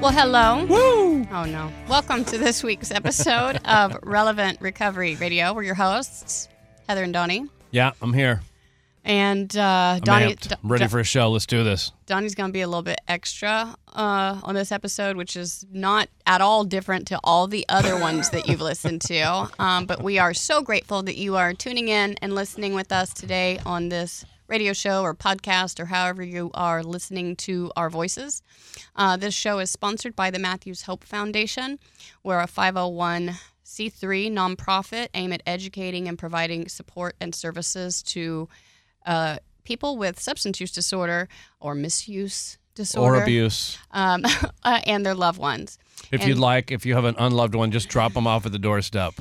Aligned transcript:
Well, 0.00 0.12
hello. 0.12 0.66
Woo! 0.66 1.26
Oh, 1.32 1.44
no. 1.44 1.72
Welcome 1.88 2.24
to 2.26 2.36
this 2.36 2.62
week's 2.62 2.90
episode 2.90 3.56
of 3.64 3.96
Relevant 4.02 4.60
Recovery 4.60 5.16
Radio. 5.16 5.54
We're 5.54 5.62
your 5.62 5.74
hosts, 5.74 6.48
Heather 6.86 7.02
and 7.02 7.14
Donnie. 7.14 7.46
Yeah, 7.70 7.92
I'm 8.02 8.12
here. 8.12 8.42
And 9.04 9.56
uh, 9.56 9.98
Donnie. 10.02 10.36
I'm 10.62 10.68
ready 10.68 10.86
for 10.86 11.00
a 11.00 11.04
show. 11.04 11.30
Let's 11.30 11.46
do 11.46 11.64
this. 11.64 11.92
Donnie's 12.04 12.34
going 12.34 12.50
to 12.50 12.52
be 12.52 12.60
a 12.60 12.68
little 12.68 12.82
bit 12.82 13.00
extra 13.08 13.74
uh, 13.94 14.40
on 14.42 14.54
this 14.54 14.70
episode, 14.70 15.16
which 15.16 15.34
is 15.34 15.64
not 15.72 16.08
at 16.26 16.40
all 16.40 16.64
different 16.64 17.06
to 17.08 17.18
all 17.24 17.46
the 17.46 17.64
other 17.68 17.98
ones 17.98 18.30
that 18.30 18.48
you've 18.48 18.60
listened 18.60 19.00
to. 19.02 19.50
Um, 19.58 19.86
but 19.86 20.02
we 20.02 20.18
are 20.18 20.34
so 20.34 20.60
grateful 20.60 21.02
that 21.04 21.16
you 21.16 21.36
are 21.36 21.54
tuning 21.54 21.88
in 21.88 22.16
and 22.20 22.34
listening 22.34 22.74
with 22.74 22.92
us 22.92 23.12
today 23.14 23.58
on 23.64 23.88
this 23.88 24.24
radio 24.48 24.72
show 24.72 25.02
or 25.02 25.14
podcast 25.14 25.80
or 25.80 25.86
however 25.86 26.22
you 26.22 26.50
are 26.54 26.82
listening 26.82 27.36
to 27.36 27.70
our 27.76 27.90
voices. 27.90 28.42
Uh, 28.94 29.16
this 29.16 29.34
show 29.34 29.58
is 29.58 29.70
sponsored 29.70 30.14
by 30.14 30.30
the 30.30 30.38
Matthews 30.38 30.82
Hope 30.82 31.04
Foundation. 31.04 31.78
We're 32.22 32.40
a 32.40 32.46
501c3 32.46 34.30
nonprofit 34.32 35.08
aimed 35.14 35.34
at 35.34 35.42
educating 35.46 36.08
and 36.08 36.18
providing 36.18 36.68
support 36.68 37.16
and 37.20 37.34
services 37.34 38.02
to 38.04 38.48
uh, 39.04 39.38
people 39.64 39.96
with 39.96 40.20
substance 40.20 40.60
use 40.60 40.72
disorder 40.72 41.28
or 41.60 41.74
misuse 41.74 42.58
disorder 42.74 43.16
Or 43.16 43.22
abuse. 43.22 43.78
um, 43.92 44.24
uh, 44.62 44.80
and 44.86 45.04
their 45.04 45.14
loved 45.14 45.38
ones. 45.38 45.78
If 46.12 46.20
And 46.20 46.28
you'd 46.28 46.38
like, 46.38 46.70
if 46.70 46.84
you 46.86 46.94
have 46.94 47.04
an 47.04 47.16
unloved 47.18 47.54
one, 47.54 47.70
just 47.72 47.88
drop 47.88 48.12
them 48.12 48.26
off 48.26 48.46
at 48.46 48.52
the 48.52 48.58
doorstep. 48.58 49.14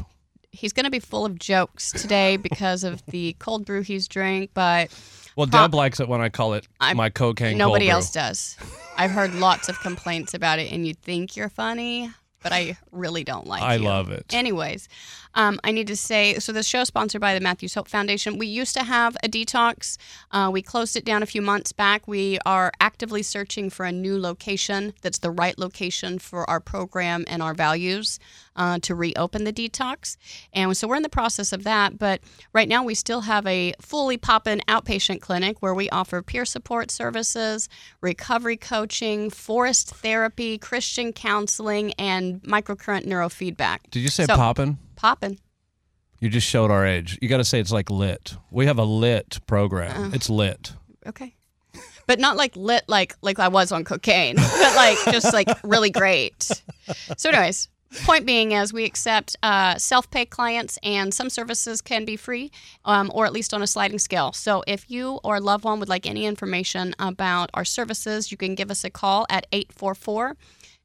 He's 0.55 0.73
going 0.73 0.85
to 0.85 0.89
be 0.91 0.99
full 0.99 1.25
of 1.25 1.37
jokes 1.37 1.91
today 1.91 2.37
because 2.49 2.83
of 2.83 3.05
the 3.07 3.35
cold 3.39 3.65
brew 3.65 3.81
he's 3.81 4.07
drank, 4.07 4.51
but 4.53 4.89
Well, 5.35 5.47
Huh. 5.51 5.63
Deb 5.67 5.73
likes 5.75 5.99
it 5.99 6.07
when 6.07 6.21
I 6.21 6.29
call 6.29 6.53
it 6.53 6.67
I'm- 6.79 6.97
my 6.97 7.09
cocaine. 7.09 7.57
nobody 7.57 7.85
cold 7.85 7.89
brew. 7.89 7.95
else 7.95 8.11
does. 8.11 8.57
I've 8.97 9.11
heard 9.11 9.33
lots 9.35 9.67
of 9.69 9.79
complaints 9.81 10.33
about 10.33 10.59
it, 10.59 10.71
and 10.71 10.87
you 10.87 10.93
think 10.93 11.35
you're 11.35 11.49
funny, 11.49 12.09
but 12.41 12.53
I 12.53 12.77
really 12.91 13.23
don't 13.25 13.45
like 13.47 13.61
it. 13.61 13.65
I 13.65 13.75
you. 13.75 13.83
love 13.83 14.09
it. 14.11 14.33
Anyways, 14.33 14.87
um, 15.33 15.59
I 15.65 15.71
need 15.71 15.87
to 15.87 15.95
say 15.97 16.35
so 16.39 16.53
the 16.53 16.63
show 16.63 16.81
is 16.81 16.87
sponsored 16.87 17.19
by 17.19 17.33
the 17.33 17.41
Matthews 17.41 17.73
Hope 17.73 17.89
Foundation. 17.89 18.37
We 18.37 18.47
used 18.47 18.73
to 18.75 18.83
have 18.83 19.17
a 19.23 19.27
detox. 19.27 19.97
Uh, 20.31 20.49
we 20.53 20.61
closed 20.61 20.95
it 20.95 21.03
down 21.03 21.23
a 21.23 21.25
few 21.25 21.41
months 21.41 21.73
back. 21.73 22.07
We 22.07 22.37
are 22.45 22.71
actively 22.79 23.21
searching 23.23 23.69
for 23.69 23.83
a 23.85 23.91
new 23.91 24.17
location 24.17 24.93
that's 25.01 25.17
the 25.19 25.31
right 25.31 25.57
location 25.57 26.19
for 26.19 26.49
our 26.49 26.61
program 26.61 27.25
and 27.27 27.41
our 27.43 27.53
values 27.55 28.17
uh, 28.55 28.79
to 28.79 28.95
reopen 28.95 29.43
the 29.43 29.53
detox. 29.53 30.17
And 30.53 30.75
so 30.75 30.87
we're 30.87 30.95
in 30.95 31.03
the 31.03 31.09
process 31.09 31.51
of 31.53 31.63
that. 31.63 31.97
But 31.97 32.21
right 32.53 32.67
now, 32.67 32.83
we 32.83 32.95
still 32.95 33.21
have 33.21 33.45
a 33.47 33.73
fully 33.81 34.17
poppin' 34.17 34.61
outpatient 34.67 35.21
clinic 35.21 35.61
where 35.61 35.73
we 35.73 35.89
offer 35.89 36.21
peer 36.21 36.45
support 36.45 36.91
services, 36.91 37.67
recovery 38.01 38.57
coaching, 38.57 39.29
forest 39.29 39.91
therapy, 39.95 40.57
Christian 40.57 41.13
counseling, 41.13 41.93
and 41.93 42.41
microcurrent 42.43 43.05
neurofeedback. 43.05 43.79
Did 43.91 44.01
you 44.01 44.09
say 44.09 44.25
So- 44.25 44.35
poppin'? 44.35 44.77
Poppin'. 44.95 45.39
You 46.21 46.29
just 46.29 46.47
showed 46.47 46.71
our 46.71 46.85
age. 46.85 47.19
You 47.21 47.27
got 47.27 47.37
to 47.37 47.43
say 47.43 47.59
it's 47.59 47.71
like 47.73 47.89
lit. 47.91 48.35
We 48.49 48.65
have 48.67 48.79
a 48.79 48.85
lit 48.85 49.39
program. 49.45 50.05
Uh. 50.05 50.15
it's 50.15 50.29
lit. 50.29 50.73
Okay. 51.05 51.35
But 52.07 52.19
not 52.19 52.37
like 52.37 52.55
lit 52.55 52.83
like 52.87 53.15
like 53.21 53.37
I 53.39 53.47
was 53.47 53.71
on 53.71 53.83
cocaine, 53.83 54.35
but 54.37 54.75
like 54.75 54.97
just 55.11 55.33
like 55.33 55.47
really 55.63 55.89
great. 55.89 56.49
So, 57.17 57.29
anyways, 57.29 57.67
point 57.99 58.25
being, 58.25 58.51
is, 58.51 58.73
we 58.73 58.85
accept 58.85 59.35
uh, 59.43 59.77
self-pay 59.77 60.25
clients, 60.25 60.77
and 60.83 61.13
some 61.13 61.29
services 61.29 61.81
can 61.81 62.05
be 62.05 62.15
free, 62.15 62.51
um, 62.83 63.11
or 63.13 63.25
at 63.25 63.33
least 63.33 63.53
on 63.53 63.61
a 63.61 63.67
sliding 63.67 63.99
scale. 63.99 64.31
So, 64.33 64.63
if 64.67 64.89
you 64.89 65.19
or 65.23 65.37
a 65.37 65.39
loved 65.39 65.63
one 65.63 65.79
would 65.79 65.89
like 65.89 66.05
any 66.05 66.25
information 66.25 66.95
about 66.99 67.49
our 67.53 67.65
services, 67.65 68.31
you 68.31 68.37
can 68.37 68.55
give 68.55 68.71
us 68.71 68.83
a 68.83 68.89
call 68.89 69.25
at 69.29 69.47
844 69.51 70.35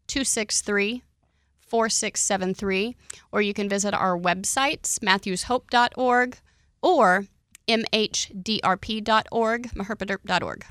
263 0.06 1.02
4673, 1.70 2.96
or 3.30 3.40
you 3.40 3.54
can 3.54 3.68
visit 3.68 3.94
our 3.94 4.18
websites, 4.18 4.98
matthewshope.org 4.98 6.38
or 6.82 7.26
mhdrp.org, 7.68 9.62
maherpaderp.org. 9.70 10.64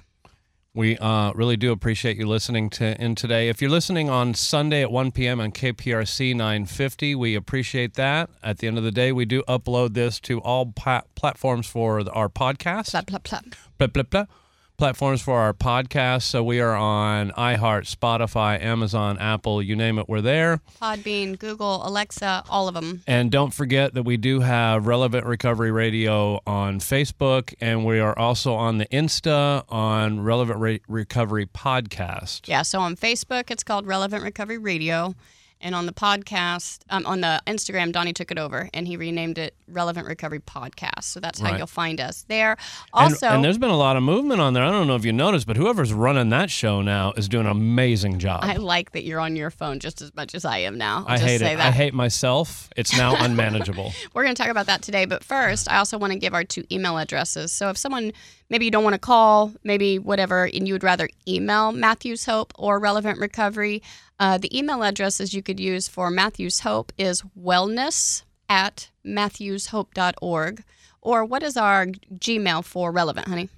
We 0.75 0.97
uh, 0.99 1.31
really 1.33 1.57
do 1.57 1.71
appreciate 1.71 2.17
you 2.17 2.27
listening 2.27 2.69
to 2.71 2.99
in 3.01 3.15
today. 3.15 3.49
If 3.49 3.59
you're 3.59 3.71
listening 3.71 4.07
on 4.09 4.35
Sunday 4.35 4.83
at 4.83 4.91
1 4.91 5.11
p.m. 5.11 5.41
on 5.41 5.51
KPRC 5.51 6.35
950, 6.35 7.15
we 7.15 7.33
appreciate 7.33 7.95
that. 7.95 8.29
At 8.43 8.59
the 8.59 8.67
end 8.67 8.77
of 8.77 8.83
the 8.83 8.91
day, 8.91 9.11
we 9.11 9.25
do 9.25 9.41
upload 9.47 9.95
this 9.95 10.19
to 10.21 10.39
all 10.41 10.67
pla- 10.67 11.01
platforms 11.15 11.65
for 11.65 12.03
the- 12.03 12.11
our 12.11 12.29
podcast. 12.29 12.91
Blah, 12.91 13.01
blah, 13.01 13.19
blah. 13.19 13.39
blah, 13.79 13.87
blah, 13.87 14.03
blah, 14.03 14.25
platforms 14.79 15.21
for 15.21 15.37
our 15.37 15.53
podcast. 15.53 16.21
So 16.21 16.41
we 16.41 16.61
are 16.61 16.73
on 16.73 17.31
iHeart, 17.31 17.93
Spotify, 17.93 18.63
Amazon, 18.63 19.17
Apple, 19.19 19.61
you 19.61 19.75
name 19.75 19.99
it, 19.99 20.07
we're 20.07 20.21
there. 20.21 20.61
Podbean, 20.81 21.37
Google, 21.37 21.85
Alexa, 21.85 22.45
all 22.49 22.69
of 22.69 22.75
them. 22.75 23.03
And 23.05 23.29
don't 23.29 23.53
forget 23.53 23.93
that 23.95 24.03
we 24.03 24.15
do 24.15 24.39
have 24.39 24.87
Relevant 24.87 25.25
Recovery 25.25 25.69
Radio 25.71 26.39
on 26.47 26.79
Facebook, 26.79 27.53
and 27.59 27.85
we 27.85 27.99
are 27.99 28.17
also 28.17 28.53
on 28.53 28.77
the 28.77 28.85
Insta 28.85 29.65
on 29.67 30.21
Relevant 30.21 30.59
Re- 30.59 30.81
Recovery 30.87 31.45
Podcast. 31.45 32.47
Yeah, 32.47 32.61
so 32.61 32.79
on 32.79 32.95
Facebook, 32.95 33.51
it's 33.51 33.63
called 33.63 33.85
Relevant 33.85 34.23
Recovery 34.23 34.57
Radio. 34.57 35.13
And 35.61 35.75
on 35.75 35.85
the 35.85 35.91
podcast, 35.91 36.79
um, 36.89 37.05
on 37.05 37.19
the 37.19 37.41
Instagram, 37.45 37.91
Donnie 37.91 38.13
took 38.13 38.31
it 38.31 38.37
over 38.39 38.69
and 38.73 38.87
he 38.87 38.95
renamed 38.95 39.37
it 39.37 39.53
Relevant 39.67 40.07
Recovery 40.07 40.39
Podcast. 40.39 41.03
So 41.03 41.19
that's 41.19 41.39
how 41.41 41.49
Right. 41.49 41.57
you'll 41.57 41.67
find 41.67 41.99
us 41.99 42.23
there. 42.29 42.51
And- 42.93 43.13
Also, 43.13 43.27
and, 43.27 43.43
there's 43.43 43.57
been 43.57 43.69
a 43.69 43.75
lot 43.77 43.97
of 43.97 44.03
movement 44.03 44.39
on 44.39 44.53
there. 44.53 44.63
I 44.63 44.71
don't 44.71 44.87
know 44.87 44.95
if 44.95 45.03
you 45.03 45.11
noticed, 45.11 45.45
but 45.47 45.57
whoever's 45.57 45.91
running 45.91 46.29
that 46.29 46.49
show 46.49 46.81
now 46.81 47.11
is 47.17 47.27
doing 47.27 47.45
an 47.45 47.51
amazing 47.51 48.19
job. 48.19 48.39
I 48.43 48.55
like 48.55 48.93
that 48.93 49.03
you're 49.03 49.19
on 49.19 49.35
your 49.35 49.51
phone 49.51 49.79
just 49.79 50.01
as 50.01 50.15
much 50.15 50.33
as 50.33 50.45
I 50.45 50.59
am 50.59 50.77
now. 50.77 50.99
I'll 51.05 51.15
I 51.15 51.17
just 51.17 51.27
hate 51.27 51.39
say 51.39 51.53
it. 51.53 51.57
that. 51.57 51.67
I 51.67 51.71
hate 51.71 51.93
myself. 51.93 52.69
It's 52.77 52.95
now 52.97 53.15
unmanageable. 53.23 53.91
We're 54.13 54.23
going 54.23 54.35
to 54.35 54.41
talk 54.41 54.49
about 54.51 54.67
that 54.67 54.81
today. 54.81 55.03
But 55.05 55.25
first, 55.25 55.69
I 55.69 55.77
also 55.77 55.97
want 55.97 56.13
to 56.13 56.19
give 56.19 56.33
our 56.33 56.45
two 56.45 56.63
email 56.71 56.97
addresses. 56.97 57.51
So 57.51 57.69
if 57.69 57.77
someone, 57.77 58.13
maybe 58.49 58.63
you 58.63 58.71
don't 58.71 58.85
want 58.85 58.93
to 58.93 58.99
call, 58.99 59.51
maybe 59.65 59.99
whatever, 59.99 60.45
and 60.45 60.67
you 60.69 60.73
would 60.73 60.83
rather 60.85 61.09
email 61.27 61.73
Matthews 61.73 62.25
Hope 62.25 62.53
or 62.57 62.79
Relevant 62.79 63.19
Recovery, 63.19 63.83
uh, 64.19 64.37
the 64.37 64.57
email 64.57 64.83
addresses 64.83 65.33
you 65.33 65.41
could 65.41 65.59
use 65.59 65.87
for 65.87 66.09
Matthews 66.09 66.61
Hope 66.61 66.91
is 66.97 67.23
wellness 67.39 68.23
at 68.47 68.89
matthewshope.org. 69.05 70.63
Or 71.01 71.23
what 71.23 71.43
is 71.43 71.55
our 71.55 71.85
Gmail 71.85 72.65
for 72.65 72.91
Relevant, 72.91 73.27
honey? 73.27 73.49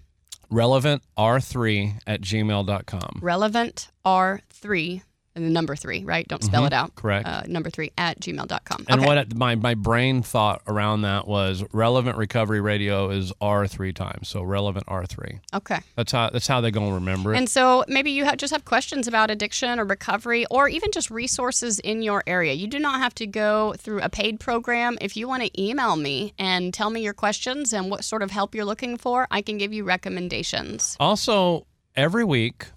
Relevant 0.50 1.02
R3 1.18 2.02
at 2.06 2.22
gmail.com. 2.22 3.20
Relevant 3.22 3.90
R3 4.06 5.02
and 5.36 5.46
the 5.46 5.50
number 5.50 5.76
three, 5.76 6.04
right? 6.04 6.28
Don't 6.28 6.44
spell 6.44 6.66
it 6.66 6.74
out. 6.74 6.90
Mm-hmm. 6.92 7.00
correct. 7.02 7.28
Uh, 7.28 7.44
number 7.48 7.70
three 7.70 7.92
at 7.98 8.20
gmail.com. 8.20 8.86
And 8.90 9.00
okay. 9.00 9.08
what 9.08 9.18
it- 9.18 9.36
my, 9.36 9.56
my 9.56 9.76
brain 9.76 10.22
thought 10.24 10.62
around 10.68 11.02
that 11.04 11.28
was 11.28 11.64
relevant 11.72 12.18
recovery 12.18 12.60
radio 12.62 13.10
is 13.10 13.32
R 13.40 13.68
three 13.68 13.94
times. 13.94 14.28
So 14.28 14.42
relevant 14.44 14.86
R 14.88 15.06
three. 15.06 15.40
okay. 15.54 15.80
That's 15.96 16.12
how 16.12 16.30
that's 16.30 16.48
how 16.48 16.62
they're 16.62 16.72
gonna 16.72 16.94
remember 16.96 17.34
it. 17.34 17.38
And 17.38 17.50
so 17.50 17.84
maybe 17.88 18.12
you 18.12 18.26
have, 18.26 18.38
just 18.38 18.52
have 18.54 18.66
questions 18.66 19.08
about 19.08 19.32
addiction 19.32 19.80
or 19.80 19.86
recovery 19.86 20.46
or 20.52 20.68
even 20.68 20.92
just 20.92 21.10
resources 21.12 21.80
in 21.80 22.02
your 22.02 22.24
area. 22.28 22.54
You 22.54 22.68
do 22.68 22.80
not 22.80 23.00
have 23.00 23.14
to 23.16 23.28
go 23.28 23.74
through 23.78 24.02
a 24.02 24.10
paid 24.10 24.40
program. 24.40 24.98
If 25.02 25.16
you 25.16 25.28
want 25.28 25.44
to 25.44 25.62
email 25.62 25.96
me 25.96 26.34
and 26.38 26.74
tell 26.74 26.90
me 26.90 27.02
your 27.02 27.14
questions 27.14 27.74
and 27.74 27.90
what 27.90 28.04
sort 28.04 28.22
of 28.24 28.32
help 28.32 28.54
you're 28.54 28.66
looking 28.66 28.98
for, 28.98 29.28
I 29.32 29.42
can 29.42 29.58
give 29.58 29.72
you 29.74 29.84
recommendations. 29.86 30.98
also, 31.00 31.66
every 31.96 32.24
week 32.24 32.68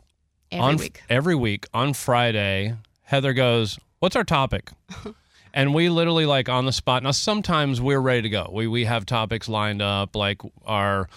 Every 0.55 0.61
on 0.65 0.77
week. 0.77 1.03
every 1.09 1.35
week 1.35 1.67
on 1.75 1.93
Friday, 1.95 2.75
Heather 3.03 3.33
goes, 3.33 3.79
"What's 3.99 4.17
our 4.17 4.25
topic?" 4.25 4.71
and 5.55 5.75
we 5.75 5.89
literally 5.89 6.27
like 6.27 6.49
on 6.49 6.65
the 6.67 6.73
spot. 6.73 7.03
Now 7.03 7.11
sometimes 7.13 7.81
we're 7.81 8.01
ready 8.01 8.23
to 8.23 8.29
go. 8.31 8.51
We 8.53 8.67
we 8.67 8.85
have 8.85 9.07
topics 9.07 9.49
lined 9.49 9.83
up 9.83 10.15
like 10.17 10.41
our 10.65 11.09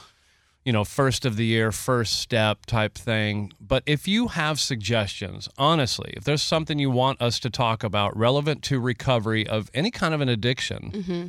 you 0.65 0.73
know, 0.73 0.83
first 0.83 1.23
of 1.23 1.37
the 1.37 1.45
year, 1.45 1.71
first 1.71 2.19
step 2.19 2.65
type 2.65 2.93
thing. 2.95 3.53
But 3.61 3.83
if 3.85 4.05
you 4.05 4.27
have 4.27 4.59
suggestions, 4.59 5.47
honestly, 5.57 6.13
if 6.17 6.25
there's 6.25 6.41
something 6.41 6.77
you 6.77 6.91
want 6.91 7.21
us 7.21 7.39
to 7.39 7.49
talk 7.49 7.85
about 7.85 8.17
relevant 8.17 8.63
to 8.63 8.77
recovery 8.77 9.47
of 9.47 9.71
any 9.73 9.91
kind 9.91 10.13
of 10.13 10.19
an 10.19 10.27
addiction, 10.27 10.91
Mm-hmm. 10.93 11.27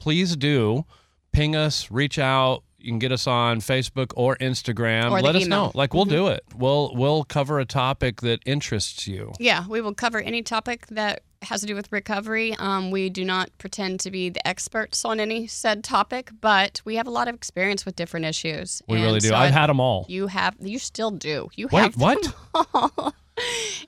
please 0.00 0.34
do 0.34 0.84
ping 1.30 1.54
us, 1.54 1.92
reach 1.92 2.18
out. 2.18 2.64
You 2.84 2.90
can 2.92 2.98
get 2.98 3.12
us 3.12 3.26
on 3.26 3.60
Facebook 3.60 4.12
or 4.16 4.36
Instagram. 4.36 5.10
Or 5.10 5.18
the 5.20 5.24
Let 5.26 5.36
us 5.36 5.44
email. 5.46 5.68
Mm-hmm. 5.68 5.76
know. 5.76 5.78
Like 5.78 5.94
we'll 5.94 6.04
do 6.04 6.28
it. 6.28 6.44
We'll 6.56 6.92
we'll 6.94 7.24
cover 7.24 7.58
a 7.60 7.64
topic 7.64 8.20
that 8.22 8.40
interests 8.46 9.06
you. 9.06 9.32
Yeah, 9.38 9.66
we 9.68 9.80
will 9.80 9.94
cover 9.94 10.20
any 10.20 10.42
topic 10.42 10.86
that 10.88 11.22
has 11.42 11.60
to 11.60 11.66
do 11.66 11.74
with 11.74 11.90
recovery. 11.90 12.54
Um, 12.60 12.92
we 12.92 13.10
do 13.10 13.24
not 13.24 13.50
pretend 13.58 13.98
to 14.00 14.10
be 14.12 14.28
the 14.28 14.46
experts 14.46 15.04
on 15.04 15.18
any 15.18 15.48
said 15.48 15.82
topic, 15.82 16.30
but 16.40 16.80
we 16.84 16.94
have 16.96 17.08
a 17.08 17.10
lot 17.10 17.26
of 17.26 17.34
experience 17.34 17.84
with 17.84 17.96
different 17.96 18.26
issues. 18.26 18.80
We 18.88 18.96
And 18.98 19.04
really 19.06 19.18
do. 19.20 19.28
so 19.28 19.34
I've 19.34 19.52
I- 19.52 19.58
had 19.60 19.66
them 19.68 19.80
all. 19.80 20.06
You 20.08 20.28
have. 20.28 20.54
You 20.60 20.78
still 20.78 21.10
do. 21.10 21.48
You 21.56 21.68
Wait, 21.72 21.82
have. 21.82 21.96
what? 21.96 22.34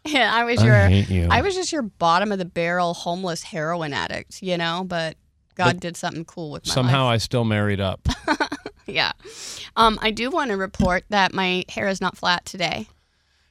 Yeah, 0.07 0.35
I 0.35 0.45
was 0.45 0.61
I 0.63 0.67
your. 0.67 0.89
you. 0.89 1.29
I 1.31 1.43
was 1.43 1.55
just 1.55 1.71
your 1.71 1.83
bottom 1.83 2.33
of 2.33 2.39
the 2.39 2.45
barrel 2.47 2.95
homeless 2.95 3.43
heroin 3.43 3.93
addict, 3.93 4.43
you 4.43 4.57
know. 4.57 4.85
But 4.87 5.17
God 5.55 5.81
did 5.81 5.97
something 5.97 6.25
cool 6.25 6.51
with 6.51 6.67
my 6.67 6.73
Somehow 6.75 7.05
life. 7.07 7.15
I 7.15 7.17
still 7.19 7.45
married 7.45 7.81
up. 7.81 8.07
yeah. 8.87 9.13
Um, 9.77 9.99
I 10.03 10.11
do 10.11 10.31
want 10.31 10.51
to 10.51 10.57
report 10.57 11.05
that 11.11 11.33
my 11.33 11.65
hair 11.69 11.89
is 11.89 12.01
not 12.01 12.17
flat 12.17 12.45
today. 12.45 12.89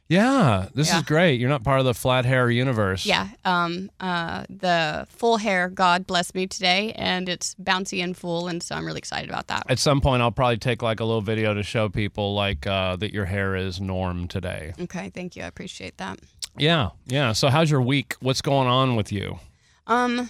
Yeah, 0.10 0.68
this 0.76 0.90
Yeah. 0.90 0.98
is 1.00 1.04
great. 1.06 1.40
You're 1.40 1.50
not 1.50 1.64
part 1.64 1.80
of 1.80 1.86
the 1.86 1.94
flat 1.94 2.26
hair 2.26 2.52
universe. 2.52 3.06
Yeah. 3.06 3.30
Um, 3.46 3.90
uh, 4.00 4.44
the 4.50 5.08
full 5.10 5.38
hair 5.38 5.70
God 5.70 6.06
blessed 6.06 6.36
me 6.36 6.46
today, 6.46 6.92
and 6.98 7.28
it's 7.30 7.56
bouncy 7.56 8.04
and 8.04 8.16
full, 8.16 8.48
and 8.48 8.62
so 8.62 8.76
I'm 8.76 8.86
really 8.86 9.00
excited 9.00 9.30
about 9.30 9.48
that. 9.48 9.64
At 9.70 9.80
some 9.80 10.02
point, 10.02 10.22
I'll 10.22 10.30
probably 10.30 10.58
take 10.58 10.82
like 10.82 11.00
a 11.00 11.06
little 11.06 11.22
video 11.22 11.54
to 11.54 11.64
show 11.64 11.88
people 11.90 12.36
like 12.36 12.68
uh, 12.68 12.98
that 12.98 13.12
your 13.14 13.26
hair 13.26 13.56
is 13.56 13.80
norm 13.82 14.28
today. 14.28 14.74
Okay, 14.82 15.10
thank 15.10 15.36
you. 15.36 15.44
I 15.44 15.48
appreciate 15.48 15.98
that. 15.98 16.20
Yeah, 16.58 16.90
yeah. 17.08 17.32
So 17.32 17.50
how's 17.50 17.72
your 17.72 17.82
week? 17.82 18.16
What's 18.20 18.42
going 18.42 18.68
on 18.68 18.96
with 18.96 19.12
you? 19.12 19.40
Um, 19.88 20.30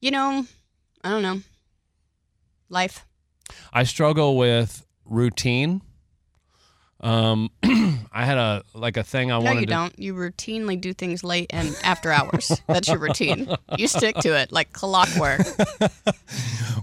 you 0.00 0.10
know, 0.10 0.44
I 1.04 1.10
don't 1.10 1.22
know. 1.22 1.40
Life. 2.68 3.06
I 3.72 3.84
struggle 3.84 4.36
with 4.36 4.84
routine. 5.04 5.82
Um, 7.00 7.50
I 7.62 8.24
had 8.24 8.38
a 8.38 8.62
like 8.72 8.96
a 8.96 9.04
thing 9.04 9.30
I 9.30 9.36
wanted. 9.36 9.44
No, 9.44 9.50
wanted 9.50 9.60
you 9.60 9.66
to. 9.66 9.72
don't. 9.72 9.98
You 9.98 10.14
routinely 10.14 10.80
do 10.80 10.94
things 10.94 11.22
late 11.22 11.48
and 11.50 11.76
after 11.84 12.10
hours. 12.10 12.50
That's 12.66 12.88
your 12.88 12.98
routine. 12.98 13.54
You 13.76 13.86
stick 13.86 14.16
to 14.16 14.30
it 14.34 14.50
like 14.50 14.72
clockwork. 14.72 15.42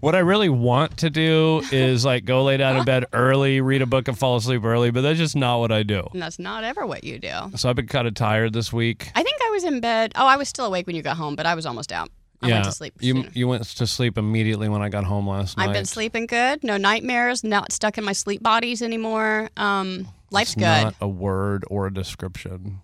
What 0.01 0.15
I 0.15 0.19
really 0.19 0.49
want 0.49 0.97
to 0.97 1.11
do 1.11 1.61
is 1.71 2.03
like 2.03 2.25
go 2.25 2.43
lay 2.43 2.57
down 2.57 2.75
in 2.75 2.85
bed 2.85 3.05
early, 3.13 3.61
read 3.61 3.83
a 3.83 3.85
book, 3.85 4.07
and 4.07 4.17
fall 4.17 4.35
asleep 4.35 4.63
early. 4.63 4.89
But 4.89 5.01
that's 5.01 5.19
just 5.19 5.35
not 5.35 5.59
what 5.59 5.71
I 5.71 5.83
do. 5.83 6.07
And 6.11 6.19
that's 6.19 6.39
not 6.39 6.63
ever 6.63 6.87
what 6.87 7.03
you 7.03 7.19
do. 7.19 7.31
So 7.55 7.69
I've 7.69 7.75
been 7.75 7.85
kind 7.85 8.07
of 8.07 8.15
tired 8.15 8.51
this 8.53 8.73
week. 8.73 9.11
I 9.13 9.21
think 9.21 9.37
I 9.45 9.51
was 9.51 9.63
in 9.63 9.79
bed. 9.79 10.13
Oh, 10.15 10.25
I 10.25 10.37
was 10.37 10.49
still 10.49 10.65
awake 10.65 10.87
when 10.87 10.95
you 10.95 11.03
got 11.03 11.17
home, 11.17 11.35
but 11.35 11.45
I 11.45 11.53
was 11.53 11.67
almost 11.67 11.91
out. 11.91 12.09
I 12.41 12.47
yeah, 12.47 12.53
went 12.55 12.65
to 12.65 12.71
sleep. 12.71 12.93
you 12.99 13.25
you 13.33 13.47
went 13.47 13.63
to 13.63 13.85
sleep 13.85 14.17
immediately 14.17 14.67
when 14.67 14.81
I 14.81 14.89
got 14.89 15.03
home 15.03 15.27
last 15.27 15.57
night. 15.57 15.67
I've 15.67 15.73
been 15.73 15.85
sleeping 15.85 16.25
good. 16.25 16.63
No 16.63 16.77
nightmares. 16.77 17.43
Not 17.43 17.71
stuck 17.71 17.97
in 17.97 18.03
my 18.03 18.13
sleep 18.13 18.41
bodies 18.41 18.81
anymore. 18.81 19.49
Um, 19.57 20.07
life's 20.31 20.53
It's 20.53 20.59
good. 20.59 20.83
not 20.83 20.95
a 20.99 21.07
word 21.07 21.63
or 21.69 21.87
a 21.87 21.93
description. 21.93 22.81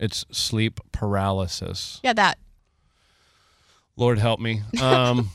It's 0.00 0.24
sleep 0.32 0.80
paralysis. 0.90 2.00
yeah, 2.02 2.12
that. 2.14 2.38
Lord 3.96 4.18
help 4.18 4.40
me. 4.40 4.62
Um, 4.80 5.30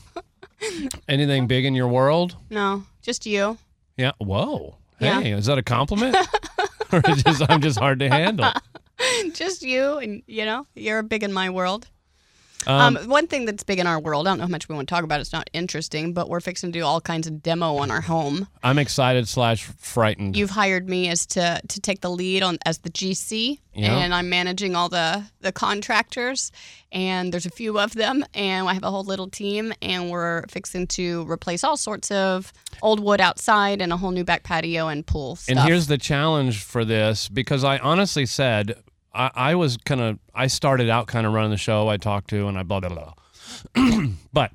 anything 1.08 1.46
big 1.46 1.64
in 1.64 1.74
your 1.74 1.88
world? 1.88 2.36
No, 2.50 2.84
just 3.00 3.24
you. 3.24 3.56
Yeah. 3.96 4.12
Whoa. 4.18 4.76
Yeah. 5.00 5.22
Hey, 5.22 5.32
is 5.32 5.46
that 5.46 5.58
a 5.58 5.62
compliment? 5.62 6.16
or 6.92 7.00
is 7.08 7.22
just, 7.22 7.42
I'm 7.48 7.60
just 7.60 7.78
hard 7.78 8.00
to 8.00 8.08
handle? 8.08 8.50
just 9.32 9.62
you, 9.62 9.98
and 9.98 10.22
you 10.26 10.44
know, 10.44 10.66
you're 10.74 11.02
big 11.02 11.22
in 11.22 11.32
my 11.32 11.50
world. 11.50 11.86
Um, 12.66 12.96
Um, 12.96 13.08
one 13.08 13.26
thing 13.28 13.44
that's 13.44 13.62
big 13.62 13.78
in 13.78 13.86
our 13.86 14.00
world, 14.00 14.26
I 14.26 14.30
don't 14.32 14.38
know 14.38 14.44
how 14.44 14.48
much 14.48 14.68
we 14.68 14.74
want 14.74 14.88
to 14.88 14.94
talk 14.94 15.04
about. 15.04 15.20
It's 15.20 15.32
not 15.32 15.48
interesting, 15.52 16.12
but 16.12 16.28
we're 16.28 16.40
fixing 16.40 16.72
to 16.72 16.78
do 16.80 16.84
all 16.84 17.00
kinds 17.00 17.26
of 17.26 17.42
demo 17.42 17.76
on 17.76 17.90
our 17.90 18.00
home. 18.00 18.48
I'm 18.62 18.78
excited 18.78 19.28
slash 19.28 19.64
frightened. 19.78 20.36
You've 20.36 20.50
hired 20.50 20.88
me 20.88 21.08
as 21.08 21.24
to 21.26 21.60
to 21.66 21.80
take 21.80 22.00
the 22.00 22.10
lead 22.10 22.42
on 22.42 22.58
as 22.66 22.78
the 22.78 22.90
GC, 22.90 23.60
Yeah. 23.74 23.96
and 23.98 24.12
I'm 24.12 24.28
managing 24.28 24.74
all 24.74 24.88
the 24.88 25.24
the 25.40 25.52
contractors. 25.52 26.50
And 26.90 27.32
there's 27.32 27.46
a 27.46 27.50
few 27.50 27.78
of 27.78 27.92
them, 27.94 28.24
and 28.34 28.66
I 28.68 28.72
have 28.74 28.82
a 28.82 28.90
whole 28.90 29.04
little 29.04 29.28
team, 29.28 29.72
and 29.82 30.10
we're 30.10 30.42
fixing 30.48 30.86
to 30.88 31.30
replace 31.30 31.62
all 31.62 31.76
sorts 31.76 32.10
of 32.10 32.52
old 32.82 32.98
wood 33.00 33.20
outside 33.20 33.80
and 33.82 33.92
a 33.92 33.96
whole 33.98 34.10
new 34.10 34.24
back 34.24 34.42
patio 34.42 34.88
and 34.88 35.06
pool 35.06 35.36
stuff. 35.36 35.56
And 35.56 35.66
here's 35.66 35.86
the 35.86 35.98
challenge 35.98 36.62
for 36.62 36.84
this 36.84 37.28
because 37.28 37.62
I 37.62 37.78
honestly 37.78 38.24
said 38.26 38.74
I, 39.18 39.30
I 39.34 39.54
was 39.56 39.76
kind 39.78 40.00
of 40.00 40.18
I 40.34 40.46
started 40.46 40.88
out 40.88 41.08
kind 41.08 41.26
of 41.26 41.32
running 41.32 41.50
the 41.50 41.56
show. 41.58 41.88
I 41.88 41.96
talked 41.96 42.30
to 42.30 42.46
and 42.48 42.56
I 42.56 42.62
blah 42.62 42.80
blah 42.80 43.12
blah. 43.74 44.06
but 44.32 44.52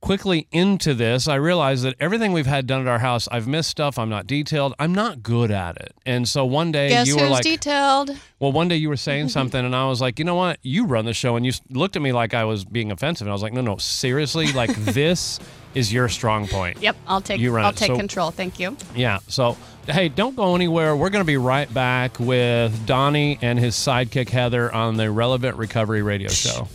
quickly 0.00 0.46
into 0.52 0.94
this, 0.94 1.26
I 1.26 1.36
realized 1.36 1.84
that 1.84 1.94
everything 1.98 2.32
we've 2.32 2.46
had 2.46 2.66
done 2.66 2.80
at 2.80 2.86
our 2.86 2.98
house, 2.98 3.28
I've 3.30 3.48
missed 3.48 3.70
stuff. 3.70 3.98
I'm 3.98 4.08
not 4.08 4.26
detailed. 4.26 4.74
I'm 4.78 4.94
not 4.94 5.22
good 5.22 5.50
at 5.50 5.76
it. 5.76 5.94
And 6.04 6.28
so 6.28 6.44
one 6.44 6.72
day 6.72 6.90
guess 6.90 7.06
you 7.06 7.14
who's 7.14 7.22
were 7.22 7.28
like, 7.28 7.42
detailed? 7.42 8.10
well, 8.38 8.52
one 8.52 8.68
day 8.68 8.76
you 8.76 8.88
were 8.88 8.96
saying 8.96 9.28
something, 9.38 9.64
and 9.64 9.74
I 9.74 9.86
was 9.88 10.00
like, 10.00 10.18
you 10.18 10.24
know 10.24 10.34
what? 10.34 10.58
You 10.62 10.86
run 10.86 11.04
the 11.04 11.14
show, 11.14 11.36
and 11.36 11.46
you 11.46 11.52
looked 11.70 11.96
at 11.96 12.02
me 12.02 12.12
like 12.12 12.34
I 12.34 12.44
was 12.44 12.64
being 12.64 12.90
offensive, 12.90 13.26
and 13.26 13.30
I 13.30 13.34
was 13.34 13.42
like, 13.42 13.52
no, 13.52 13.60
no, 13.60 13.76
seriously, 13.76 14.52
like 14.52 14.74
this 14.76 15.38
is 15.76 15.92
your 15.92 16.08
strong 16.08 16.48
point. 16.48 16.80
Yep, 16.80 16.96
I'll 17.06 17.20
take 17.20 17.40
You 17.40 17.52
run 17.52 17.64
I'll 17.64 17.70
it. 17.70 17.76
take 17.76 17.88
So- 17.88 17.96
control. 17.96 18.30
Thank 18.30 18.58
you. 18.58 18.76
Yeah. 18.94 19.18
So, 19.28 19.56
hey, 19.86 20.08
don't 20.08 20.34
go 20.34 20.54
anywhere. 20.54 20.96
We're 20.96 21.10
going 21.10 21.22
to 21.22 21.26
be 21.26 21.36
right 21.36 21.72
back 21.72 22.18
with 22.18 22.86
Donnie 22.86 23.38
and 23.42 23.58
his 23.58 23.74
sidekick 23.76 24.28
Heather 24.30 24.72
on 24.72 24.96
the 24.96 25.10
Relevant 25.10 25.56
Recovery 25.56 26.02
Radio 26.02 26.28
Show. 26.30 26.68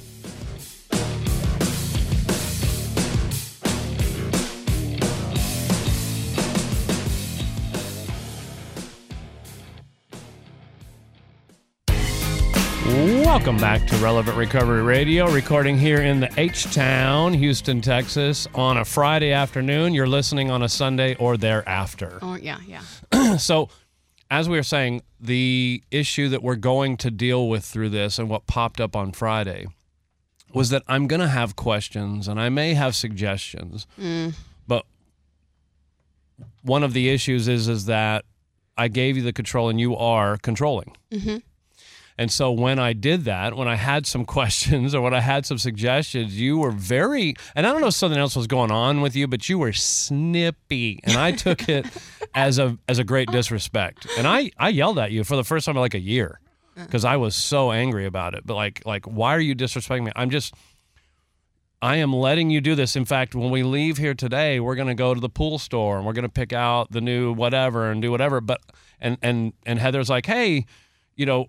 Welcome 13.31 13.55
back 13.55 13.87
to 13.87 13.95
Relevant 13.95 14.35
Recovery 14.35 14.83
Radio, 14.83 15.31
recording 15.31 15.77
here 15.77 16.01
in 16.01 16.19
the 16.19 16.29
H 16.37 16.65
Town, 16.73 17.33
Houston, 17.33 17.79
Texas, 17.79 18.45
on 18.53 18.75
a 18.75 18.83
Friday 18.83 19.31
afternoon. 19.31 19.93
You're 19.93 20.05
listening 20.05 20.51
on 20.51 20.63
a 20.63 20.67
Sunday 20.67 21.15
or 21.15 21.37
thereafter. 21.37 22.19
Oh 22.21 22.35
yeah, 22.35 22.57
yeah. 22.67 23.37
So, 23.37 23.69
as 24.29 24.49
we 24.49 24.57
were 24.57 24.63
saying, 24.63 25.03
the 25.17 25.81
issue 25.91 26.27
that 26.27 26.43
we're 26.43 26.57
going 26.57 26.97
to 26.97 27.09
deal 27.09 27.47
with 27.47 27.63
through 27.63 27.91
this 27.91 28.19
and 28.19 28.29
what 28.29 28.47
popped 28.47 28.81
up 28.81 28.97
on 28.97 29.13
Friday 29.13 29.65
was 30.53 30.69
that 30.71 30.83
I'm 30.89 31.07
going 31.07 31.21
to 31.21 31.29
have 31.29 31.55
questions 31.55 32.27
and 32.27 32.37
I 32.37 32.49
may 32.49 32.73
have 32.73 32.97
suggestions. 32.97 33.87
Mm. 33.97 34.33
But 34.67 34.85
one 36.63 36.83
of 36.83 36.91
the 36.91 37.07
issues 37.07 37.47
is 37.47 37.69
is 37.69 37.85
that 37.85 38.25
I 38.77 38.89
gave 38.89 39.15
you 39.15 39.23
the 39.23 39.31
control 39.31 39.69
and 39.69 39.79
you 39.79 39.95
are 39.95 40.35
controlling. 40.35 40.97
Mm-hmm. 41.11 41.37
And 42.21 42.31
so 42.31 42.51
when 42.51 42.77
I 42.77 42.93
did 42.93 43.23
that, 43.25 43.55
when 43.57 43.67
I 43.67 43.73
had 43.73 44.05
some 44.05 44.25
questions 44.37 44.93
or 44.93 45.01
when 45.01 45.11
I 45.11 45.21
had 45.21 45.43
some 45.43 45.57
suggestions, 45.57 46.39
you 46.39 46.59
were 46.59 46.69
very, 46.69 47.33
and 47.55 47.65
I 47.65 47.71
don't 47.71 47.81
know 47.81 47.87
if 47.87 47.95
something 47.95 48.19
else 48.19 48.35
was 48.35 48.45
going 48.45 48.69
on 48.69 49.01
with 49.01 49.15
you, 49.15 49.27
but 49.27 49.49
you 49.49 49.57
were 49.57 49.73
snippy, 49.73 50.99
and 51.03 51.17
I 51.17 51.31
took 51.31 51.67
it 51.67 51.87
as 52.35 52.59
a 52.59 52.77
as 52.87 52.99
a 52.99 53.03
great 53.03 53.31
disrespect. 53.31 54.05
And 54.19 54.27
I 54.27 54.51
I 54.59 54.69
yelled 54.69 54.99
at 54.99 55.11
you 55.11 55.23
for 55.23 55.35
the 55.35 55.43
first 55.43 55.65
time 55.65 55.75
in 55.75 55.81
like 55.81 55.95
a 55.95 55.99
year 55.99 56.39
uh. 56.77 56.85
because 56.85 57.03
I 57.03 57.17
was 57.17 57.35
so 57.35 57.71
angry 57.71 58.05
about 58.05 58.35
it. 58.35 58.45
But 58.45 58.53
like 58.53 58.83
like 58.85 59.05
why 59.05 59.35
are 59.35 59.39
you 59.39 59.55
disrespecting 59.55 60.03
me? 60.03 60.11
I'm 60.15 60.29
just. 60.29 60.53
I 61.83 61.95
am 61.95 62.13
letting 62.13 62.51
you 62.51 62.61
do 62.61 62.75
this. 62.75 62.95
In 62.95 63.05
fact, 63.05 63.33
when 63.33 63.49
we 63.49 63.63
leave 63.63 63.97
here 63.97 64.13
today, 64.13 64.59
we're 64.59 64.75
going 64.75 64.89
to 64.89 64.93
go 64.93 65.15
to 65.15 65.19
the 65.19 65.29
pool 65.29 65.57
store 65.57 65.97
and 65.97 66.05
we're 66.05 66.13
going 66.13 66.21
to 66.21 66.29
pick 66.29 66.53
out 66.53 66.91
the 66.91 67.01
new 67.01 67.33
whatever 67.33 67.89
and 67.89 67.99
do 67.99 68.11
whatever. 68.11 68.39
But 68.39 68.61
and 68.99 69.17
and 69.23 69.53
and 69.65 69.79
Heather's 69.79 70.07
like, 70.07 70.27
"Hey, 70.27 70.67
you 71.21 71.25
know, 71.27 71.41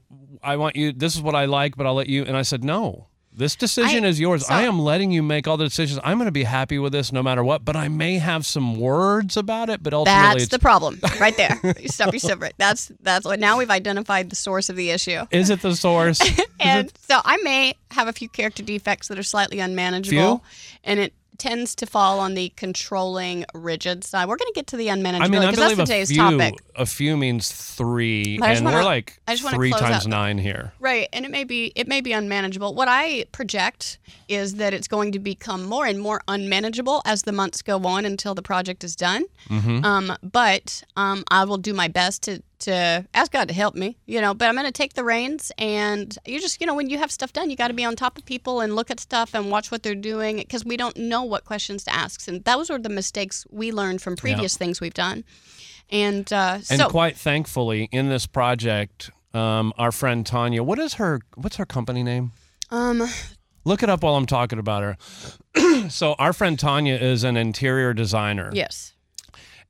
I 0.42 0.54
want 0.62 0.76
you. 0.76 0.92
This 0.92 1.16
is 1.16 1.22
what 1.22 1.34
I 1.34 1.46
like, 1.46 1.76
but 1.76 1.86
I'll 1.86 1.94
let 2.02 2.08
you." 2.08 2.24
And 2.28 2.36
I 2.36 2.42
said, 2.42 2.62
"No, 2.62 3.06
this 3.32 3.56
decision 3.56 4.04
I- 4.04 4.08
is 4.08 4.20
yours. 4.20 4.46
so- 4.46 4.52
I 4.54 4.62
am 4.62 4.78
letting 4.78 5.10
you 5.10 5.22
make 5.22 5.48
all 5.48 5.56
the 5.56 5.64
decisions. 5.64 5.98
I'm 6.04 6.18
going 6.18 6.26
to 6.26 6.32
be 6.42 6.44
happy 6.44 6.78
with 6.78 6.92
this 6.92 7.10
no 7.12 7.22
matter 7.22 7.42
what. 7.42 7.64
But 7.64 7.76
I 7.76 7.88
may 7.88 8.18
have 8.18 8.44
some 8.44 8.78
words 8.78 9.36
about 9.38 9.70
it. 9.70 9.82
But 9.82 9.94
ultimately, 9.94 10.40
That's 10.40 10.48
the 10.50 10.58
problem, 10.58 11.00
right 11.18 11.36
there. 11.36 11.58
You 11.80 11.88
Stop 11.88 12.12
yourself 12.12 12.40
right. 12.42 12.52
That's 12.58 12.92
that's 13.00 13.24
what. 13.24 13.40
Now 13.40 13.56
we've 13.58 13.70
identified 13.70 14.28
the 14.30 14.36
source 14.36 14.68
of 14.68 14.76
the 14.76 14.90
issue, 14.90 15.20
is 15.30 15.48
it 15.50 15.62
the 15.62 15.74
source? 15.74 16.20
And 16.60 16.86
it- 16.86 16.98
so 17.08 17.20
I 17.24 17.38
may 17.38 17.74
have 17.90 18.06
a 18.08 18.12
few 18.12 18.28
character 18.28 18.62
defects 18.62 19.08
that 19.08 19.18
are 19.18 19.24
slightly 19.24 19.58
unmanageable, 19.58 20.38
Few? 20.38 20.40
and 20.84 21.00
it 21.00 21.12
tends 21.42 21.74
to 21.74 21.86
fall 21.86 22.20
on 22.20 22.34
the 22.34 22.52
controlling, 22.54 23.44
rigid 23.52 24.04
side. 24.04 24.28
We're 24.28 24.36
going 24.36 24.46
to 24.46 24.54
get 24.54 24.68
to 24.68 24.76
the 24.76 24.86
unmanageability 24.86 25.20
I 25.22 25.28
mean, 25.28 25.40
that's 25.56 25.76
today's 25.76 26.10
a 26.12 26.14
few. 26.14 26.22
topic. 26.38 26.54
A 26.76 26.86
few 26.86 27.16
means 27.16 27.50
three, 27.50 28.38
But 28.38 28.46
I 28.46 28.48
just 28.52 28.58
and 28.58 28.66
wanna- 28.66 28.76
we're 28.76 28.84
like 28.84 29.18
three 29.26 29.72
times 29.72 30.04
out- 30.04 30.06
nine 30.06 30.38
here. 30.38 30.72
Right, 30.78 31.08
and 31.12 31.24
it 31.24 31.32
may 31.32 31.42
be 31.42 31.72
it 31.74 31.88
may 31.88 32.00
be 32.00 32.12
unmanageable. 32.12 32.74
What 32.74 32.86
I 32.88 33.24
project 33.32 33.98
is 34.28 34.54
that 34.54 34.72
it's 34.72 34.86
going 34.86 35.10
to 35.12 35.18
become 35.18 35.64
more 35.64 35.84
and 35.84 35.98
more 35.98 36.22
unmanageable 36.28 37.02
as 37.04 37.22
the 37.22 37.32
months 37.32 37.60
go 37.60 37.78
on 37.84 38.04
until 38.04 38.34
the 38.36 38.42
project 38.42 38.84
is 38.84 38.94
done. 38.94 39.24
Mm-hmm. 39.50 39.84
Um, 39.84 40.16
but 40.22 40.84
um, 40.96 41.24
I 41.28 41.44
will 41.44 41.58
do 41.58 41.74
my 41.74 41.88
best 41.88 42.22
to 42.22 42.40
to 42.62 43.06
ask 43.14 43.30
God 43.32 43.48
to 43.48 43.54
help 43.54 43.74
me, 43.74 43.96
you 44.06 44.20
know. 44.20 44.34
But 44.34 44.48
I'm 44.48 44.54
going 44.54 44.66
to 44.66 44.72
take 44.72 44.94
the 44.94 45.04
reins, 45.04 45.52
and 45.58 46.16
you 46.26 46.40
just 46.40 46.60
you 46.60 46.66
know 46.66 46.74
when 46.74 46.88
you 46.90 46.98
have 46.98 47.10
stuff 47.10 47.32
done, 47.32 47.50
you 47.50 47.56
got 47.56 47.68
to 47.68 47.74
be 47.74 47.84
on 47.84 47.96
top 47.96 48.18
of 48.18 48.24
people 48.24 48.60
and 48.60 48.74
look 48.76 48.90
at 48.90 49.00
stuff 49.00 49.34
and 49.34 49.50
watch 49.50 49.70
what 49.70 49.82
they're 49.82 49.94
doing 49.94 50.36
because 50.38 50.64
we 50.64 50.76
don't 50.76 50.96
know 50.96 51.22
what 51.22 51.44
questions 51.44 51.84
to 51.84 51.94
ask, 51.94 52.26
and 52.28 52.44
those 52.44 52.70
were 52.70 52.78
the 52.78 52.88
mistakes 52.88 53.46
we 53.50 53.72
learned 53.72 54.02
from 54.02 54.16
previous 54.16 54.56
things 54.56 54.80
we've 54.80 54.94
done. 54.94 55.24
And 55.90 56.32
uh, 56.32 56.54
And 56.70 56.80
so 56.80 56.88
quite 56.88 57.16
thankfully, 57.16 57.88
in 57.92 58.08
this 58.08 58.26
project, 58.26 59.10
um, 59.34 59.72
our 59.76 59.92
friend 59.92 60.24
Tanya, 60.26 60.62
what 60.62 60.78
is 60.78 60.94
her? 60.94 61.20
What's 61.36 61.56
her 61.56 61.66
company 61.66 62.02
name? 62.02 62.32
um, 62.70 63.06
Look 63.64 63.82
it 63.84 63.88
up 63.88 64.02
while 64.02 64.16
I'm 64.16 64.26
talking 64.26 64.58
about 64.58 64.82
her. 64.82 65.88
so 65.88 66.14
our 66.14 66.32
friend 66.32 66.58
Tanya 66.58 66.94
is 66.94 67.22
an 67.22 67.36
interior 67.36 67.94
designer. 67.94 68.50
yes, 68.52 68.94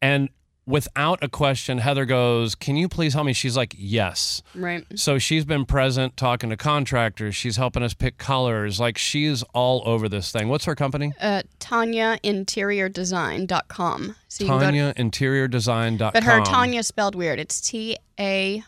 And 0.01 0.31
without 0.67 1.23
a 1.23 1.29
question, 1.29 1.79
Heather 1.79 2.05
goes, 2.05 2.55
"Can 2.55 2.77
you 2.77 2.89
please 2.89 3.15
help 3.15 3.27
me?" 3.27 3.33
She's 3.33 3.57
like, 3.57 3.75
"Yes." 3.79 4.43
right. 4.55 4.85
So 4.95 5.19
she's 5.19 5.45
been 5.45 5.65
present 5.65 6.17
talking 6.17 6.51
to 6.51 6.57
contractors. 6.57 7.35
She's 7.35 7.57
helping 7.57 7.83
us 7.83 7.95
pick 7.95 8.19
colors. 8.19 8.79
Like 8.81 8.99
she's 8.99 9.43
all 9.55 9.83
over 9.85 10.09
this 10.09 10.31
thing. 10.33 10.49
What's 10.49 10.65
her 10.67 10.75
company? 10.75 11.13
uh, 11.21 11.43
TanyaInteriorDesign.com. 11.61 14.17
So 14.29 14.45
you 14.45 14.51
can 14.51 14.61
go 14.61 14.71
to, 14.71 14.95
TanyaInteriorDesign.com. 15.03 16.11
but 16.13 16.25
her 16.25 16.41
Tanya 16.43 16.83
spelled 16.83 17.15
weird. 17.15 17.39
It's 17.39 17.61
T 17.61 17.97
A, 18.19 18.63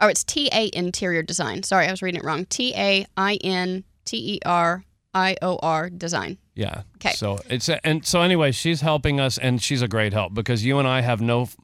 oh, 0.00 0.08
it's 0.08 0.24
T 0.24 0.48
A 0.52 0.70
Interior 0.72 1.22
Design. 1.22 1.62
Sorry, 1.62 1.86
I 1.86 1.90
was 1.90 2.02
reading 2.02 2.20
it 2.20 2.24
wrong. 2.24 2.44
T 2.46 2.74
A 2.76 3.06
I 3.16 3.34
N 3.42 3.84
T 4.04 4.34
E 4.34 4.38
R 4.44 4.84
I 5.14 5.36
O 5.42 5.58
R 5.62 5.90
Design. 5.90 6.38
Yeah. 6.54 6.82
'Kay. 7.00 7.12
So 7.12 7.40
it's 7.48 7.68
and 7.68 8.06
so 8.06 8.20
anyway, 8.22 8.52
she's 8.52 8.80
helping 8.80 9.18
us, 9.20 9.38
and 9.38 9.60
she's 9.62 9.82
a 9.82 9.88
great 9.88 10.12
help 10.12 10.34
because 10.34 10.64
you 10.64 10.78
and 10.78 10.86
I 10.86 11.00
have 11.00 11.20
no 11.20 11.42
f- 11.42 11.56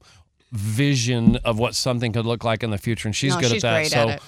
vision 0.53 1.37
of 1.45 1.59
what 1.59 1.75
something 1.75 2.13
could 2.13 2.27
look 2.27 2.43
like 2.45 2.63
in 2.63 2.71
the 2.71 2.79
future, 2.79 3.07
and 3.09 3.15
she's 3.15 3.35
No, 3.35 3.41
good 3.41 3.51
she's 3.53 3.65
at 3.65 3.71
that. 3.71 3.77
great 3.79 3.91
so 3.93 4.09
at 4.09 4.17
it. 4.17 4.23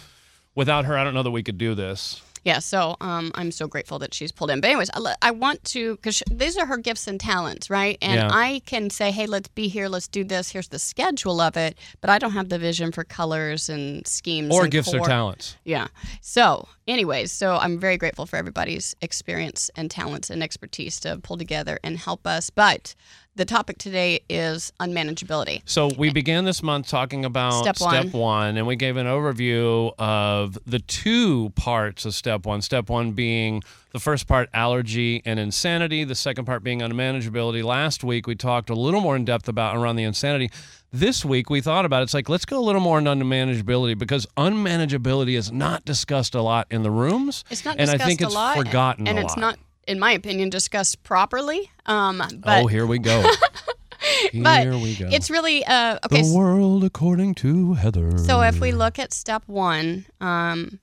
without 0.54 0.85
her, 0.85 0.97
I 0.97 1.02
don't 1.04 1.14
know 1.14 1.23
that 1.25 1.31
we 1.33 1.42
could 1.42 1.59
do 1.59 1.75
this. 1.75 2.23
Yeah, 2.44 2.58
so 2.58 2.96
um, 3.00 3.30
I'm 3.34 3.52
so 3.52 3.68
grateful 3.68 3.99
that 4.00 4.12
she's 4.12 4.32
pulled 4.32 4.50
in. 4.50 4.61
But 4.61 4.70
anyways, 4.70 4.90
I, 4.94 5.14
I 5.22 5.30
want 5.30 5.62
to 5.66 5.96
because 5.96 6.22
these 6.30 6.56
are 6.56 6.66
her 6.66 6.76
gifts 6.76 7.06
and 7.06 7.20
talents, 7.20 7.70
right? 7.70 7.96
And 8.02 8.14
Yeah. 8.14 8.28
I 8.32 8.62
can 8.66 8.90
say, 8.90 9.11
hey, 9.12 9.26
let's 9.26 9.49
be 9.49 9.68
here, 9.68 9.88
let's 9.88 10.08
do 10.08 10.25
this. 10.25 10.50
Here's 10.50 10.68
the 10.68 10.78
schedule 10.78 11.40
of 11.40 11.56
it, 11.56 11.78
but 12.00 12.11
I 12.11 12.18
don't 12.18 12.32
have 12.32 12.49
the 12.49 12.58
vision 12.58 12.90
for 12.92 13.04
colors 13.04 13.68
and 13.68 14.06
schemes 14.06 14.52
Or 14.54 14.62
and 14.64 14.72
gifts 14.72 14.92
or 14.92 15.00
talents. 15.00 15.56
Yeah. 15.64 15.87
So, 16.20 16.68
anyways, 16.88 17.30
so 17.30 17.56
I'm 17.56 17.78
very 17.78 17.96
grateful 17.96 18.26
for 18.26 18.37
everybody's 18.37 18.94
experience 19.00 19.70
and 19.76 19.90
talents 19.90 20.28
and 20.30 20.42
expertise 20.42 20.99
to 21.00 21.18
pull 21.18 21.37
together 21.37 21.78
and 21.84 21.96
help 21.96 22.26
us. 22.26 22.50
But 22.50 22.94
the 23.35 23.45
topic 23.47 23.79
today 23.79 24.21
is 24.29 24.73
unmanageability. 24.79 25.62
So 25.65 25.89
we 25.97 26.11
began 26.12 26.45
this 26.45 26.62
month 26.62 26.89
talking 26.89 27.25
about 27.25 27.61
Step 27.62 27.81
one. 27.81 28.11
one, 28.12 28.57
and 28.59 28.67
we 28.67 28.77
gave 28.77 28.97
an 28.99 29.07
overview 29.07 29.93
of 29.99 30.59
the 30.67 30.79
two 30.81 31.51
parts 31.51 32.05
of 32.05 32.15
step 32.15 32.45
one. 32.45 32.61
Step 32.61 32.91
one 32.91 33.12
being 33.12 33.62
the 33.93 34.01
first 34.01 34.27
part, 34.27 34.51
allergy 34.53 35.23
and 35.25 35.39
insanity. 35.41 36.05
The 36.05 36.15
second 36.15 36.45
part 36.45 36.62
being 36.62 36.81
unmanageability. 36.81 37.65
Last 37.65 38.05
week 38.05 38.27
we 38.27 38.35
talked 38.35 38.69
a 38.69 38.75
little 38.75 39.01
more 39.01 39.17
in 39.17 39.25
depth 39.25 39.49
about 39.49 39.77
around 39.77 39.97
the 39.97 40.05
insanity. 40.05 40.51
This 40.93 41.25
week 41.25 41.49
we 41.49 41.62
thought 41.62 41.87
about 41.87 42.01
it. 42.01 42.05
it's 42.05 42.15
like 42.15 42.29
let's 42.29 42.45
go 42.45 42.59
a 42.59 42.61
little 42.61 42.83
more 42.83 42.99
into 42.99 43.11
unmanageability 43.12 43.97
because 43.97 44.27
unmanageability 44.37 45.39
is 45.39 45.51
not 45.51 45.87
discussed 45.87 46.35
a 46.35 46.43
lot 46.43 46.67
in 46.71 46.83
the 46.83 46.91
rooms, 46.91 47.45
It's 47.49 47.65
not 47.65 47.77
and 47.79 47.87
discussed 47.89 48.03
I 48.03 48.07
think 48.07 48.21
a 48.21 48.25
it's 48.25 48.35
lot, 48.35 48.57
forgotten 48.59 49.09
and 49.09 49.19
a 49.19 49.23
it's 49.23 49.31
lot. 49.37 49.41
not, 49.41 49.59
in 49.87 49.99
my 49.99 50.12
opinion, 50.12 50.51
discussed 50.51 51.03
properly. 51.03 51.71
Um, 51.87 52.23
but 52.39 52.62
oh, 52.62 52.67
here 52.67 52.87
we 52.87 52.99
go. 52.99 53.23
but 54.35 54.62
here 54.62 54.77
we 54.79 54.95
go. 54.95 55.09
it's 55.11 55.31
really 55.31 55.65
uh, 55.65 55.99
okay. 56.05 56.23
the 56.23 56.35
world 56.35 56.85
according 56.85 57.35
to 57.37 57.75
Heather. 57.75 58.19
So 58.19 58.41
if 58.43 58.61
we 58.61 58.73
look 58.73 58.99
at 58.99 59.12
step 59.12 59.43
one, 59.47 60.07
um, 60.21 60.81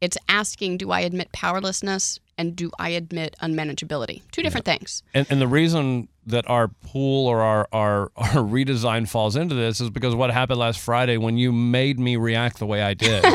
it's 0.00 0.16
asking, 0.28 0.78
do 0.78 0.90
I 0.90 1.00
admit 1.00 1.32
powerlessness 1.32 2.20
and 2.36 2.54
do 2.54 2.70
I 2.78 2.90
admit 2.90 3.36
unmanageability? 3.42 4.22
Two 4.30 4.42
different 4.42 4.64
things. 4.64 5.02
And, 5.14 5.26
and 5.30 5.40
the 5.40 5.48
reason 5.48 6.08
that 6.28 6.48
our 6.48 6.68
pool 6.68 7.26
or 7.26 7.40
our, 7.42 7.68
our, 7.72 8.02
our 8.16 8.42
redesign 8.44 9.08
falls 9.08 9.36
into 9.36 9.54
this 9.54 9.80
is 9.80 9.90
because 9.90 10.14
what 10.14 10.30
happened 10.30 10.58
last 10.60 10.78
Friday 10.80 11.16
when 11.16 11.36
you 11.36 11.52
made 11.52 11.98
me 11.98 12.16
react 12.16 12.58
the 12.58 12.66
way 12.66 12.82
I 12.82 12.94
did 12.94 13.24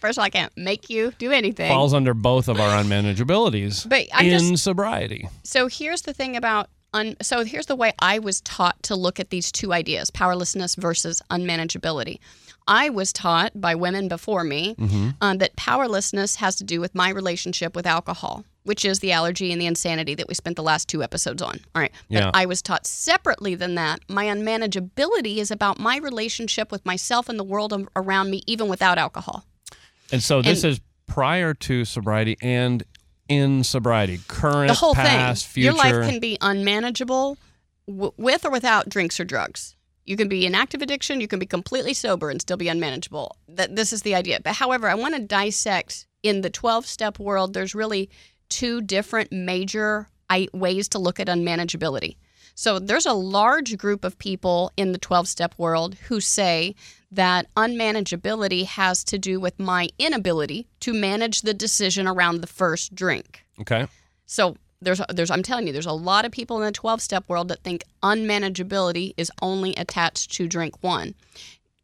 First 0.00 0.16
of 0.16 0.22
all, 0.22 0.26
I 0.26 0.30
can't 0.30 0.56
make 0.56 0.88
you 0.90 1.12
do 1.18 1.32
anything. 1.32 1.68
falls 1.68 1.92
under 1.92 2.14
both 2.14 2.46
of 2.48 2.60
our 2.60 2.82
unmanageabilities 2.82 3.88
But 3.88 4.06
I 4.14 4.24
in 4.24 4.50
just- 4.52 4.62
sobriety. 4.62 5.28
So 5.42 5.66
here's 5.66 6.02
the 6.02 6.12
thing 6.12 6.36
about 6.36 6.68
un- 6.94 7.16
so 7.20 7.44
here's 7.44 7.66
the 7.66 7.74
way 7.74 7.92
I 7.98 8.20
was 8.20 8.40
taught 8.42 8.80
to 8.84 8.94
look 8.94 9.18
at 9.18 9.30
these 9.30 9.50
two 9.50 9.72
ideas: 9.72 10.10
powerlessness 10.10 10.76
versus 10.76 11.20
unmanageability. 11.30 12.18
I 12.68 12.90
was 12.90 13.12
taught 13.12 13.60
by 13.60 13.74
women 13.74 14.06
before 14.06 14.44
me 14.44 14.76
Mm-hmm. 14.76 15.08
uh, 15.20 15.34
that 15.36 15.56
powerlessness 15.56 16.36
has 16.36 16.54
to 16.56 16.64
do 16.64 16.80
with 16.80 16.94
my 16.94 17.08
relationship 17.10 17.74
with 17.74 17.86
alcohol, 17.86 18.44
which 18.64 18.84
is 18.84 19.00
the 19.00 19.10
allergy 19.12 19.50
and 19.50 19.60
the 19.60 19.66
insanity 19.66 20.14
that 20.14 20.28
we 20.28 20.34
spent 20.34 20.54
the 20.56 20.62
last 20.62 20.86
two 20.88 21.02
episodes 21.02 21.42
on. 21.42 21.58
All 21.74 21.82
right. 21.82 21.92
But 22.10 22.14
Yeah. 22.18 22.30
I 22.34 22.44
was 22.46 22.62
taught 22.62 22.86
separately 22.86 23.54
than 23.56 23.74
that. 23.76 24.00
My 24.08 24.26
unmanageability 24.26 25.38
is 25.38 25.50
about 25.50 25.78
my 25.80 25.96
relationship 25.96 26.70
with 26.70 26.84
myself 26.86 27.28
and 27.28 27.38
the 27.38 27.44
world 27.44 27.72
around 27.96 28.30
me, 28.30 28.42
even 28.46 28.68
without 28.68 28.98
alcohol. 28.98 29.44
And 30.12 30.22
so 30.22 30.42
this 30.42 30.62
And- 30.64 30.74
is 30.74 30.80
prior 31.06 31.54
to 31.54 31.84
sobriety 31.86 32.36
and 32.42 32.84
in 33.28 33.62
sobriety, 33.64 34.20
current, 34.28 34.68
the 34.68 34.74
whole 34.74 34.94
past, 34.94 35.46
thing. 35.46 35.52
future. 35.52 35.64
Your 35.66 35.74
life 35.74 36.10
can 36.10 36.18
be 36.20 36.38
unmanageable 36.40 37.36
w- 37.86 38.12
with 38.16 38.44
or 38.44 38.50
without 38.50 38.88
drinks 38.88 39.18
or 39.20 39.24
drugs. 39.24 39.74
You 40.08 40.16
can 40.16 40.28
be 40.28 40.46
in 40.46 40.54
active 40.54 40.80
addiction. 40.80 41.20
You 41.20 41.28
can 41.28 41.38
be 41.38 41.46
completely 41.46 41.92
sober 41.92 42.30
and 42.30 42.40
still 42.40 42.56
be 42.56 42.68
unmanageable. 42.68 43.36
That 43.46 43.76
this 43.76 43.92
is 43.92 44.02
the 44.02 44.14
idea. 44.14 44.40
But 44.42 44.54
however, 44.54 44.88
I 44.88 44.94
want 44.94 45.14
to 45.14 45.20
dissect 45.20 46.06
in 46.22 46.40
the 46.40 46.50
twelve 46.50 46.86
step 46.86 47.18
world. 47.18 47.52
There's 47.52 47.74
really 47.74 48.08
two 48.48 48.80
different 48.80 49.32
major 49.32 50.08
ways 50.52 50.88
to 50.88 50.98
look 50.98 51.20
at 51.20 51.28
unmanageability. 51.28 52.16
So 52.54 52.78
there's 52.78 53.06
a 53.06 53.12
large 53.12 53.78
group 53.78 54.04
of 54.04 54.18
people 54.18 54.72
in 54.76 54.90
the 54.90 54.98
12 54.98 55.28
step 55.28 55.54
world 55.58 55.94
who 56.08 56.20
say 56.20 56.74
that 57.12 57.46
unmanageability 57.54 58.66
has 58.66 59.04
to 59.04 59.16
do 59.16 59.38
with 59.38 59.60
my 59.60 59.88
inability 59.96 60.66
to 60.80 60.92
manage 60.92 61.42
the 61.42 61.54
decision 61.54 62.08
around 62.08 62.40
the 62.40 62.48
first 62.48 62.96
drink. 62.96 63.44
okay. 63.60 63.86
So 64.26 64.56
there's 64.80 65.00
there's 65.12 65.30
I'm 65.30 65.42
telling 65.42 65.66
you 65.66 65.72
there's 65.72 65.86
a 65.86 65.92
lot 65.92 66.24
of 66.24 66.32
people 66.32 66.58
in 66.58 66.64
the 66.64 66.72
12 66.72 67.00
step 67.02 67.24
world 67.28 67.48
that 67.48 67.62
think 67.62 67.84
unmanageability 68.02 69.14
is 69.16 69.30
only 69.42 69.74
attached 69.74 70.32
to 70.32 70.46
drink 70.46 70.82
1. 70.82 71.14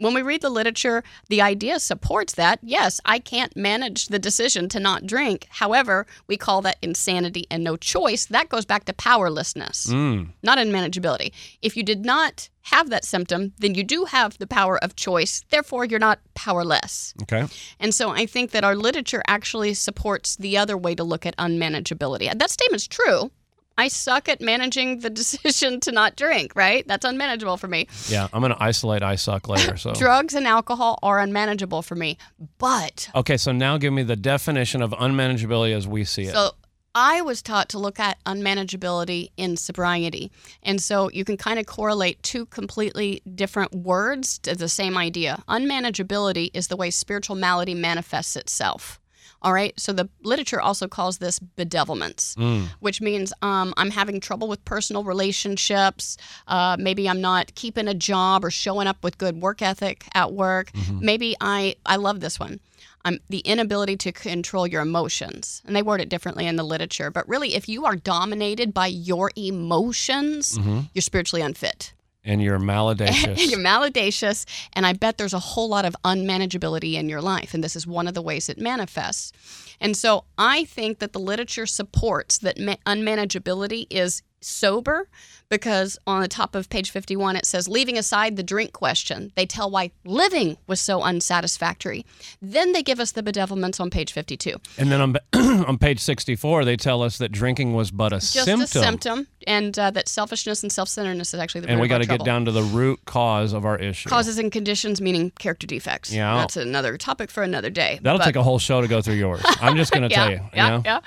When 0.05 0.13
we 0.13 0.21
read 0.21 0.43
the 0.43 0.51
literature, 0.51 1.03
the 1.31 1.41
idea 1.41 1.81
supports 1.81 2.35
that. 2.35 2.59
Yes, 2.63 3.01
I 3.07 3.19
can't 3.19 3.57
manage 3.57 4.09
the 4.09 4.19
decision 4.19 4.69
to 4.69 4.79
not 4.79 5.07
drink. 5.07 5.47
However, 5.49 6.07
we 6.27 6.37
call 6.37 6.61
that 6.61 6.77
insanity 6.83 7.47
and 7.51 7.65
no 7.65 7.79
choice. 7.79 8.27
That 8.27 8.51
goes 8.51 8.67
back 8.67 8.85
to 8.85 8.93
powerlessness, 8.93 9.87
mm. 9.87 10.29
not 10.43 10.59
unmanageability. 10.59 11.33
If 11.63 11.75
you 11.75 11.83
did 11.83 12.05
not 12.05 12.51
have 12.65 12.91
that 12.91 13.07
symptom, 13.07 13.55
then 13.61 13.75
you 13.75 13.83
do 13.83 14.05
have 14.05 14.37
the 14.37 14.47
power 14.47 14.77
of 14.85 14.95
choice. 14.95 15.43
Therefore, 15.49 15.87
you're 15.87 15.99
not 15.99 16.21
powerless. 16.35 17.15
Okay. 17.23 17.47
And 17.81 17.95
so 17.95 18.11
I 18.11 18.27
think 18.27 18.51
that 18.51 18.63
our 18.63 18.77
literature 18.77 19.23
actually 19.27 19.73
supports 19.73 20.37
the 20.37 20.59
other 20.59 20.77
way 20.77 20.95
to 20.95 21.03
look 21.03 21.25
at 21.25 21.35
unmanageability. 21.39 22.31
That 22.39 22.51
statement's 22.51 22.87
true. 22.87 23.31
I 23.77 23.89
suck 23.89 24.29
at 24.29 24.41
managing 24.41 25.01
the 25.01 25.11
decision 25.23 25.81
to 25.81 25.93
not 25.93 26.17
drink, 26.17 26.55
right? 26.55 26.87
That's 26.87 27.05
unmanageable 27.05 27.57
for 27.57 27.69
me. 27.69 27.89
Yeah, 28.09 28.29
I'm 28.33 28.41
going 28.41 28.53
to 28.53 28.63
isolate 28.63 29.03
I 29.03 29.17
suck 29.17 29.49
later. 29.49 29.77
So 29.77 29.93
Drugs 29.95 30.35
and 30.35 30.47
alcohol 30.47 30.99
are 31.03 31.19
unmanageable 31.19 31.83
for 31.83 31.95
me. 31.95 32.19
But 32.59 33.09
Okay, 33.15 33.37
so 33.37 33.53
now 33.53 33.79
give 33.79 33.93
me 33.93 34.03
the 34.03 34.17
definition 34.17 34.83
of 34.83 34.91
unmanageability 34.93 35.75
as 35.75 35.87
we 35.89 36.05
see 36.05 36.25
it. 36.25 36.33
so 36.33 36.51
I 36.97 37.23
was 37.23 37.43
taught 37.43 37.71
to 37.71 37.79
look 37.81 37.99
at 37.99 38.23
unmanageability 38.25 39.31
in 39.37 39.57
sobriety. 39.57 40.31
And 40.63 40.81
so 40.81 41.11
you 41.11 41.25
can 41.25 41.37
kind 41.37 41.59
of 41.59 41.67
correlate 41.67 42.23
two 42.23 42.47
completely 42.47 43.21
different 43.35 43.75
words 43.75 44.39
to 44.41 44.55
the 44.55 44.69
same 44.69 44.97
idea. 44.97 45.43
Unmanageability 45.49 46.51
is 46.55 46.69
the 46.69 46.77
way 46.77 46.91
spiritual 46.91 47.35
malady 47.35 47.75
manifests 47.75 48.37
itself. 48.37 49.01
All 49.45 49.53
right. 49.53 49.79
So 49.79 49.93
the 49.93 50.09
literature 50.25 50.61
also 50.61 50.89
calls 50.89 51.19
this 51.19 51.39
bedevilments, 51.39 52.35
which 52.81 53.01
means 53.03 53.33
um, 53.43 53.75
I'm 53.77 53.91
having 53.91 54.19
trouble 54.21 54.49
with 54.49 54.65
personal 54.65 55.05
relationships. 55.05 56.17
Uh, 56.49 56.77
maybe 56.81 57.09
I'm 57.09 57.21
not 57.21 57.55
keeping 57.55 57.87
a 57.87 57.95
job 57.95 58.45
or 58.45 58.51
showing 58.51 58.87
up 58.89 59.05
with 59.05 59.19
good 59.19 59.41
work 59.43 59.61
ethic 59.63 60.07
at 60.15 60.33
work. 60.33 60.71
Maybe 61.01 61.37
I 61.41 61.77
I 61.85 61.97
love 61.97 62.21
this 62.21 62.41
one. 62.41 62.59
Um, 63.07 63.19
the 63.29 63.41
inability 63.41 63.97
to 63.99 64.13
control 64.13 64.67
your 64.67 64.81
emotions. 64.81 65.61
And 65.67 65.77
they 65.77 65.83
word 65.83 66.01
it 66.01 66.09
differently 66.09 66.47
in 66.47 66.57
the 66.57 66.65
literature. 66.65 67.11
But 67.11 67.29
really, 67.29 67.55
if 67.55 67.69
you 67.69 67.85
are 67.85 67.97
dominated 67.97 68.73
by 68.73 68.87
your 68.87 69.31
emotions, 69.37 70.59
you're 70.95 71.03
spiritually 71.03 71.43
unfit. 71.43 71.93
And 72.25 72.43
you're 72.43 72.59
maladacious. 72.59 73.51
You're 73.51 73.61
maladacious, 73.61 74.47
and 74.73 74.87
I 74.87 74.95
bet 74.95 75.19
there's 75.19 75.35
a 75.35 75.39
whole 75.39 75.69
lot 75.69 75.85
of 75.85 75.95
unmanageability 76.05 76.95
in 76.95 77.09
your 77.09 77.21
life, 77.21 77.53
and 77.53 77.63
this 77.63 77.77
is 77.77 77.87
one 77.87 78.09
of 78.09 78.15
the 78.15 78.23
ways 78.23 78.49
it 78.49 78.59
manifests. 78.59 79.33
And 79.81 79.97
so 79.97 80.25
I 80.39 80.65
think 80.65 81.01
that 81.01 81.13
the 81.13 81.21
literature 81.21 81.67
supports 81.67 82.39
that 82.39 82.59
ma- 82.59 82.77
unmanageability 82.87 83.87
is 83.91 84.23
sober 84.45 85.09
because 85.51 85.99
on 86.07 86.21
the 86.23 86.29
top 86.29 86.55
of 86.55 86.69
page 86.71 86.91
51 86.91 87.37
it 87.37 87.45
says 87.47 87.69
leaving 87.69 87.97
aside 87.99 88.37
the 88.37 88.43
drink 88.43 88.73
question 88.73 89.31
they 89.37 89.45
tell 89.47 89.71
why 89.71 89.91
living 90.05 90.57
was 90.67 90.81
so 90.81 91.03
unsatisfactory 91.03 92.05
then 92.41 92.73
they 92.73 92.83
give 92.83 92.99
us 93.01 93.13
the 93.13 93.23
bedevilments 93.23 93.81
on 93.81 93.91
page 93.91 94.13
52 94.13 94.57
and 94.79 94.91
then 94.91 95.01
on, 95.01 95.17
on 95.67 95.79
page 95.79 96.01
64, 96.01 96.65
they 96.65 96.77
tell 96.77 97.03
us 97.03 97.19
that 97.19 97.31
drinking 97.31 97.75
was 97.75 97.91
but 97.91 98.13
a 98.13 98.17
just 98.17 98.45
symptom. 98.45 98.63
a 98.65 98.67
symptom 98.85 99.27
and 99.47 99.79
uh, 99.79 99.91
that 99.91 100.09
selfishness 100.09 100.63
and 100.63 100.73
self-centeredness 100.73 101.35
is 101.35 101.41
actually 101.41 101.61
the 101.63 101.69
and 101.69 101.81
we 101.81 101.89
got 101.89 101.99
to 101.99 102.07
get 102.07 102.25
down 102.25 102.45
to 102.47 102.51
the 102.53 102.63
root 102.63 102.99
cause 103.05 103.53
of 103.53 103.65
our 103.65 103.79
issue. 103.79 104.09
causes 104.09 104.39
and 104.39 104.51
conditions 104.53 105.01
meaning 105.01 105.31
character 105.39 105.67
defects 105.67 106.13
Yeah. 106.13 106.37
that's 106.37 106.57
another 106.57 106.97
topic 106.97 107.31
for 107.31 107.43
another 107.43 107.71
day 107.71 107.99
That'll 108.03 108.19
But- 108.19 108.25
take 108.25 108.37
a 108.37 108.43
whole 108.43 108.59
show 108.59 108.81
to 108.81 108.89
go 108.89 109.01
through 109.03 109.15
yours. 109.15 109.43
I'm 109.61 109.77
just 109.77 109.93
going 109.93 110.03
to 110.09 110.11
yeah, 110.11 110.17
tell 110.17 110.31
you. 110.31 110.37
you 110.37 110.43
yeah, 110.55 110.69
know? 110.71 110.83
yeah. 110.85 111.01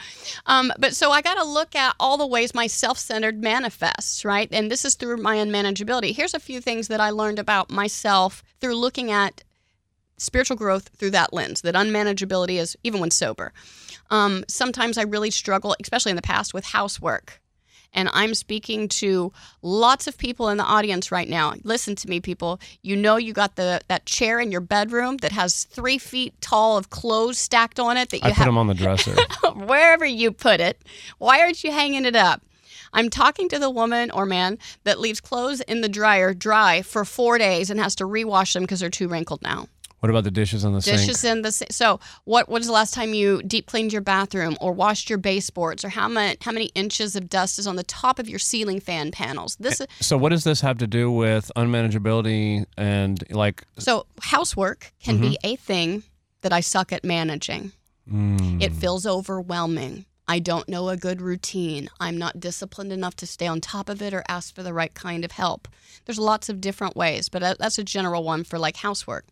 Um, 0.45 0.71
but 0.79 0.95
so 0.95 1.11
I 1.11 1.21
got 1.21 1.35
to 1.35 1.43
look 1.43 1.75
at 1.75 1.95
all 1.99 2.17
the 2.17 2.27
ways 2.27 2.53
my 2.53 2.67
self-centered 2.67 3.26
manifests, 3.31 4.23
right? 4.25 4.49
And 4.51 4.71
this 4.71 4.85
is 4.85 4.95
through 4.95 5.17
my 5.17 5.37
unmanageability. 5.37 6.15
Here's 6.15 6.33
a 6.33 6.39
few 6.39 6.61
things 6.61 6.87
that 6.87 6.99
I 7.01 7.09
learned 7.09 7.39
about 7.39 7.69
myself 7.69 8.43
through 8.59 8.75
looking 8.75 9.11
at 9.11 9.43
spiritual 10.17 10.57
growth 10.57 10.89
through 10.97 11.11
that 11.11 11.33
lens. 11.33 11.61
That 11.61 11.75
unmanageability 11.75 12.59
is 12.59 12.75
even 12.83 12.99
when 12.99 13.11
sober. 13.11 13.53
Um, 14.09 14.43
sometimes 14.47 14.97
I 14.97 15.03
really 15.03 15.31
struggle, 15.31 15.75
especially 15.81 16.11
in 16.11 16.15
the 16.15 16.21
past, 16.21 16.53
with 16.53 16.65
housework. 16.65 17.41
And 17.93 18.09
I'm 18.13 18.33
speaking 18.33 18.89
to 18.89 19.31
lots 19.61 20.07
of 20.07 20.17
people 20.17 20.49
in 20.49 20.57
the 20.57 20.63
audience 20.63 21.11
right 21.11 21.27
now. 21.27 21.53
Listen 21.63 21.95
to 21.95 22.09
me, 22.09 22.19
people. 22.19 22.59
You 22.81 22.95
know 22.95 23.15
you 23.15 23.33
got 23.33 23.55
the 23.55 23.81
that 23.87 24.05
chair 24.05 24.39
in 24.39 24.51
your 24.51 24.61
bedroom 24.61 25.17
that 25.17 25.31
has 25.31 25.63
three 25.65 25.97
feet 25.97 26.39
tall 26.41 26.77
of 26.77 26.89
clothes 26.89 27.37
stacked 27.37 27.79
on 27.79 27.97
it 27.97 28.09
that 28.09 28.17
you 28.17 28.25
I 28.25 28.29
put 28.29 28.37
have 28.37 28.45
them 28.47 28.57
on 28.57 28.67
the 28.67 28.73
dresser. 28.73 29.15
wherever 29.55 30.05
you 30.05 30.31
put 30.31 30.59
it. 30.59 30.81
Why 31.17 31.39
aren't 31.39 31.63
you 31.63 31.71
hanging 31.71 32.05
it 32.05 32.15
up? 32.15 32.41
I'm 32.97 33.11
talking 33.11 33.47
to 33.49 33.59
the 33.59 33.69
woman 33.69 34.09
or 34.09 34.25
man 34.25 34.57
that 34.83 34.99
leaves 34.99 35.21
clothes 35.21 35.61
in 35.61 35.81
the 35.81 35.87
dryer 35.87 36.33
dry 36.33 36.81
for 36.81 37.05
four 37.05 37.37
days 37.37 37.69
and 37.69 37.79
has 37.79 37.93
to 37.95 38.05
rewash 38.05 38.53
them 38.53 38.63
because 38.63 38.79
they're 38.79 38.89
too 38.89 39.07
wrinkled 39.07 39.43
now. 39.43 39.67
what 39.99 40.09
about 40.09 40.23
the 40.23 40.31
dishes 40.31 40.63
in 40.63 40.73
the 40.73 40.79
Dishes 40.79 41.01
sink? 41.01 41.07
Dishes 41.07 41.23
in 41.23 41.41
the 41.43 41.51
sink. 41.51 41.71
So, 41.71 41.99
what 42.23 42.49
what 42.49 42.61
is 42.61 42.67
the 42.67 42.73
last 42.73 42.95
time 42.95 43.13
you 43.13 43.43
deep 43.43 43.67
cleaned 43.67 43.93
your 43.93 44.01
bathroom 44.01 44.57
or 44.59 44.73
washed 44.73 45.11
your 45.11 45.19
baseboards 45.19 45.85
or 45.85 45.89
how 45.89 46.07
many 46.07 46.37
how 46.41 46.51
many 46.51 46.65
inches 46.73 47.15
of 47.15 47.29
dust 47.29 47.59
is 47.59 47.67
on 47.67 47.75
the 47.75 47.83
top 47.83 48.17
of 48.17 48.27
your 48.27 48.39
ceiling 48.39 48.79
fan 48.79 49.11
panels? 49.11 49.57
Eh, 49.59 49.69
this 49.69 49.81
is 49.81 49.87
So 49.99 50.17
what 50.17 50.29
does 50.29 50.43
this 50.43 50.61
have 50.61 50.79
to 50.79 50.87
do 50.87 51.11
with 51.11 51.51
unmanageability 51.55 52.65
and 52.77 53.23
like 53.29 53.63
So, 53.77 54.07
housework 54.21 54.91
can 55.03 55.21
be 55.21 55.37
mm-hmm. 55.43 55.53
a 55.53 55.55
thing 55.55 56.03
that 56.41 56.51
I 56.51 56.61
suck 56.61 56.91
at 56.91 57.03
managing. 57.03 57.73
Hmm. 58.09 58.59
It 58.59 58.73
feels 58.73 59.05
overwhelming. 59.05 60.05
I 60.27 60.39
don't 60.39 60.67
know 60.67 60.89
a 60.89 60.97
good 60.97 61.21
routine. 61.21 61.89
I'm 61.99 62.17
not 62.17 62.39
disciplined 62.39 62.91
enough 62.91 63.15
to 63.17 63.27
stay 63.27 63.47
on 63.47 63.61
top 63.61 63.87
of 63.87 64.01
it 64.01 64.13
or 64.13 64.23
ask 64.27 64.53
for 64.53 64.63
the 64.63 64.73
right 64.73 64.93
kind 64.93 65.23
of 65.23 65.31
help. 65.31 65.67
There's 66.05 66.19
lots 66.19 66.49
of 66.49 66.59
different 66.59 66.95
ways, 66.97 67.29
but 67.29 67.57
that's 67.57 67.77
a 67.77 67.83
general 67.83 68.23
one 68.23 68.43
for 68.43 68.59
like 68.59 68.77
housework. 68.77 69.25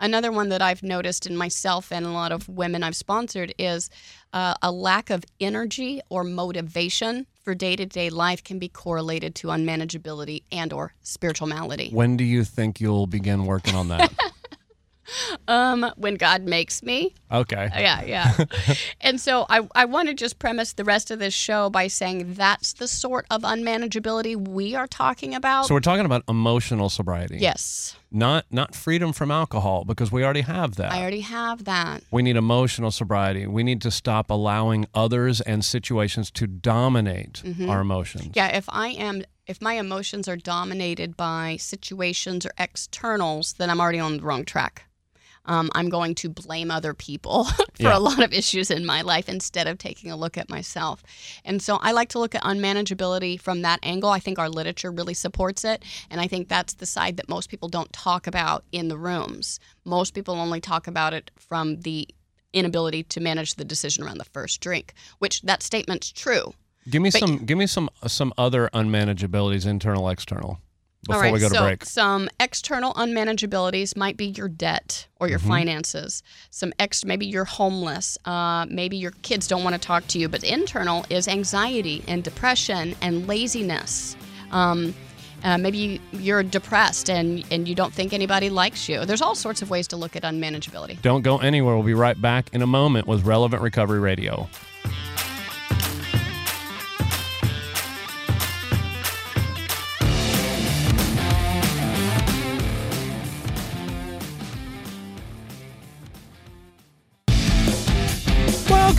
Another 0.00 0.30
one 0.30 0.48
that 0.50 0.62
I've 0.62 0.84
noticed 0.84 1.26
in 1.26 1.36
myself 1.36 1.90
and 1.90 2.06
a 2.06 2.10
lot 2.10 2.30
of 2.30 2.48
women 2.48 2.84
I've 2.84 2.94
sponsored 2.94 3.52
is 3.58 3.90
uh, 4.32 4.54
a 4.62 4.70
lack 4.70 5.10
of 5.10 5.24
energy 5.40 6.00
or 6.08 6.22
motivation 6.22 7.26
for 7.42 7.54
day-to-day 7.54 8.10
life 8.10 8.44
can 8.44 8.60
be 8.60 8.68
correlated 8.68 9.34
to 9.36 9.48
unmanageability 9.48 10.44
and 10.52 10.72
or 10.72 10.94
spiritual 11.02 11.48
malady. 11.48 11.90
when 11.90 12.16
do 12.16 12.22
you 12.22 12.44
think 12.44 12.80
you'll 12.80 13.08
begin 13.08 13.44
working 13.46 13.74
on 13.74 13.88
that? 13.88 14.12
Um, 15.48 15.90
when 15.96 16.16
God 16.16 16.42
makes 16.42 16.82
me. 16.82 17.14
okay. 17.32 17.68
Yeah, 17.74 18.02
yeah. 18.04 18.44
and 19.00 19.18
so 19.20 19.46
I, 19.48 19.66
I 19.74 19.86
want 19.86 20.08
to 20.08 20.14
just 20.14 20.38
premise 20.38 20.74
the 20.74 20.84
rest 20.84 21.10
of 21.10 21.18
this 21.18 21.32
show 21.32 21.70
by 21.70 21.86
saying 21.88 22.34
that's 22.34 22.74
the 22.74 22.86
sort 22.86 23.24
of 23.30 23.42
unmanageability 23.42 24.36
we 24.36 24.74
are 24.74 24.86
talking 24.86 25.34
about. 25.34 25.66
So 25.66 25.74
we're 25.74 25.80
talking 25.80 26.04
about 26.04 26.22
emotional 26.28 26.90
sobriety. 26.90 27.38
yes, 27.38 27.96
Not 28.10 28.44
not 28.50 28.74
freedom 28.74 29.12
from 29.14 29.30
alcohol 29.30 29.84
because 29.86 30.12
we 30.12 30.22
already 30.22 30.42
have 30.42 30.76
that. 30.76 30.92
I 30.92 31.00
already 31.00 31.20
have 31.22 31.64
that. 31.64 32.02
we 32.10 32.22
need 32.22 32.36
emotional 32.36 32.90
sobriety. 32.90 33.46
We 33.46 33.62
need 33.62 33.80
to 33.82 33.90
stop 33.90 34.30
allowing 34.30 34.86
others 34.94 35.40
and 35.40 35.64
situations 35.64 36.30
to 36.32 36.46
dominate 36.46 37.42
Mm-hmm. 37.44 37.70
our 37.70 37.80
emotions. 37.80 38.32
Yeah, 38.34 38.48
if 38.48 38.66
I 38.68 38.88
am 38.88 39.22
if 39.46 39.62
my 39.62 39.74
emotions 39.74 40.28
are 40.28 40.36
dominated 40.36 41.16
by 41.16 41.56
situations 41.58 42.44
or 42.44 42.52
externals, 42.58 43.54
then 43.54 43.70
I'm 43.70 43.80
already 43.80 43.98
on 44.00 44.18
the 44.18 44.22
wrong 44.22 44.44
track. 44.44 44.84
Um, 45.48 45.70
I'm 45.74 45.88
going 45.88 46.14
to 46.16 46.28
blame 46.28 46.70
other 46.70 46.94
people 46.94 47.44
for 47.74 47.82
Yeah. 47.82 47.96
a 47.96 47.98
lot 47.98 48.22
of 48.22 48.32
issues 48.32 48.70
in 48.70 48.84
my 48.86 49.00
life 49.02 49.28
instead 49.28 49.66
of 49.66 49.78
taking 49.78 50.10
a 50.10 50.16
look 50.16 50.36
at 50.38 50.48
myself. 50.48 51.02
And 51.44 51.60
so 51.60 51.78
I 51.82 51.90
like 51.92 52.10
to 52.10 52.18
look 52.18 52.34
at 52.34 52.42
unmanageability 52.44 53.40
from 53.40 53.62
that 53.62 53.80
angle. 53.82 54.10
I 54.10 54.18
think 54.20 54.38
our 54.38 54.48
literature 54.48 54.90
really 54.92 55.14
supports 55.14 55.64
it. 55.64 55.82
And 56.10 56.20
I 56.20 56.28
think 56.28 56.48
that's 56.48 56.74
the 56.74 56.86
side 56.86 57.16
that 57.16 57.28
most 57.28 57.48
people 57.50 57.68
don't 57.68 57.92
talk 57.92 58.26
about 58.26 58.64
in 58.72 58.88
the 58.88 58.98
rooms. 58.98 59.58
Most 59.84 60.14
people 60.14 60.34
only 60.34 60.60
talk 60.60 60.86
about 60.86 61.14
it 61.14 61.30
from 61.36 61.80
the 61.80 62.06
inability 62.52 63.02
to 63.04 63.20
manage 63.20 63.54
the 63.54 63.64
decision 63.64 64.04
around 64.04 64.18
the 64.18 64.24
first 64.24 64.60
drink, 64.60 64.94
which 65.18 65.42
that 65.42 65.62
statement's 65.62 66.12
true. 66.12 66.52
Give 66.90 67.02
me 67.02 67.10
But- 67.10 67.20
some 67.20 67.44
give 67.44 67.58
me 67.58 67.66
some 67.66 67.90
some 68.06 68.32
other 68.38 68.70
unmanageabilities, 68.72 69.66
internal, 69.66 70.08
external, 70.08 70.60
before 71.06 71.16
All 71.16 71.22
right, 71.22 71.32
we 71.32 71.38
go 71.40 71.48
to 71.48 71.54
so 71.54 71.62
break. 71.62 71.84
some 71.84 72.28
external 72.40 72.92
unmanageabilities 72.94 73.96
might 73.96 74.16
be 74.16 74.26
your 74.26 74.48
debt 74.48 75.06
or 75.20 75.28
your 75.28 75.38
Mm-hmm. 75.38 75.48
finances. 75.48 76.22
Some 76.50 76.72
ex, 76.78 77.04
maybe 77.04 77.24
you're 77.26 77.44
homeless. 77.44 78.18
Uh, 78.24 78.66
maybe 78.68 78.96
your 78.96 79.12
kids 79.22 79.46
don't 79.46 79.62
want 79.64 79.74
to 79.74 79.80
talk 79.80 80.06
to 80.08 80.18
you. 80.18 80.28
But 80.28 80.42
internal 80.44 81.06
is 81.08 81.28
anxiety 81.28 82.02
and 82.08 82.22
depression 82.24 82.96
and 83.00 83.26
laziness. 83.28 84.16
Um, 84.50 84.94
uh, 85.44 85.56
maybe 85.56 85.78
you, 85.78 86.00
you're 86.12 86.42
depressed 86.42 87.08
and 87.08 87.44
and 87.52 87.68
you 87.68 87.74
don't 87.76 87.92
think 87.94 88.12
anybody 88.12 88.50
likes 88.50 88.88
you. 88.88 89.04
There's 89.04 89.22
all 89.22 89.36
sorts 89.36 89.62
of 89.62 89.70
ways 89.70 89.86
to 89.88 89.96
look 89.96 90.16
at 90.16 90.24
unmanageability. 90.24 91.00
Don't 91.00 91.22
go 91.22 91.38
anywhere. 91.38 91.76
We'll 91.76 91.84
be 91.86 91.94
right 91.94 92.20
back 92.20 92.50
in 92.52 92.60
a 92.60 92.66
moment 92.66 93.06
with 93.06 93.24
Relevant 93.24 93.62
Recovery 93.62 94.00
Radio. 94.00 94.48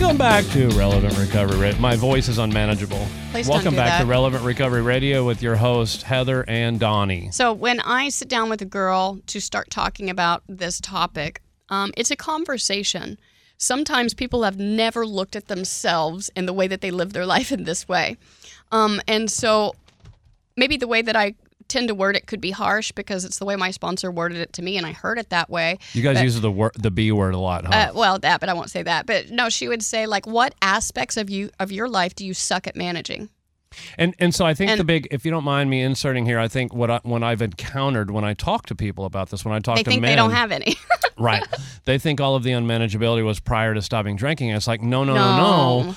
Welcome 0.00 0.16
back 0.16 0.46
to 0.52 0.66
Relevant 0.70 1.18
Recovery 1.18 1.58
Radio. 1.58 1.78
My 1.78 1.94
voice 1.94 2.28
is 2.28 2.38
unmanageable. 2.38 3.06
Please 3.32 3.46
don't 3.46 3.56
Welcome 3.56 3.74
do 3.74 3.80
back 3.80 4.00
to. 4.00 4.06
Relevant 4.06 4.42
Recovery 4.42 4.80
Radio 4.80 5.26
with 5.26 5.42
your 5.42 5.56
host 5.56 6.04
Heather 6.04 6.42
and 6.48 6.80
Donnie. 6.80 7.28
So 7.32 7.52
when 7.52 7.80
I 7.80 8.08
sit 8.08 8.26
down 8.26 8.48
with 8.48 8.62
a 8.62 8.64
girl 8.64 9.20
to 9.26 9.40
start 9.40 9.68
talking 9.68 10.08
about 10.08 10.42
this 10.48 10.80
topic, 10.80 11.42
um, 11.68 11.92
it's 11.98 12.10
a 12.10 12.16
conversation. 12.16 13.18
Sometimes 13.58 14.14
people 14.14 14.42
have 14.42 14.58
never 14.58 15.06
looked 15.06 15.36
at 15.36 15.48
themselves 15.48 16.30
and 16.34 16.48
the 16.48 16.54
way 16.54 16.66
that 16.66 16.80
they 16.80 16.90
live 16.90 17.12
their 17.12 17.26
life 17.36 17.52
in 17.52 17.64
this 17.64 17.86
way. 17.86 18.16
Um, 18.72 19.02
and 19.06 19.30
so 19.30 19.74
maybe 20.56 20.78
the 20.78 20.88
way 20.88 21.02
that 21.02 21.14
I 21.14 21.34
tend 21.70 21.88
to 21.88 21.94
word 21.94 22.16
it 22.16 22.26
could 22.26 22.40
be 22.40 22.50
harsh 22.50 22.92
because 22.92 23.24
it's 23.24 23.38
the 23.38 23.46
way 23.46 23.56
my 23.56 23.70
sponsor 23.70 24.10
worded 24.10 24.38
it 24.38 24.52
to 24.54 24.62
me 24.62 24.76
and 24.76 24.84
I 24.84 24.92
heard 24.92 25.18
it 25.18 25.30
that 25.30 25.48
way. 25.48 25.78
You 25.94 26.02
guys 26.02 26.16
But- 26.18 26.24
use 26.24 26.40
the 26.40 26.50
word 26.50 26.72
the 26.78 26.90
B 26.90 27.10
word 27.12 27.32
a 27.34 27.38
lot, 27.38 27.64
huh? 27.64 27.70
Uh, 27.72 27.92
well, 27.94 28.18
that, 28.18 28.40
but 28.40 28.48
I 28.48 28.52
won't 28.52 28.70
say 28.70 28.82
that. 28.82 29.06
But 29.06 29.30
no, 29.30 29.48
she 29.48 29.68
would 29.68 29.82
say 29.82 30.06
like, 30.06 30.26
what 30.26 30.54
aspects 30.60 31.16
of 31.16 31.30
you 31.30 31.48
of 31.58 31.72
your 31.72 31.88
life 31.88 32.14
do 32.14 32.26
you 32.26 32.34
suck 32.34 32.66
at 32.66 32.76
managing? 32.76 33.30
And 33.96 34.16
and 34.18 34.34
so 34.34 34.44
I 34.44 34.52
think 34.52 34.72
And- 34.72 34.80
the 34.80 34.84
big, 34.84 35.06
if 35.12 35.24
you 35.24 35.30
don't 35.30 35.44
mind 35.44 35.70
me 35.70 35.80
inserting 35.80 36.26
here, 36.26 36.40
I 36.40 36.48
think 36.48 36.74
what 36.74 36.90
I, 36.90 37.00
when 37.04 37.22
I've 37.22 37.40
encountered 37.40 38.10
when 38.10 38.24
I 38.24 38.34
talk 38.34 38.66
to 38.66 38.74
people 38.74 39.04
about 39.04 39.30
this, 39.30 39.44
when 39.44 39.54
I 39.54 39.60
talk 39.60 39.76
They 39.76 39.84
to 39.84 39.90
think 39.90 40.02
men, 40.02 40.10
they 40.10 40.16
don't 40.16 40.32
have 40.32 40.50
any. 40.50 40.74
right, 41.18 41.44
they 41.84 41.96
think 41.96 42.20
all 42.20 42.34
of 42.34 42.42
the 42.42 42.50
unmanageability 42.50 43.24
was 43.24 43.38
prior 43.38 43.72
to 43.74 43.80
stopping 43.80 44.16
drinking. 44.16 44.50
It's 44.50 44.66
like 44.66 44.82
no, 44.82 45.04
no, 45.04 45.14
no, 45.14 45.36
no. 45.36 45.82
No. 45.84 45.94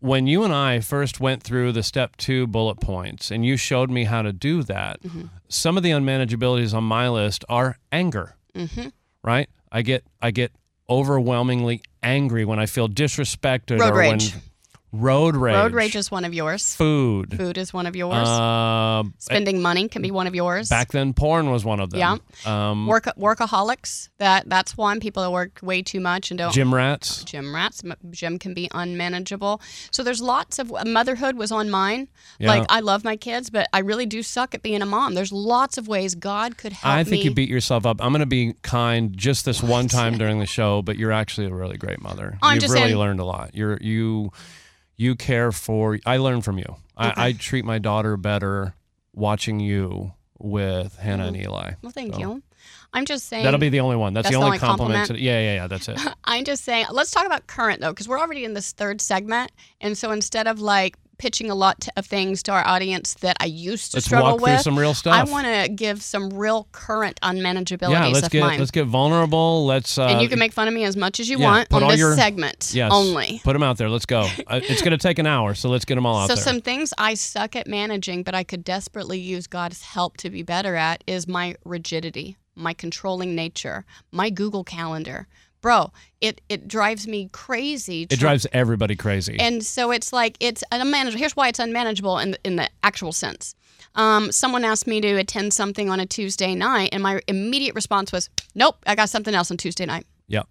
When 0.00 0.26
you 0.26 0.44
and 0.44 0.52
I 0.52 0.80
first 0.80 1.20
went 1.20 1.42
through 1.42 1.72
the 1.72 1.82
step 1.82 2.16
two 2.16 2.46
bullet 2.46 2.80
points, 2.80 3.30
and 3.30 3.44
you 3.44 3.56
showed 3.56 3.90
me 3.90 4.04
how 4.04 4.22
to 4.22 4.32
do 4.32 4.62
that, 4.64 5.02
Mm-hmm. 5.02 5.22
some 5.48 5.76
of 5.76 5.82
the 5.82 5.90
unmanageabilities 5.90 6.74
on 6.74 6.84
my 6.84 7.08
list 7.08 7.44
are 7.48 7.78
anger. 7.90 8.36
Mm-hmm. 8.54 8.88
Right, 9.22 9.48
I 9.72 9.82
get 9.82 10.04
I 10.22 10.30
get 10.30 10.52
overwhelmingly 10.88 11.82
angry 12.02 12.44
when 12.44 12.58
I 12.58 12.66
feel 12.66 12.88
disrespected 12.88 13.80
Road 13.80 13.92
or 13.92 13.96
rage. 13.98 14.32
when 14.32 14.42
road 14.96 15.36
rage. 15.36 15.54
Road 15.54 15.72
rage 15.74 15.96
is 15.96 16.10
one 16.10 16.24
of 16.24 16.32
yours. 16.34 16.74
food. 16.74 17.36
Food 17.36 17.58
is 17.58 17.72
one 17.72 17.86
of 17.86 17.94
yours. 17.96 18.26
Uh, 18.28 19.02
Spending 19.18 19.60
money 19.62 19.88
can 19.88 20.02
be 20.02 20.10
one 20.10 20.26
of 20.26 20.34
yours. 20.34 20.68
back 20.68 20.92
then, 20.92 21.12
porn 21.12 21.50
was 21.50 21.64
one 21.64 21.80
of 21.80 21.90
them. 21.90 22.00
Yeah. 22.00 22.70
Um, 22.70 22.86
Work 22.86 23.04
workaholics. 23.18 24.08
That 24.18 24.48
that's 24.48 24.76
one. 24.76 25.00
People 25.00 25.22
that 25.22 25.30
work 25.30 25.58
way 25.62 25.82
too 25.82 26.00
much 26.00 26.30
and 26.30 26.38
don't. 26.38 26.52
gym 26.52 26.74
rats. 26.74 27.24
Gym 27.24 27.54
rats. 27.54 27.82
Gym 28.10 28.38
can 28.38 28.54
be 28.54 28.68
unmanageable. 28.72 29.60
So 29.90 30.02
there's 30.02 30.20
lots 30.22 30.58
of 30.58 30.72
motherhood 30.86 31.36
was 31.36 31.52
on 31.52 31.70
mine. 31.70 32.08
Yeah. 32.38 32.48
Like 32.48 32.66
I 32.68 32.80
love 32.80 33.04
my 33.04 33.16
kids, 33.16 33.50
but 33.50 33.68
I 33.72 33.80
really 33.80 34.06
do 34.06 34.22
suck 34.22 34.54
at 34.54 34.62
being 34.62 34.82
a 34.82 34.86
mom. 34.86 35.14
There's 35.14 35.32
lots 35.32 35.78
of 35.78 35.88
ways 35.88 36.14
God 36.14 36.56
could 36.58 36.72
help 36.72 36.94
me. 36.94 37.00
I 37.00 37.04
think 37.04 37.20
me. 37.20 37.28
you 37.28 37.34
beat 37.34 37.48
yourself 37.48 37.86
up. 37.86 38.00
I'm 38.00 38.12
going 38.12 38.20
to 38.20 38.26
be 38.26 38.54
kind 38.62 39.16
just 39.16 39.44
this 39.44 39.62
one 39.62 39.88
time 39.88 40.18
during 40.18 40.38
the 40.38 40.46
show, 40.46 40.82
but 40.82 40.96
you're 40.96 41.12
actually 41.12 41.46
a 41.46 41.54
really 41.54 41.76
great 41.76 42.00
mother. 42.00 42.38
I'm 42.42 42.54
You've 42.60 42.70
really 42.70 42.80
saying- 42.88 42.96
learned 42.98 43.20
a 43.20 43.24
lot. 43.24 43.54
You're 43.54 43.78
you 43.80 44.32
you 44.96 45.14
care 45.14 45.52
for. 45.52 45.98
I 46.06 46.16
learn 46.18 46.42
from 46.42 46.58
you. 46.58 46.76
I, 46.96 47.28
I 47.28 47.32
treat 47.32 47.64
my 47.64 47.78
daughter 47.78 48.16
better 48.16 48.74
watching 49.12 49.60
you 49.60 50.12
with 50.38 50.96
Hannah 50.96 51.26
and 51.26 51.36
mm-hmm. 51.36 51.44
Eli. 51.44 51.72
well, 51.82 51.92
thank 51.92 52.14
So, 52.14 52.20
you. 52.20 52.42
I'm 52.92 53.04
just 53.04 53.26
saying. 53.26 53.44
That'll 53.44 53.60
be 53.60 53.68
the 53.68 53.80
only 53.80 53.96
one. 53.96 54.14
That's, 54.14 54.24
That's 54.24 54.34
the 54.34 54.38
the 54.38 54.44
only 54.44 54.56
only 54.56 54.58
compliment. 54.58 54.98
compliment? 55.08 55.22
Yeah, 55.22 55.40
yeah, 55.40 55.54
yeah. 55.54 55.66
That's 55.66 55.88
it. 55.88 56.00
I'm 56.24 56.44
just 56.44 56.64
saying, 56.64 56.86
let's 56.90 57.10
talk 57.10 57.26
about 57.26 57.46
current 57.46 57.80
though, 57.80 57.90
because 57.90 58.08
we're 58.08 58.18
already 58.18 58.44
in 58.44 58.54
this 58.54 58.72
third 58.72 59.00
segment. 59.00 59.52
And 59.80 59.96
so 59.98 60.10
instead 60.12 60.46
of 60.46 60.60
like 60.60 60.96
pitching 61.18 61.50
a 61.50 61.54
lot 61.54 61.80
to, 61.82 61.92
of 61.96 62.06
things 62.06 62.42
to 62.44 62.52
our 62.52 62.66
audience 62.66 63.14
that 63.14 63.36
I 63.40 63.46
used 63.46 63.92
to 63.92 63.96
Let's 63.98 64.06
struggle 64.06 64.32
walk 64.32 64.40
through 64.40 64.52
with, 64.52 64.60
some 64.62 64.78
real 64.78 64.94
stuff. 64.94 65.14
I 65.14 65.24
want 65.30 65.46
to 65.46 65.68
give 65.68 66.02
some 66.02 66.30
real 66.30 66.68
current 66.72 67.20
unmanageabilities 67.22 67.90
yeah, 67.90 68.06
let's 68.06 68.26
of 68.26 68.32
get 68.32 68.40
mine. 68.40 68.58
let's 68.58 68.70
get 68.70 68.86
vulnerable. 68.86 69.66
Let's 69.66 69.98
uh, 69.98 70.06
and 70.06 70.22
you 70.22 70.28
can 70.28 70.38
make 70.38 70.52
fun 70.52 70.68
of 70.68 70.74
me 70.74 70.84
as 70.84 70.96
much 70.96 71.20
as 71.20 71.28
you 71.28 71.38
yeah, 71.38 71.46
want 71.46 71.72
on 71.72 71.88
this 71.88 71.98
your- 71.98 72.14
segment 72.14 72.72
yes, 72.74 72.90
only. 72.92 73.40
Put 73.44 73.52
them 73.52 73.62
out 73.62 73.78
there. 73.78 73.88
Let's 73.88 74.06
go. 74.06 74.20
uh, 74.46 74.60
it's 74.62 74.82
going 74.82 74.92
to 74.92 74.98
take 74.98 75.18
an 75.18 75.26
hour, 75.26 75.54
so 75.54 75.68
let's 75.68 75.84
get 75.84 75.94
them 75.94 76.06
all 76.06 76.16
out 76.16 76.28
So 76.28 76.34
there. 76.34 76.44
some 76.44 76.60
things 76.60 76.92
I 76.98 77.14
suck 77.14 77.56
at 77.56 77.66
managing, 77.66 78.22
but 78.22 78.34
I 78.34 78.44
could 78.44 78.64
desperately 78.64 79.18
use 79.18 79.46
God's 79.46 79.82
help 79.82 80.16
to 80.18 80.30
be 80.30 80.42
better 80.42 80.76
at 80.76 81.02
is 81.06 81.26
my 81.26 81.56
rigidity, 81.64 82.36
my 82.54 82.72
controlling 82.74 83.34
nature, 83.34 83.84
my 84.12 84.30
Google 84.30 84.64
Calendar. 84.64 85.28
Bro, 85.60 85.92
it 86.20 86.40
it 86.48 86.68
drives 86.68 87.06
me 87.08 87.28
crazy. 87.32 88.02
it 88.02 88.18
drives 88.18 88.46
everybody 88.52 88.94
crazy. 88.96 89.36
And 89.38 89.64
so 89.64 89.90
it's 89.90 90.12
like 90.12 90.36
it's 90.40 90.62
unmanageable. 90.70 91.18
Here's 91.18 91.36
why 91.36 91.48
it's 91.48 91.58
unmanageable 91.58 92.18
in 92.18 92.32
the, 92.32 92.38
in 92.44 92.56
the 92.56 92.68
actual 92.82 93.12
sense. 93.12 93.54
Um, 93.94 94.30
someone 94.30 94.64
asked 94.64 94.86
me 94.86 95.00
to 95.00 95.16
attend 95.16 95.54
something 95.54 95.88
on 95.88 96.00
a 96.00 96.06
Tuesday 96.06 96.54
night, 96.54 96.90
and 96.92 97.02
my 97.02 97.20
immediate 97.26 97.74
response 97.74 98.12
was, 98.12 98.28
"Nope, 98.54 98.76
I 98.86 98.94
got 98.94 99.08
something 99.10 99.34
else 99.34 99.50
on 99.50 99.56
Tuesday 99.56 99.86
night." 99.86 100.06
yeah. 100.28 100.42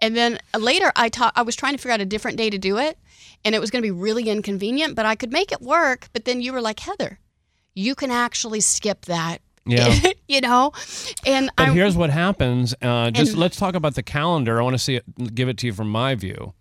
And 0.00 0.14
then 0.14 0.38
later, 0.56 0.92
I 0.94 1.08
ta- 1.08 1.32
I 1.34 1.42
was 1.42 1.56
trying 1.56 1.72
to 1.72 1.78
figure 1.78 1.92
out 1.92 2.00
a 2.00 2.04
different 2.04 2.36
day 2.36 2.50
to 2.50 2.58
do 2.58 2.78
it, 2.78 2.98
and 3.44 3.54
it 3.54 3.60
was 3.60 3.70
going 3.70 3.82
to 3.82 3.86
be 3.86 3.90
really 3.90 4.28
inconvenient, 4.28 4.94
but 4.94 5.06
I 5.06 5.14
could 5.16 5.32
make 5.32 5.50
it 5.50 5.60
work. 5.62 6.08
But 6.12 6.26
then 6.26 6.40
you 6.42 6.52
were 6.52 6.60
like, 6.60 6.80
Heather, 6.80 7.18
you 7.74 7.94
can 7.94 8.10
actually 8.10 8.60
skip 8.60 9.06
that. 9.06 9.40
Yeah. 9.66 9.94
you 10.28 10.40
know, 10.40 10.72
and 11.26 11.50
But 11.56 11.68
I 11.68 11.72
here's 11.72 11.96
what 11.96 12.10
happens. 12.10 12.74
Uh, 12.82 13.10
just 13.10 13.32
And- 13.32 13.40
let's 13.40 13.56
talk 13.56 13.74
about 13.74 13.94
the 13.94 14.02
calendar. 14.02 14.60
I 14.60 14.62
want 14.64 14.74
to 14.74 14.78
see 14.78 14.96
it, 14.96 15.34
give 15.34 15.48
it 15.48 15.58
to 15.58 15.66
you 15.66 15.72
from 15.72 15.88
my 15.90 16.14
view. 16.14 16.52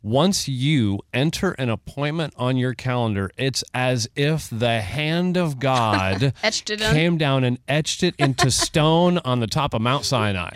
Once 0.00 0.46
you 0.46 1.00
enter 1.12 1.52
an 1.52 1.68
appointment 1.68 2.32
on 2.36 2.56
your 2.56 2.72
calendar, 2.72 3.30
it's 3.36 3.64
as 3.74 4.08
if 4.14 4.48
the 4.50 4.80
hand 4.80 5.36
of 5.36 5.58
God 5.60 6.32
Etched 6.42 6.70
it 6.70 6.80
in? 6.80 6.92
came 6.92 7.18
down 7.18 7.42
and 7.42 7.58
etched 7.66 8.04
it 8.04 8.14
into 8.18 8.50
stone 8.52 9.18
on 9.18 9.40
the 9.40 9.48
top 9.48 9.74
of 9.74 9.82
Mount 9.82 10.04
Sinai. 10.04 10.50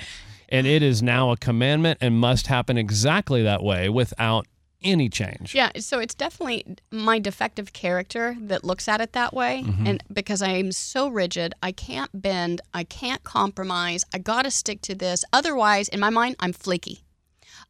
And 0.49 0.67
it 0.67 0.83
is 0.83 1.03
now 1.03 1.33
a 1.33 1.37
commandment 1.37 1.99
and 2.01 2.19
must 2.21 2.47
happen 2.47 2.79
exactly 2.79 3.43
that 3.43 3.63
way 3.63 3.89
without 3.89 4.47
any 4.85 5.09
change. 5.09 5.55
Yeah, 5.55 5.71
so 5.79 5.99
it's 5.99 6.15
definitely 6.15 6.65
my 6.91 7.19
defective 7.19 7.73
character 7.73 8.37
that 8.41 8.65
looks 8.65 8.89
at 8.89 9.01
it 9.01 9.13
that 9.13 9.33
way. 9.35 9.63
Mm-hmm. 9.67 9.87
And 9.87 10.05
because 10.13 10.43
I 10.43 10.51
am 10.51 10.73
so 10.73 11.09
rigid, 11.09 11.55
I 11.63 11.73
can't 11.73 12.11
bend, 12.21 12.61
I 12.75 12.85
can't 12.85 13.23
compromise, 13.25 14.05
I 14.15 14.19
got 14.19 14.43
to 14.43 14.51
stick 14.51 14.83
to 14.83 14.95
this. 14.95 15.25
Otherwise, 15.33 15.89
in 15.89 16.01
my 16.01 16.11
mind, 16.11 16.37
I'm 16.41 16.53
flaky. 16.53 17.03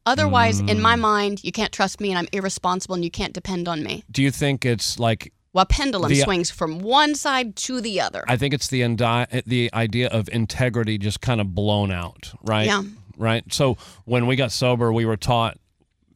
Otherwise, 0.05 0.59
in 0.59 0.67
Mm. 0.67 0.81
my 0.81 0.95
mind, 0.95 1.43
you 1.43 1.51
can't 1.51 1.71
trust 1.71 2.01
me 2.01 2.09
and 2.09 2.17
I'm 2.19 2.27
irresponsible 2.33 2.95
and 2.95 3.03
you 3.05 3.11
can't 3.11 3.31
depend 3.33 3.67
on 3.67 3.83
me. 3.83 4.03
Do 4.11 4.21
you 4.21 4.31
think 4.31 4.65
it's 4.65 4.99
like 4.99 5.31
Well, 5.53 5.65
pendulum 5.65 6.09
The- 6.09 6.21
swings 6.21 6.49
from 6.49 6.79
one 6.79 7.13
side 7.13 7.55
to 7.57 7.79
the 7.79 8.01
other. 8.01 8.23
I 8.27 8.35
think 8.37 8.55
it's 8.55 8.67
the 8.67 8.81
indi- 8.81 9.41
the 9.45 9.69
idea 9.73 10.07
of 10.07 10.27
integrity 10.29 10.97
just 10.97 11.21
kind 11.21 11.39
of 11.39 11.53
blown 11.53 11.91
out, 11.91 12.33
right? 12.41 12.65
Yeah. 12.65 12.81
Right. 13.17 13.43
So 13.53 13.77
when 14.05 14.25
we 14.25 14.35
got 14.35 14.51
sober, 14.51 14.91
we 14.91 15.05
were 15.05 15.15
taught 15.15 15.59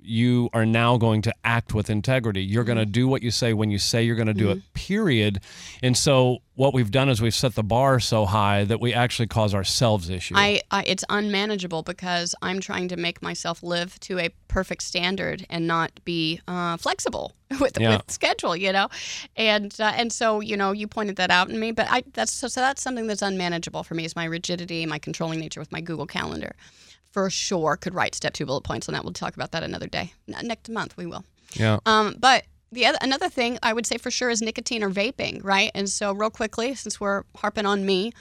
you 0.08 0.50
are 0.54 0.66
now 0.66 0.98
going 0.98 1.22
to 1.24 1.34
act 1.44 1.74
with 1.74 1.90
integrity. 1.90 2.42
You're 2.44 2.64
going 2.64 2.78
to 2.78 2.84
Mm-hmm. 2.84 2.92
do 2.92 3.08
what 3.08 3.22
you 3.24 3.32
say 3.32 3.54
when 3.54 3.70
you 3.72 3.80
say 3.80 4.04
you're 4.04 4.16
going 4.16 4.28
to 4.28 4.34
do 4.34 4.50
it. 4.52 4.62
Period. 4.74 5.42
And 5.84 5.98
so 5.98 6.40
what 6.56 6.74
we've 6.74 6.90
done 6.92 7.10
is 7.10 7.22
we've 7.22 7.36
set 7.36 7.56
the 7.56 7.64
bar 7.64 8.00
so 8.00 8.26
high 8.26 8.64
that 8.64 8.80
we 8.80 8.94
actually 8.94 9.28
cause 9.28 9.54
ourselves 9.54 10.10
issues. 10.10 10.38
I, 10.40 10.62
I 10.72 10.84
it's 10.84 11.04
unmanageable 11.10 11.84
because 11.84 12.34
I'm 12.42 12.60
trying 12.62 12.88
to 12.90 12.98
make 12.98 13.22
myself 13.22 13.62
live 13.62 14.00
to 14.02 14.20
a 14.20 14.30
perfect 14.48 14.84
standard 14.84 15.46
and 15.50 15.68
not 15.68 15.92
be 16.06 16.40
uh, 16.48 16.78
flexible 16.78 17.34
with 17.60 17.80
Yeah. 17.80 17.98
with 17.98 18.10
schedule, 18.12 18.56
you 18.56 18.72
know, 18.72 18.88
and 19.36 19.76
uh, 19.80 19.92
and 19.96 20.12
so 20.14 20.40
you 20.40 20.56
know 20.58 20.72
you 20.72 20.88
pointed 20.88 21.18
that 21.18 21.30
out 21.32 21.50
in 21.50 21.60
me, 21.60 21.72
but 21.72 21.88
I 21.90 22.04
that's 22.14 22.32
so, 22.32 22.48
so 22.48 22.62
that's 22.62 22.82
something 22.82 23.08
that's 23.08 23.22
unmanageable 23.22 23.84
for 23.84 23.96
me 23.96 24.06
is 24.06 24.16
my 24.16 24.26
rigidity, 24.26 24.86
my 24.86 25.00
controlling 25.00 25.40
nature 25.40 25.60
with 25.60 25.72
my 25.72 25.82
Google 25.82 26.08
Calendar. 26.08 26.56
For 27.18 27.32
sure, 27.32 27.78
could 27.78 27.96
write 27.96 28.14
step 28.14 28.34
two 28.34 28.46
bullet 28.46 28.62
points 28.62 28.88
on 28.88 28.94
that. 28.94 29.04
We'll 29.04 29.12
talk 29.12 29.34
about 29.34 29.52
that 29.54 29.64
another 29.64 29.88
day. 29.88 30.14
Next 30.28 30.70
month 30.70 30.96
we 30.98 31.08
will. 31.08 31.26
yeah. 31.54 31.80
Um, 31.88 32.16
but 32.20 32.46
the 32.72 32.86
other 32.86 33.00
another 33.02 33.28
thing 33.28 33.58
I 33.64 33.74
would 33.74 33.88
say 33.88 33.98
for 33.98 34.12
sure 34.12 34.30
is 34.30 34.40
nicotine 34.40 34.84
or 34.84 34.92
vaping, 34.92 35.44
right? 35.44 35.72
And 35.74 35.90
so, 35.90 36.14
real 36.14 36.30
quickly, 36.30 36.76
since 36.76 37.02
we're 37.02 37.24
harping 37.36 37.66
on 37.66 37.88
me, 37.88 38.12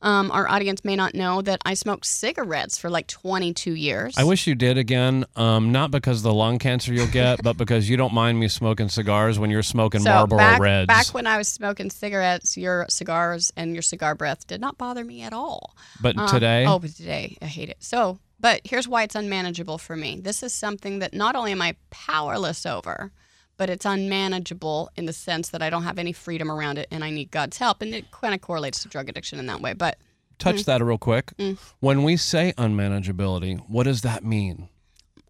um, 0.00 0.30
our 0.30 0.48
audience 0.48 0.86
may 0.86 0.96
not 0.96 1.14
know 1.14 1.42
that 1.42 1.60
I 1.66 1.74
smoked 1.74 2.06
cigarettes 2.06 2.78
for 2.78 2.88
like 2.88 3.08
22 3.08 3.74
years. 3.74 4.16
I 4.16 4.24
wish 4.24 4.46
you 4.46 4.54
did 4.54 4.78
again, 4.78 5.26
um, 5.36 5.70
not 5.70 5.90
because 5.90 6.18
of 6.18 6.22
the 6.22 6.32
lung 6.32 6.58
cancer 6.58 6.94
you'll 6.94 7.06
get, 7.08 7.42
but 7.42 7.58
because 7.58 7.90
you 7.90 7.98
don't 7.98 8.14
mind 8.14 8.40
me 8.40 8.48
smoking 8.48 8.88
cigars 8.88 9.38
when 9.38 9.50
you're 9.50 9.62
smoking 9.62 10.00
so 10.00 10.08
Marlboro 10.10 10.38
back, 10.38 10.60
Reds. 10.60 10.86
back 10.86 11.06
when 11.12 11.26
I 11.26 11.36
was 11.36 11.48
smoking 11.48 11.90
cigarettes, 11.90 12.56
your 12.56 12.86
cigars 12.88 13.52
and 13.54 13.74
your 13.74 13.82
cigar 13.82 14.14
breath 14.14 14.46
did 14.46 14.62
not 14.62 14.78
bother 14.78 15.04
me 15.04 15.20
at 15.22 15.34
all. 15.34 15.76
but 16.00 16.16
Uh, 16.16 16.28
today, 16.28 16.64
Oh, 16.66 16.78
but 16.78 16.94
today 16.94 17.36
I 17.42 17.46
hate 17.46 17.68
it. 17.68 17.76
So, 17.80 18.18
but 18.40 18.60
here's 18.64 18.86
why 18.88 19.02
it's 19.02 19.14
unmanageable 19.14 19.78
for 19.78 19.96
me. 19.96 20.20
This 20.20 20.42
is 20.42 20.52
something 20.52 20.98
that 21.00 21.14
not 21.14 21.34
only 21.36 21.52
am 21.52 21.62
I 21.62 21.76
powerless 21.90 22.66
over, 22.66 23.12
but 23.56 23.70
it's 23.70 23.86
unmanageable 23.86 24.90
in 24.96 25.06
the 25.06 25.12
sense 25.12 25.48
that 25.48 25.62
I 25.62 25.70
don't 25.70 25.84
have 25.84 25.98
any 25.98 26.12
freedom 26.12 26.50
around 26.50 26.78
it 26.78 26.88
and 26.90 27.02
I 27.02 27.10
need 27.10 27.30
God's 27.30 27.56
help. 27.58 27.80
And 27.82 27.94
it 27.94 28.10
kind 28.10 28.34
of 28.34 28.40
correlates 28.40 28.82
to 28.82 28.88
drug 28.88 29.08
addiction 29.08 29.38
in 29.38 29.46
that 29.46 29.60
way. 29.60 29.72
But 29.72 29.98
touch 30.38 30.56
Mm. 30.56 30.64
that 30.66 30.84
real 30.84 30.98
quick. 30.98 31.32
When 31.80 32.02
we 32.02 32.16
say 32.18 32.52
unmanageability, 32.58 33.60
what 33.68 33.84
does 33.84 34.02
that 34.02 34.24
mean? 34.24 34.68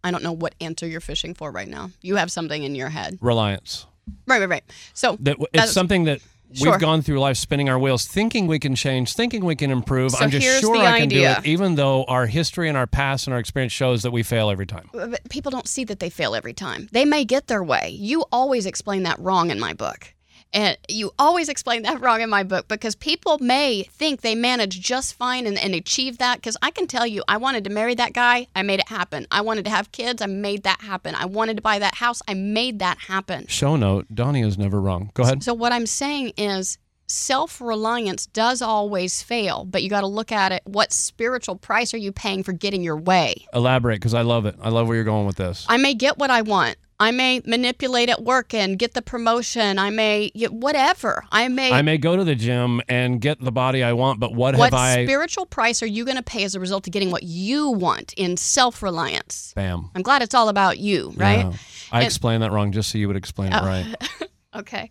I 0.02 0.10
don't 0.10 0.22
know 0.22 0.32
what 0.32 0.54
answer 0.60 0.86
you're 0.86 1.00
fishing 1.00 1.34
for 1.34 1.50
right 1.50 1.68
now. 1.68 1.90
You 2.00 2.16
have 2.16 2.30
something 2.30 2.62
in 2.62 2.74
your 2.74 2.88
head. 2.90 3.18
Reliance. 3.20 3.86
Right, 4.26 4.38
right, 4.40 4.48
right. 4.48 4.64
So 4.94 5.16
That 5.20 5.36
it's 5.52 5.72
something 5.72 6.04
that 6.04 6.20
Sure. 6.52 6.70
we've 6.72 6.80
gone 6.80 7.02
through 7.02 7.18
life 7.20 7.36
spinning 7.36 7.68
our 7.68 7.78
wheels, 7.78 8.06
thinking 8.06 8.46
we 8.46 8.58
can 8.58 8.74
change, 8.74 9.12
thinking 9.14 9.44
we 9.44 9.56
can 9.56 9.70
improve. 9.70 10.12
So 10.12 10.18
I'm 10.24 10.30
just 10.30 10.60
sure 10.60 10.76
I 10.76 10.98
can 11.00 11.02
idea. 11.08 11.34
do 11.34 11.40
it, 11.40 11.46
even 11.46 11.74
though 11.74 12.04
our 12.04 12.26
history 12.26 12.68
and 12.68 12.78
our 12.78 12.86
past 12.86 13.26
and 13.26 13.34
our 13.34 13.40
experience 13.40 13.72
shows 13.72 14.02
that 14.02 14.10
we 14.10 14.22
fail 14.22 14.48
every 14.50 14.66
time. 14.66 14.88
but 14.92 15.28
people 15.28 15.50
don't 15.50 15.68
see 15.68 15.84
that 15.84 15.98
they 15.98 16.10
fail 16.10 16.34
every 16.34 16.54
time. 16.54 16.88
They 16.92 17.04
may 17.04 17.24
get 17.24 17.48
their 17.48 17.62
way. 17.62 17.90
You 17.98 18.24
always 18.32 18.64
explain 18.66 19.02
that 19.02 19.18
wrong 19.18 19.50
in 19.50 19.58
my 19.60 19.72
book. 19.72 20.14
And 20.56 20.78
you 20.88 21.12
always 21.18 21.50
explain 21.50 21.82
that 21.82 22.00
wrong 22.00 22.22
in 22.22 22.30
my 22.30 22.42
book 22.42 22.66
because 22.66 22.94
people 22.94 23.38
may 23.38 23.82
think 23.82 24.22
they 24.22 24.34
manage 24.34 24.80
just 24.80 25.12
fine 25.12 25.46
and, 25.46 25.58
and 25.58 25.74
achieve 25.74 26.16
that. 26.16 26.36
Because 26.36 26.56
I 26.62 26.70
can 26.70 26.86
tell 26.86 27.06
you, 27.06 27.22
I 27.28 27.36
wanted 27.36 27.62
to 27.64 27.70
marry 27.70 27.94
that 27.96 28.14
guy, 28.14 28.46
I 28.56 28.62
made 28.62 28.80
it 28.80 28.88
happen. 28.88 29.26
I 29.30 29.42
wanted 29.42 29.66
to 29.66 29.70
have 29.70 29.92
kids, 29.92 30.22
I 30.22 30.26
made 30.26 30.62
that 30.62 30.80
happen. 30.80 31.14
I 31.14 31.26
wanted 31.26 31.56
to 31.56 31.62
buy 31.62 31.78
that 31.80 31.96
house, 31.96 32.22
I 32.26 32.32
made 32.32 32.78
that 32.78 32.96
happen. 32.96 33.46
Show 33.48 33.76
note: 33.76 34.06
Donnie 34.14 34.40
is 34.40 34.56
never 34.56 34.80
wrong. 34.80 35.10
Go 35.12 35.24
ahead. 35.24 35.42
So, 35.42 35.52
what 35.52 35.72
I'm 35.72 35.84
saying 35.84 36.32
is, 36.38 36.78
self 37.06 37.60
reliance 37.60 38.24
does 38.24 38.62
always 38.62 39.22
fail, 39.22 39.66
but 39.66 39.82
you 39.82 39.90
got 39.90 40.00
to 40.00 40.06
look 40.06 40.32
at 40.32 40.52
it. 40.52 40.62
What 40.64 40.90
spiritual 40.90 41.56
price 41.56 41.92
are 41.92 41.98
you 41.98 42.12
paying 42.12 42.42
for 42.42 42.54
getting 42.54 42.82
your 42.82 42.96
way? 42.96 43.46
Elaborate, 43.52 43.96
because 43.96 44.14
I 44.14 44.22
love 44.22 44.46
it. 44.46 44.56
I 44.62 44.70
love 44.70 44.88
where 44.88 44.96
you're 44.96 45.04
going 45.04 45.26
with 45.26 45.36
this. 45.36 45.66
I 45.68 45.76
may 45.76 45.92
get 45.92 46.16
what 46.16 46.30
I 46.30 46.40
want. 46.40 46.78
I 46.98 47.10
may 47.10 47.42
manipulate 47.44 48.08
at 48.08 48.22
work 48.22 48.54
and 48.54 48.78
get 48.78 48.94
the 48.94 49.02
promotion. 49.02 49.78
I 49.78 49.90
may, 49.90 50.30
whatever. 50.50 51.24
I 51.30 51.48
may. 51.48 51.70
I 51.72 51.82
may 51.82 51.98
go 51.98 52.16
to 52.16 52.24
the 52.24 52.34
gym 52.34 52.80
and 52.88 53.20
get 53.20 53.38
the 53.40 53.52
body 53.52 53.82
I 53.82 53.92
want, 53.92 54.18
but 54.18 54.32
what, 54.34 54.56
what 54.56 54.72
have 54.72 54.80
I? 54.80 55.04
spiritual 55.04 55.44
price 55.46 55.82
are 55.82 55.86
you 55.86 56.04
going 56.04 56.16
to 56.16 56.22
pay 56.22 56.44
as 56.44 56.54
a 56.54 56.60
result 56.60 56.86
of 56.86 56.92
getting 56.92 57.10
what 57.10 57.22
you 57.22 57.70
want 57.70 58.14
in 58.14 58.36
self 58.36 58.82
reliance? 58.82 59.52
Bam. 59.54 59.90
I'm 59.94 60.02
glad 60.02 60.22
it's 60.22 60.34
all 60.34 60.48
about 60.48 60.78
you, 60.78 61.12
right? 61.16 61.38
Yeah. 61.40 61.52
I 61.92 61.98
And- 61.98 62.04
Oh. 62.04 62.06
explained 62.06 62.42
that 62.42 62.50
wrong 62.52 62.72
just 62.72 62.90
so 62.90 62.98
you 62.98 63.08
would 63.08 63.16
explain 63.16 63.52
it 63.52 63.60
right. 63.62 63.86
Okay. 64.54 64.90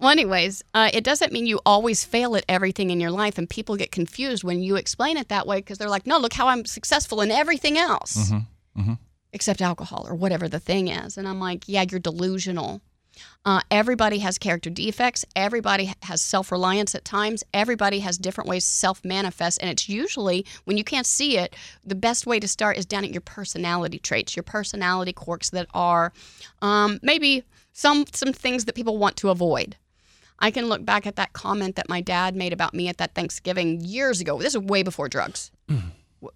Well, 0.00 0.10
anyways, 0.10 0.64
uh, 0.74 0.90
it 0.92 1.04
doesn't 1.04 1.32
mean 1.32 1.46
you 1.46 1.60
always 1.64 2.04
fail 2.04 2.34
at 2.34 2.44
everything 2.48 2.90
in 2.90 2.98
your 2.98 3.12
life, 3.12 3.38
and 3.38 3.48
people 3.48 3.76
get 3.76 3.92
confused 3.92 4.42
when 4.42 4.64
you 4.64 4.74
explain 4.74 5.16
it 5.16 5.28
that 5.28 5.46
way 5.46 5.58
because 5.58 5.78
they're 5.78 5.88
like, 5.88 6.08
"No, 6.08 6.18
look 6.18 6.32
how 6.32 6.48
I'm 6.48 6.64
successful 6.64 7.20
in 7.20 7.30
everything 7.30 7.78
else." 7.78 8.32
Except 9.36 9.62
alcohol 9.62 10.06
or 10.08 10.14
whatever 10.14 10.48
the 10.48 10.58
thing 10.58 10.88
is. 10.88 11.16
And 11.16 11.28
I'm 11.28 11.38
like, 11.38 11.64
yeah, 11.68 11.84
you're 11.88 12.00
delusional. 12.00 12.80
Uh, 13.44 13.60
everybody 13.70 14.18
has 14.18 14.38
character 14.38 14.70
defects. 14.70 15.24
Everybody 15.36 15.92
has 16.02 16.20
self 16.20 16.50
reliance 16.50 16.94
at 16.94 17.04
times. 17.04 17.44
Everybody 17.54 18.00
has 18.00 18.18
different 18.18 18.48
ways 18.48 18.64
to 18.64 18.70
self 18.70 19.04
manifest. 19.04 19.58
And 19.60 19.70
it's 19.70 19.88
usually 19.88 20.44
when 20.64 20.76
you 20.76 20.84
can't 20.84 21.06
see 21.06 21.38
it, 21.38 21.54
the 21.84 21.94
best 21.94 22.26
way 22.26 22.40
to 22.40 22.48
start 22.48 22.76
is 22.76 22.86
down 22.86 23.04
at 23.04 23.10
your 23.12 23.20
personality 23.20 23.98
traits, 23.98 24.34
your 24.34 24.42
personality 24.42 25.12
quirks 25.12 25.50
that 25.50 25.66
are 25.72 26.12
um, 26.60 26.98
maybe 27.02 27.44
some, 27.72 28.04
some 28.12 28.32
things 28.32 28.64
that 28.64 28.74
people 28.74 28.98
want 28.98 29.16
to 29.18 29.28
avoid. 29.28 29.76
I 30.38 30.50
can 30.50 30.66
look 30.66 30.84
back 30.84 31.06
at 31.06 31.16
that 31.16 31.32
comment 31.32 31.76
that 31.76 31.88
my 31.88 32.00
dad 32.00 32.34
made 32.36 32.52
about 32.52 32.74
me 32.74 32.88
at 32.88 32.98
that 32.98 33.14
Thanksgiving 33.14 33.80
years 33.82 34.20
ago. 34.20 34.38
This 34.38 34.54
is 34.54 34.60
way 34.60 34.82
before 34.82 35.08
drugs. 35.08 35.50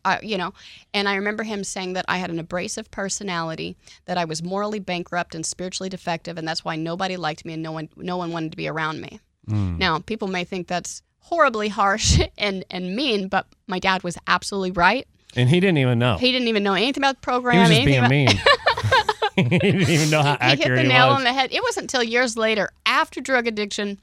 Uh, 0.04 0.18
you 0.22 0.36
know, 0.38 0.52
and 0.94 1.08
I 1.08 1.14
remember 1.16 1.42
him 1.42 1.64
saying 1.64 1.94
that 1.94 2.04
I 2.08 2.18
had 2.18 2.30
an 2.30 2.38
abrasive 2.38 2.90
personality, 2.90 3.76
that 4.06 4.18
I 4.18 4.24
was 4.24 4.42
morally 4.42 4.78
bankrupt 4.78 5.34
and 5.34 5.44
spiritually 5.44 5.88
defective, 5.88 6.36
and 6.38 6.46
that's 6.46 6.64
why 6.64 6.76
nobody 6.76 7.16
liked 7.16 7.44
me 7.44 7.54
and 7.54 7.62
no 7.62 7.72
one 7.72 7.88
no 7.96 8.16
one 8.16 8.32
wanted 8.32 8.50
to 8.52 8.56
be 8.56 8.68
around 8.68 9.00
me. 9.00 9.20
Now, 9.46 9.98
people 9.98 10.28
may 10.28 10.44
think 10.44 10.68
that's 10.68 11.02
horribly 11.18 11.68
harsh 11.68 12.20
and 12.38 12.64
and 12.70 12.94
mean, 12.94 13.28
but 13.28 13.46
my 13.66 13.78
dad 13.78 14.02
was 14.04 14.16
absolutely 14.26 14.70
right. 14.72 15.06
And 15.36 15.48
he 15.48 15.60
didn't 15.60 15.78
even 15.78 15.98
know. 15.98 16.16
He 16.16 16.32
didn't 16.32 16.48
even 16.48 16.62
know 16.62 16.74
anything 16.74 17.02
about 17.02 17.16
the 17.16 17.20
program. 17.20 17.54
He 17.54 17.60
was 17.60 17.70
just 17.70 17.84
being 17.84 17.98
about- 17.98 18.10
mean. 18.10 18.28
he 19.36 19.58
didn't 19.58 19.88
even 19.88 20.10
know 20.10 20.22
how 20.22 20.36
he 20.40 20.56
hit 20.56 20.68
the 20.68 20.82
he 20.82 20.88
nail 20.88 21.08
on 21.08 21.24
the 21.24 21.32
head. 21.32 21.50
It 21.52 21.62
wasn't 21.62 21.84
until 21.84 22.02
years 22.02 22.36
later, 22.36 22.70
after 22.84 23.20
drug 23.20 23.46
addiction, 23.46 23.98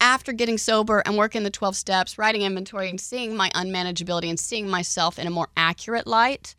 after 0.00 0.32
getting 0.32 0.58
sober 0.58 1.00
and 1.00 1.16
working 1.16 1.42
the 1.42 1.50
12 1.50 1.76
steps, 1.76 2.18
writing 2.18 2.42
inventory, 2.42 2.88
and 2.88 3.00
seeing 3.00 3.36
my 3.36 3.50
unmanageability 3.50 4.28
and 4.28 4.38
seeing 4.38 4.68
myself 4.68 5.18
in 5.18 5.26
a 5.26 5.30
more 5.30 5.48
accurate 5.56 6.06
light, 6.06 6.54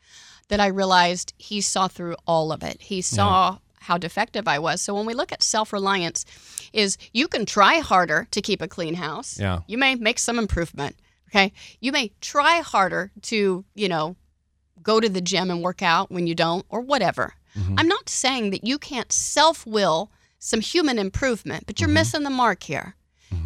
that 0.50 0.60
I 0.60 0.68
realized 0.68 1.34
he 1.38 1.62
saw 1.62 1.88
through 1.88 2.16
all 2.28 2.52
of 2.52 2.64
it. 2.64 2.82
He 2.82 3.02
saw 3.02 3.60
how 3.82 3.98
defective 3.98 4.48
I 4.48 4.60
was. 4.60 4.82
So 4.82 4.94
when 4.94 5.06
we 5.06 5.14
look 5.14 5.32
at 5.32 5.44
self-reliance, 5.44 6.26
is 6.74 6.98
you 7.14 7.28
can 7.28 7.46
try 7.46 7.80
harder 7.80 8.28
to 8.32 8.42
keep 8.42 8.62
a 8.62 8.68
clean 8.68 8.96
house. 8.96 9.40
Yeah. 9.40 9.60
You 9.68 9.78
may 9.78 9.96
make 9.96 10.20
some 10.20 10.38
improvement. 10.38 10.96
Okay. 11.30 11.54
You 11.80 11.92
may 11.92 12.12
try 12.22 12.60
harder 12.60 13.12
to, 13.24 13.64
you 13.76 13.88
know, 13.88 14.16
go 14.82 15.00
to 15.00 15.10
the 15.10 15.22
gym 15.22 15.52
and 15.52 15.62
work 15.62 15.82
out 15.82 16.12
when 16.12 16.28
you 16.28 16.36
don't, 16.36 16.66
or 16.70 16.82
whatever. 16.82 17.34
Mm-hmm. 17.58 17.76
I'm 17.78 17.88
not 17.88 18.10
saying 18.10 18.52
that 18.52 18.64
you 18.64 18.78
can't 18.78 19.12
self 19.12 19.66
will 19.66 20.12
some 20.40 20.62
human 20.62 20.98
improvement, 20.98 21.66
but 21.68 21.80
you're 21.80 21.88
mm-hmm. 21.88 21.96
missing 21.96 22.24
the 22.24 22.30
mark 22.30 22.64
here. 22.64 22.96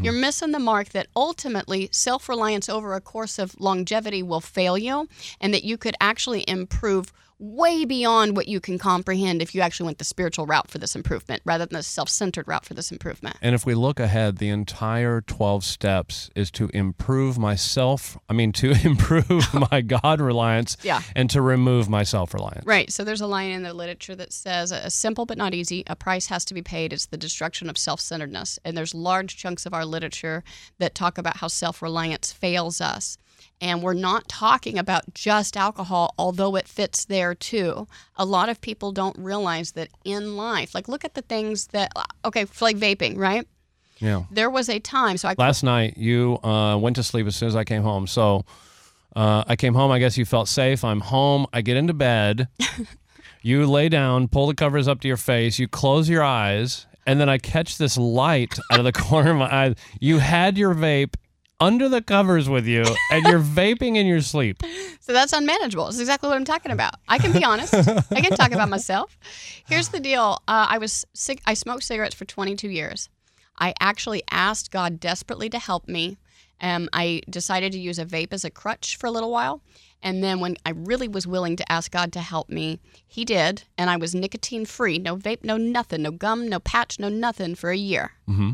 You're 0.03 0.11
missing 0.11 0.51
the 0.51 0.59
mark 0.59 0.89
that 0.89 1.07
ultimately 1.15 1.87
self 1.93 2.27
reliance 2.27 2.67
over 2.67 2.93
a 2.93 2.99
course 2.99 3.39
of 3.39 3.57
longevity 3.57 4.21
will 4.21 4.41
fail 4.41 4.77
you, 4.77 5.07
and 5.39 5.53
that 5.53 5.63
you 5.63 5.77
could 5.77 5.95
actually 6.01 6.43
improve 6.45 7.13
way 7.39 7.83
beyond 7.85 8.35
what 8.37 8.47
you 8.47 8.59
can 8.59 8.77
comprehend 8.77 9.41
if 9.41 9.53
you 9.53 9.61
actually 9.61 9.85
went 9.85 9.97
the 9.97 10.03
spiritual 10.03 10.45
route 10.45 10.69
for 10.69 10.77
this 10.77 10.95
improvement 10.95 11.41
rather 11.45 11.65
than 11.65 11.75
the 11.77 11.83
self 11.83 12.09
centered 12.09 12.47
route 12.47 12.65
for 12.65 12.73
this 12.73 12.91
improvement. 12.91 13.35
And 13.41 13.53
if 13.55 13.65
we 13.65 13.73
look 13.73 13.99
ahead, 13.99 14.37
the 14.37 14.49
entire 14.49 15.21
12 15.21 15.63
steps 15.63 16.29
is 16.35 16.51
to 16.51 16.69
improve 16.73 17.37
myself, 17.37 18.17
I 18.29 18.33
mean, 18.33 18.51
to 18.53 18.71
improve 18.83 19.53
my 19.71 19.81
God 19.81 20.21
reliance 20.21 20.77
Yeah. 20.83 21.01
and 21.15 21.29
to 21.31 21.41
remove 21.41 21.89
my 21.89 22.03
self 22.03 22.33
reliance. 22.33 22.65
Right. 22.65 22.91
So 22.91 23.03
there's 23.03 23.21
a 23.21 23.27
line 23.27 23.51
in 23.51 23.63
the 23.63 23.73
literature 23.73 24.15
that 24.15 24.31
says 24.33 24.71
a 24.71 24.89
simple 24.89 25.25
but 25.25 25.37
not 25.37 25.53
easy, 25.53 25.83
a 25.87 25.95
price 25.95 26.27
has 26.27 26.45
to 26.45 26.53
be 26.53 26.61
paid. 26.61 26.93
It's 26.93 27.07
the 27.07 27.17
destruction 27.17 27.69
of 27.69 27.77
self 27.77 27.99
centeredness. 27.99 28.59
And 28.63 28.77
there's 28.77 28.93
large 28.93 29.37
chunks 29.37 29.65
of 29.65 29.73
our 29.73 29.85
literature 29.85 30.43
that 30.79 30.95
talk 30.95 31.17
about 31.17 31.37
how 31.37 31.47
self 31.47 31.81
reliance 31.81 32.31
fails 32.31 32.79
us. 32.79 33.17
And 33.63 33.81
we're 33.81 33.93
not 33.93 34.27
talking 34.27 34.77
about 34.77 35.13
just 35.13 35.55
alcohol, 35.55 36.13
although 36.17 36.57
it 36.57 36.67
fits 36.67 37.05
there 37.05 37.33
too. 37.33 37.87
A 38.17 38.25
lot 38.25 38.49
of 38.49 38.59
people 38.59 38.91
don't 38.91 39.17
realize 39.17 39.71
that 39.71 39.87
in 40.03 40.35
life, 40.35 40.75
like 40.75 40.89
look 40.89 41.05
at 41.05 41.13
the 41.13 41.21
things 41.21 41.67
that, 41.67 41.93
okay, 42.25 42.45
like 42.59 42.75
vaping, 42.75 43.17
right? 43.17 43.47
Yeah. 43.99 44.23
There 44.29 44.49
was 44.49 44.67
a 44.67 44.79
time, 44.79 45.15
so 45.15 45.29
I 45.29 45.35
Last 45.37 45.63
night, 45.63 45.97
you 45.97 46.39
uh, 46.43 46.77
went 46.77 46.97
to 46.97 47.03
sleep 47.03 47.25
as 47.25 47.37
soon 47.37 47.47
as 47.47 47.55
I 47.55 47.63
came 47.63 47.83
home. 47.83 48.05
So 48.05 48.43
uh, 49.15 49.45
I 49.47 49.55
came 49.55 49.75
home. 49.75 49.91
I 49.91 49.99
guess 49.99 50.17
you 50.17 50.25
felt 50.25 50.49
safe. 50.49 50.83
I'm 50.83 50.99
home. 50.99 51.47
I 51.53 51.61
get 51.61 51.77
into 51.77 51.93
bed. 51.93 52.49
you 53.41 53.65
lay 53.65 53.87
down, 53.87 54.27
pull 54.27 54.47
the 54.47 54.55
covers 54.55 54.89
up 54.89 54.99
to 55.01 55.07
your 55.07 55.15
face. 55.15 55.57
You 55.57 55.69
close 55.69 56.09
your 56.09 56.23
eyes. 56.23 56.85
And 57.07 57.17
then 57.17 57.29
I 57.29 57.37
catch 57.37 57.77
this 57.77 57.97
light 57.97 58.59
out 58.69 58.79
of 58.79 58.83
the 58.83 58.91
corner 59.01 59.31
of 59.31 59.37
my 59.37 59.45
eye. 59.45 59.75
You 60.01 60.19
had 60.19 60.57
your 60.57 60.75
vape 60.75 61.13
under 61.63 61.87
the 61.87 62.01
covers 62.01 62.49
with 62.49 62.67
you, 62.67 62.83
and 63.09 63.25
you're 63.25 63.39
vaping 63.61 63.95
in 63.95 64.05
your 64.05 64.21
sleep. 64.21 64.61
So 64.99 65.13
that's 65.13 65.31
unmanageable. 65.33 65.87
It's 65.87 65.99
exactly 65.99 66.27
what 66.27 66.35
I'm 66.35 66.45
talking 66.45 66.71
about. 66.71 66.95
I 67.07 67.17
can 67.17 67.31
be 67.31 67.43
honest. 67.43 67.73
I 67.73 68.21
can 68.21 68.31
talk 68.31 68.51
about 68.51 68.69
myself. 68.69 69.17
Here's 69.65 69.89
the 69.89 69.99
deal. 69.99 70.41
Uh, 70.47 70.67
I 70.69 70.77
was 70.77 71.05
cig- 71.13 71.41
I 71.45 71.53
smoked 71.53 71.83
cigarettes 71.83 72.15
for 72.15 72.25
22 72.25 72.69
years. 72.69 73.09
I 73.57 73.73
actually 73.79 74.23
asked 74.29 74.71
God 74.71 74.99
desperately 74.99 75.49
to 75.49 75.59
help 75.59 75.87
me. 75.87 76.17
Um, 76.59 76.89
I 76.93 77.21
decided 77.29 77.71
to 77.73 77.79
use 77.79 77.99
a 77.99 78.05
vape 78.05 78.33
as 78.33 78.43
a 78.43 78.49
crutch 78.51 78.97
for 78.97 79.07
a 79.07 79.11
little 79.11 79.31
while. 79.31 79.61
And 80.01 80.21
then 80.21 80.41
when 80.41 80.57
I 80.65 80.71
really 80.71 81.07
was 81.07 81.25
willing 81.25 81.55
to 81.55 81.71
ask 81.71 81.91
God 81.91 82.11
to 82.13 82.19
help 82.19 82.49
me, 82.49 82.79
He 83.07 83.23
did. 83.23 83.63
And 83.77 83.89
I 83.89 83.95
was 83.95 84.13
nicotine 84.13 84.65
free 84.65 84.99
no 84.99 85.15
vape, 85.15 85.43
no 85.43 85.55
nothing, 85.55 86.01
no 86.01 86.11
gum, 86.11 86.49
no 86.49 86.59
patch, 86.59 86.99
no 86.99 87.07
nothing 87.09 87.55
for 87.55 87.69
a 87.69 87.77
year. 87.77 88.11
Mm-hmm. 88.29 88.51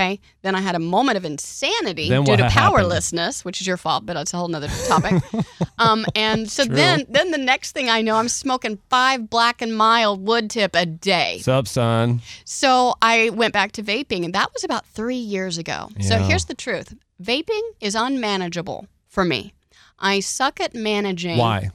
Okay. 0.00 0.20
Then 0.42 0.54
I 0.54 0.60
had 0.60 0.74
a 0.74 0.78
moment 0.78 1.18
of 1.18 1.24
insanity 1.24 2.08
Then 2.08 2.24
due 2.24 2.36
to 2.36 2.44
happened? 2.44 2.58
powerlessness, 2.58 3.44
which 3.44 3.60
is 3.60 3.66
your 3.66 3.76
fault, 3.76 4.06
but 4.06 4.14
that's 4.14 4.32
a 4.32 4.38
whole 4.38 4.48
nother 4.48 4.68
topic. 4.88 5.22
um, 5.78 6.06
and 6.14 6.50
so 6.50 6.64
then, 6.64 7.04
then 7.08 7.30
the 7.30 7.38
next 7.38 7.72
thing 7.72 7.90
I 7.90 8.00
know, 8.00 8.16
I'm 8.16 8.28
smoking 8.28 8.78
five 8.88 9.28
black 9.28 9.60
and 9.60 9.76
mild 9.76 10.26
wood 10.26 10.48
tip 10.48 10.74
a 10.74 10.86
day. 10.86 11.34
What's 11.36 11.48
up, 11.48 11.68
son? 11.68 12.22
So 12.44 12.94
I 13.02 13.30
went 13.30 13.52
back 13.52 13.72
to 13.72 13.82
vaping, 13.82 14.24
and 14.24 14.34
that 14.34 14.52
was 14.54 14.64
about 14.64 14.86
three 14.86 15.16
years 15.16 15.58
ago. 15.58 15.90
So 16.00 16.18
here's 16.18 16.46
the 16.46 16.54
truth: 16.54 16.94
vaping 17.22 17.62
is 17.80 17.94
unmanageable 17.94 18.86
for 19.06 19.24
me. 19.24 19.52
I 19.98 20.20
suck 20.20 20.60
at 20.60 20.74
managing. 20.74 21.36
Why? 21.36 21.70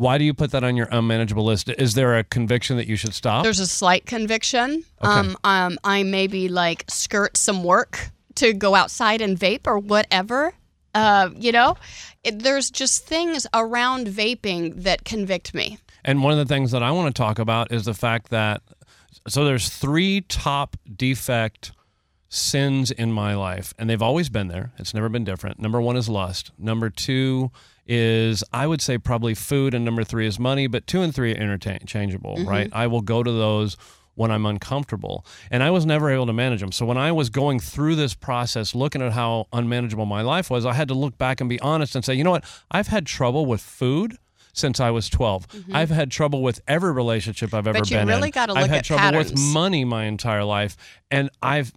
Why 0.00 0.16
do 0.16 0.24
you 0.24 0.32
put 0.32 0.52
that 0.52 0.64
on 0.64 0.76
your 0.76 0.88
unmanageable 0.90 1.44
list? 1.44 1.68
Is 1.68 1.92
there 1.92 2.16
a 2.16 2.24
conviction 2.24 2.78
that 2.78 2.86
you 2.86 2.96
should 2.96 3.12
stop? 3.12 3.42
There's 3.42 3.60
a 3.60 3.66
slight 3.66 4.06
conviction. 4.06 4.82
Okay. 5.02 5.10
Um, 5.10 5.36
um, 5.44 5.78
I 5.84 6.04
maybe 6.04 6.48
like 6.48 6.86
skirt 6.88 7.36
some 7.36 7.62
work 7.62 8.08
to 8.36 8.54
go 8.54 8.74
outside 8.74 9.20
and 9.20 9.38
vape 9.38 9.66
or 9.66 9.78
whatever. 9.78 10.54
Uh, 10.94 11.28
you 11.36 11.52
know, 11.52 11.76
it, 12.24 12.38
there's 12.38 12.70
just 12.70 13.04
things 13.06 13.46
around 13.52 14.06
vaping 14.06 14.84
that 14.84 15.04
convict 15.04 15.52
me. 15.52 15.76
And 16.02 16.22
one 16.22 16.32
of 16.32 16.38
the 16.38 16.46
things 16.46 16.70
that 16.70 16.82
I 16.82 16.92
want 16.92 17.14
to 17.14 17.22
talk 17.22 17.38
about 17.38 17.70
is 17.70 17.84
the 17.84 17.92
fact 17.92 18.30
that 18.30 18.62
so 19.28 19.44
there's 19.44 19.68
three 19.68 20.22
top 20.22 20.78
defect 20.96 21.72
sins 22.30 22.90
in 22.90 23.12
my 23.12 23.34
life, 23.34 23.74
and 23.78 23.90
they've 23.90 24.00
always 24.00 24.30
been 24.30 24.48
there. 24.48 24.72
It's 24.78 24.94
never 24.94 25.10
been 25.10 25.24
different. 25.24 25.58
Number 25.58 25.78
one 25.78 25.98
is 25.98 26.08
lust. 26.08 26.52
Number 26.56 26.88
two 26.88 27.50
is 27.92 28.44
I 28.52 28.68
would 28.68 28.80
say 28.80 28.98
probably 28.98 29.34
food, 29.34 29.74
and 29.74 29.84
number 29.84 30.04
three 30.04 30.26
is 30.26 30.38
money. 30.38 30.68
But 30.68 30.86
two 30.86 31.02
and 31.02 31.12
three 31.12 31.32
are 31.32 31.36
interchangeable, 31.36 32.36
right? 32.44 32.70
I 32.72 32.86
will 32.86 33.00
go 33.00 33.24
to 33.24 33.32
those 33.32 33.76
when 34.14 34.30
I'm 34.30 34.46
uncomfortable, 34.46 35.26
and 35.50 35.60
I 35.62 35.70
was 35.70 35.84
never 35.84 36.08
able 36.08 36.26
to 36.26 36.32
manage 36.32 36.60
them. 36.60 36.70
So 36.70 36.86
when 36.86 36.96
I 36.96 37.10
was 37.10 37.30
going 37.30 37.58
through 37.58 37.96
this 37.96 38.14
process, 38.14 38.76
looking 38.76 39.02
at 39.02 39.12
how 39.12 39.48
unmanageable 39.52 40.06
my 40.06 40.22
life 40.22 40.50
was, 40.50 40.64
I 40.64 40.72
had 40.72 40.86
to 40.88 40.94
look 40.94 41.18
back 41.18 41.40
and 41.40 41.50
be 41.50 41.58
honest 41.60 41.96
and 41.96 42.04
say, 42.04 42.14
you 42.14 42.22
know 42.22 42.30
what? 42.30 42.44
I've 42.70 42.86
had 42.86 43.06
trouble 43.06 43.44
with 43.44 43.60
food 43.60 44.16
since 44.52 44.78
I 44.78 44.90
was 44.90 45.08
12. 45.08 45.46
I've 45.72 45.90
had 45.90 46.10
trouble 46.10 46.42
with 46.42 46.60
every 46.68 46.92
relationship 46.92 47.52
I've 47.54 47.66
ever 47.66 47.78
Mm-hmm. 47.78 47.82
But 47.82 47.90
you 47.90 47.96
been 47.98 48.08
really 48.08 48.28
in. 48.28 48.32
gotta 48.32 48.52
I've 48.52 48.62
look 48.62 48.70
had 48.70 48.78
at 48.78 48.84
trouble 48.84 49.18
with 49.18 49.36
money 49.36 49.84
my 49.84 50.04
entire 50.04 50.44
life, 50.44 50.76
and 51.10 51.30
I've 51.42 51.72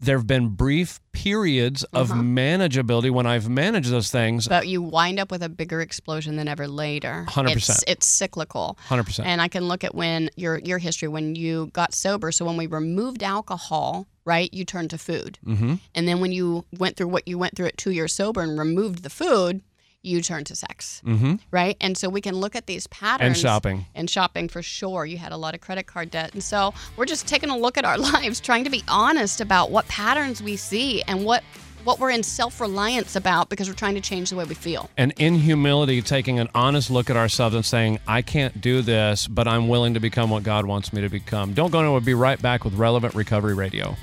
there 0.00 0.16
have 0.16 0.26
been 0.26 0.48
brief 0.50 1.00
periods 1.12 1.82
of 1.92 2.10
Uh-huh. 2.10 2.20
manageability 2.22 3.10
when 3.10 3.26
I've 3.26 3.48
managed 3.48 3.90
those 3.90 4.10
things. 4.10 4.46
But 4.48 4.68
you 4.68 4.80
wind 4.82 5.18
up 5.18 5.30
with 5.30 5.42
a 5.42 5.48
bigger 5.48 5.80
explosion 5.80 6.36
than 6.36 6.46
ever 6.48 6.68
later. 6.68 7.24
100%. 7.28 7.56
It's, 7.56 7.84
it's 7.86 8.06
cyclical. 8.06 8.78
100%. 8.88 9.24
And 9.24 9.40
I 9.40 9.48
can 9.48 9.66
look 9.68 9.84
at 9.84 9.94
when 9.94 10.30
your 10.36 10.58
your 10.58 10.78
history 10.78 11.08
when 11.08 11.34
you 11.34 11.70
got 11.72 11.94
sober. 11.94 12.30
So 12.32 12.44
when 12.44 12.56
we 12.56 12.66
removed 12.66 13.22
alcohol, 13.22 14.06
right, 14.24 14.52
you 14.52 14.64
turned 14.64 14.90
to 14.90 14.98
food. 14.98 15.38
Mm-hmm. 15.44 15.74
And 15.94 16.08
then 16.08 16.20
when 16.20 16.32
you 16.32 16.64
went 16.78 16.96
through 16.96 17.08
what 17.08 17.26
you 17.26 17.38
went 17.38 17.56
through 17.56 17.66
at 17.66 17.76
two 17.78 17.90
years 17.90 18.12
sober 18.14 18.40
and 18.42 18.58
removed 18.58 19.02
the 19.02 19.10
food, 19.10 19.62
you 20.08 20.22
turn 20.22 20.44
to 20.44 20.56
sex. 20.56 21.02
Mm-hmm. 21.04 21.34
Right. 21.50 21.76
And 21.80 21.96
so 21.96 22.08
we 22.08 22.20
can 22.20 22.34
look 22.34 22.56
at 22.56 22.66
these 22.66 22.86
patterns. 22.88 23.26
And 23.26 23.36
shopping. 23.36 23.86
And 23.94 24.08
shopping 24.10 24.48
for 24.48 24.62
sure. 24.62 25.06
You 25.06 25.18
had 25.18 25.32
a 25.32 25.36
lot 25.36 25.54
of 25.54 25.60
credit 25.60 25.86
card 25.86 26.10
debt. 26.10 26.32
And 26.32 26.42
so 26.42 26.74
we're 26.96 27.06
just 27.06 27.28
taking 27.28 27.50
a 27.50 27.56
look 27.56 27.78
at 27.78 27.84
our 27.84 27.98
lives, 28.12 28.40
trying 28.40 28.64
to 28.64 28.70
be 28.70 28.82
honest 28.88 29.40
about 29.40 29.70
what 29.70 29.86
patterns 29.88 30.42
we 30.42 30.56
see 30.56 31.02
and 31.02 31.24
what 31.24 31.44
what 31.84 32.00
we're 32.00 32.10
in 32.10 32.22
self-reliance 32.24 33.14
about 33.16 33.48
because 33.48 33.68
we're 33.68 33.74
trying 33.74 33.94
to 33.94 34.00
change 34.00 34.28
the 34.30 34.36
way 34.36 34.44
we 34.44 34.54
feel. 34.54 34.90
and 34.98 35.14
in 35.16 35.36
humility, 35.36 36.02
taking 36.02 36.38
an 36.38 36.48
honest 36.54 36.90
look 36.90 37.08
at 37.08 37.16
ourselves 37.16 37.54
and 37.54 37.64
saying, 37.64 37.98
I 38.06 38.20
can't 38.20 38.60
do 38.60 38.82
this, 38.82 39.26
but 39.28 39.46
I'm 39.48 39.68
willing 39.68 39.94
to 39.94 40.00
become 40.00 40.28
what 40.28 40.42
God 40.42 40.66
wants 40.66 40.92
me 40.92 41.00
to 41.02 41.08
become. 41.08 41.54
Don't 41.54 41.70
go 41.70 41.78
anywhere. 41.78 41.92
We'll 41.92 42.00
be 42.02 42.14
right 42.14 42.42
back 42.42 42.64
with 42.64 42.74
Relevant 42.74 43.14
Recovery 43.14 43.54
Radio. 43.54 43.96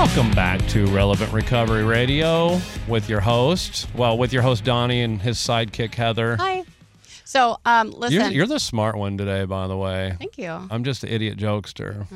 Welcome 0.00 0.30
back 0.30 0.66
to 0.68 0.86
Relevant 0.86 1.30
Recovery 1.30 1.84
Radio 1.84 2.58
with 2.88 3.10
your 3.10 3.20
host, 3.20 3.86
well, 3.94 4.16
with 4.16 4.32
your 4.32 4.40
host 4.40 4.64
Donnie 4.64 5.02
and 5.02 5.20
his 5.20 5.36
sidekick 5.36 5.94
Heather. 5.94 6.36
Hi. 6.36 6.64
So, 7.24 7.58
um, 7.66 7.90
listen. 7.90 8.18
You're, 8.18 8.30
you're 8.30 8.46
the 8.46 8.58
smart 8.58 8.96
one 8.96 9.18
today, 9.18 9.44
by 9.44 9.66
the 9.66 9.76
way. 9.76 10.14
Thank 10.18 10.38
you. 10.38 10.48
I'm 10.70 10.84
just 10.84 11.04
an 11.04 11.10
idiot 11.10 11.36
jokester. 11.36 12.06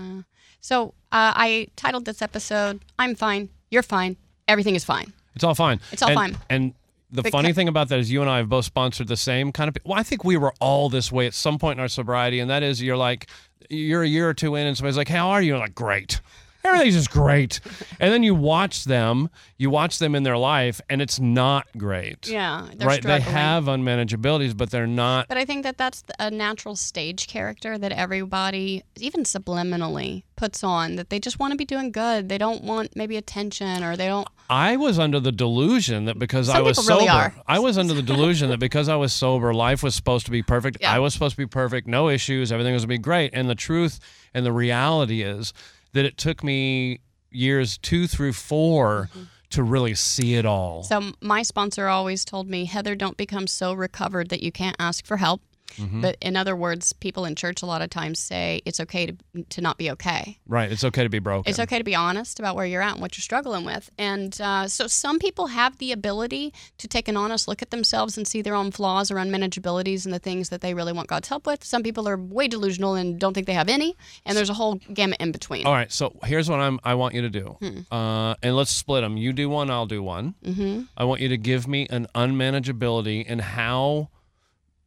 So, 0.62 0.94
uh, 1.12 1.34
I 1.36 1.68
titled 1.76 2.06
this 2.06 2.22
episode, 2.22 2.80
I'm 2.98 3.14
fine, 3.14 3.50
you're 3.70 3.82
fine, 3.82 4.16
everything 4.48 4.76
is 4.76 4.82
fine. 4.82 5.12
It's 5.34 5.44
all 5.44 5.54
fine. 5.54 5.78
It's 5.92 6.00
all 6.02 6.08
And- 6.08 6.16
fine. 6.16 6.36
And 6.48 6.74
the 7.12 7.20
But 7.22 7.32
funny 7.32 7.52
thing 7.52 7.68
about 7.68 7.90
that 7.90 7.98
is 7.98 8.10
you 8.10 8.22
and 8.22 8.30
I 8.30 8.38
have 8.38 8.48
both 8.48 8.64
sponsored 8.64 9.08
the 9.08 9.16
same 9.18 9.52
kind 9.52 9.68
of. 9.68 9.76
Well, 9.84 9.98
I 10.00 10.04
think 10.04 10.24
we 10.24 10.38
were 10.38 10.54
all 10.58 10.88
this 10.88 11.12
way 11.12 11.26
at 11.26 11.34
some 11.34 11.58
point 11.58 11.78
in 11.78 11.82
our 11.82 11.88
sobriety, 11.88 12.40
and 12.40 12.48
that 12.48 12.62
is 12.62 12.80
you're 12.80 12.96
like, 12.96 13.26
you're 13.68 14.02
a 14.02 14.08
year 14.08 14.26
or 14.26 14.32
two 14.32 14.54
in, 14.54 14.66
and 14.66 14.74
somebody's 14.74 14.96
like, 14.96 15.08
"How 15.08 15.28
are 15.28 15.42
you?" 15.42 15.52
And 15.52 15.58
you're 15.58 15.66
like, 15.66 15.74
"Great." 15.74 16.22
Everything's 16.64 16.94
just 16.94 17.10
great, 17.10 17.60
and 18.00 18.10
then 18.10 18.22
you 18.22 18.34
watch 18.34 18.84
them. 18.84 19.28
You 19.58 19.68
watch 19.68 19.98
them 19.98 20.14
in 20.14 20.22
their 20.22 20.38
life, 20.38 20.80
and 20.88 21.02
it's 21.02 21.20
not 21.20 21.66
great. 21.76 22.26
Yeah. 22.26 22.68
They're 22.74 22.88
right. 22.88 23.02
They 23.02 23.20
struggling. 23.20 23.34
have 23.34 23.64
unmanageabilities, 23.64 24.56
but 24.56 24.70
they're 24.70 24.86
not. 24.86 25.28
But 25.28 25.36
I 25.36 25.44
think 25.44 25.62
that 25.64 25.76
that's 25.76 26.02
a 26.18 26.30
natural 26.30 26.74
stage 26.74 27.26
character 27.28 27.76
that 27.76 27.92
everybody, 27.92 28.82
even 28.96 29.24
subliminally, 29.24 30.22
puts 30.36 30.64
on. 30.64 30.96
That 30.96 31.10
they 31.10 31.20
just 31.20 31.38
want 31.38 31.52
to 31.52 31.56
be 31.56 31.66
doing 31.66 31.92
good. 31.92 32.30
They 32.30 32.38
don't 32.38 32.64
want 32.64 32.96
maybe 32.96 33.16
attention, 33.16 33.84
or 33.84 33.96
they 33.96 34.06
don't. 34.06 34.26
I 34.48 34.76
was 34.76 34.98
under 34.98 35.20
the 35.20 35.32
delusion 35.32 36.06
that 36.06 36.18
because 36.18 36.48
I 36.48 36.60
was 36.60 36.76
sober, 36.76 36.98
really 36.98 37.08
are. 37.08 37.34
I 37.46 37.58
was 37.58 37.78
under 37.78 37.94
the 37.94 38.02
delusion 38.02 38.50
that 38.50 38.58
because 38.58 38.88
I 38.88 38.96
was 38.96 39.12
sober, 39.12 39.54
life 39.54 39.82
was 39.82 39.94
supposed 39.94 40.26
to 40.26 40.32
be 40.32 40.42
perfect. 40.42 40.78
Yeah. 40.80 40.92
I 40.92 40.98
was 40.98 41.14
supposed 41.14 41.34
to 41.34 41.38
be 41.38 41.46
perfect, 41.46 41.86
no 41.86 42.08
issues, 42.08 42.52
everything 42.52 42.74
was 42.74 42.82
going 42.82 42.96
to 42.96 43.00
be 43.00 43.02
great. 43.02 43.30
And 43.32 43.48
the 43.48 43.54
truth 43.54 44.00
and 44.34 44.44
the 44.44 44.52
reality 44.52 45.22
is 45.22 45.54
that 45.94 46.04
it 46.04 46.18
took 46.18 46.44
me 46.44 47.00
years 47.30 47.78
two 47.78 48.06
through 48.06 48.34
4 48.34 49.08
to 49.50 49.62
really 49.62 49.94
see 49.94 50.34
it 50.34 50.44
all. 50.44 50.82
Mm-hmm. 50.82 51.08
So 51.08 51.16
my 51.20 51.42
sponsor 51.42 51.88
always 51.88 52.24
told 52.24 52.48
me, 52.48 52.66
Heather, 52.66 52.94
don't 52.94 53.16
become 53.16 53.46
so 53.46 53.72
recovered 53.72 54.28
that 54.28 54.42
you 54.42 54.52
can't 54.52 54.76
ask 54.78 55.06
for 55.06 55.16
help. 55.16 55.40
Mm-hmm. 55.76 56.02
But 56.02 56.16
in 56.20 56.36
other 56.36 56.54
words, 56.54 56.92
people 56.92 57.24
in 57.24 57.34
church 57.34 57.62
a 57.62 57.66
lot 57.66 57.82
of 57.82 57.90
times 57.90 58.18
say 58.20 58.62
it's 58.64 58.78
okay 58.80 59.06
to 59.06 59.16
to 59.50 59.60
not 59.60 59.76
be 59.76 59.90
okay. 59.90 60.38
right. 60.46 60.70
It's 60.70 60.84
okay 60.84 61.02
to 61.02 61.08
be 61.08 61.18
broken. 61.18 61.50
It's 61.50 61.58
okay 61.58 61.78
to 61.78 61.84
be 61.84 61.94
honest 61.96 62.38
about 62.38 62.54
where 62.54 62.64
you're 62.66 62.82
at 62.82 62.92
and 62.92 63.00
what 63.00 63.16
you're 63.16 63.22
struggling 63.22 63.64
with. 63.64 63.90
And 63.98 64.40
uh, 64.40 64.68
so 64.68 64.86
some 64.86 65.18
people 65.18 65.48
have 65.48 65.78
the 65.78 65.90
ability 65.90 66.52
to 66.78 66.86
take 66.86 67.08
an 67.08 67.16
honest 67.16 67.48
look 67.48 67.60
at 67.62 67.70
themselves 67.70 68.16
and 68.16 68.26
see 68.28 68.40
their 68.42 68.54
own 68.54 68.70
flaws 68.70 69.10
or 69.10 69.16
unmanageabilities 69.16 70.04
and 70.04 70.14
the 70.14 70.18
things 70.20 70.50
that 70.50 70.60
they 70.60 70.74
really 70.74 70.92
want 70.92 71.08
God's 71.08 71.28
help 71.28 71.46
with. 71.46 71.64
Some 71.64 71.82
people 71.82 72.08
are 72.08 72.16
way 72.16 72.46
delusional 72.46 72.94
and 72.94 73.18
don't 73.18 73.34
think 73.34 73.46
they 73.48 73.54
have 73.54 73.68
any. 73.68 73.96
And 74.24 74.36
there's 74.36 74.50
a 74.50 74.54
whole 74.54 74.76
gamut 74.92 75.20
in 75.20 75.32
between. 75.32 75.66
All 75.66 75.72
right. 75.72 75.90
So 75.90 76.16
here's 76.24 76.48
what 76.48 76.60
I'm. 76.60 76.78
I 76.84 76.94
want 76.94 77.14
you 77.14 77.22
to 77.22 77.30
do, 77.30 77.56
Hmm. 77.60 77.80
uh, 77.92 78.34
and 78.42 78.54
let's 78.56 78.70
split 78.70 79.02
them. 79.02 79.16
You 79.16 79.32
do 79.32 79.48
one, 79.48 79.70
I'll 79.70 79.86
do 79.86 80.02
one. 80.02 80.34
Mm-hmm. 80.44 80.82
I 80.96 81.04
want 81.04 81.20
you 81.20 81.28
to 81.30 81.36
give 81.36 81.66
me 81.66 81.86
an 81.90 82.06
unmanageability 82.14 83.24
and 83.26 83.40
how 83.40 84.08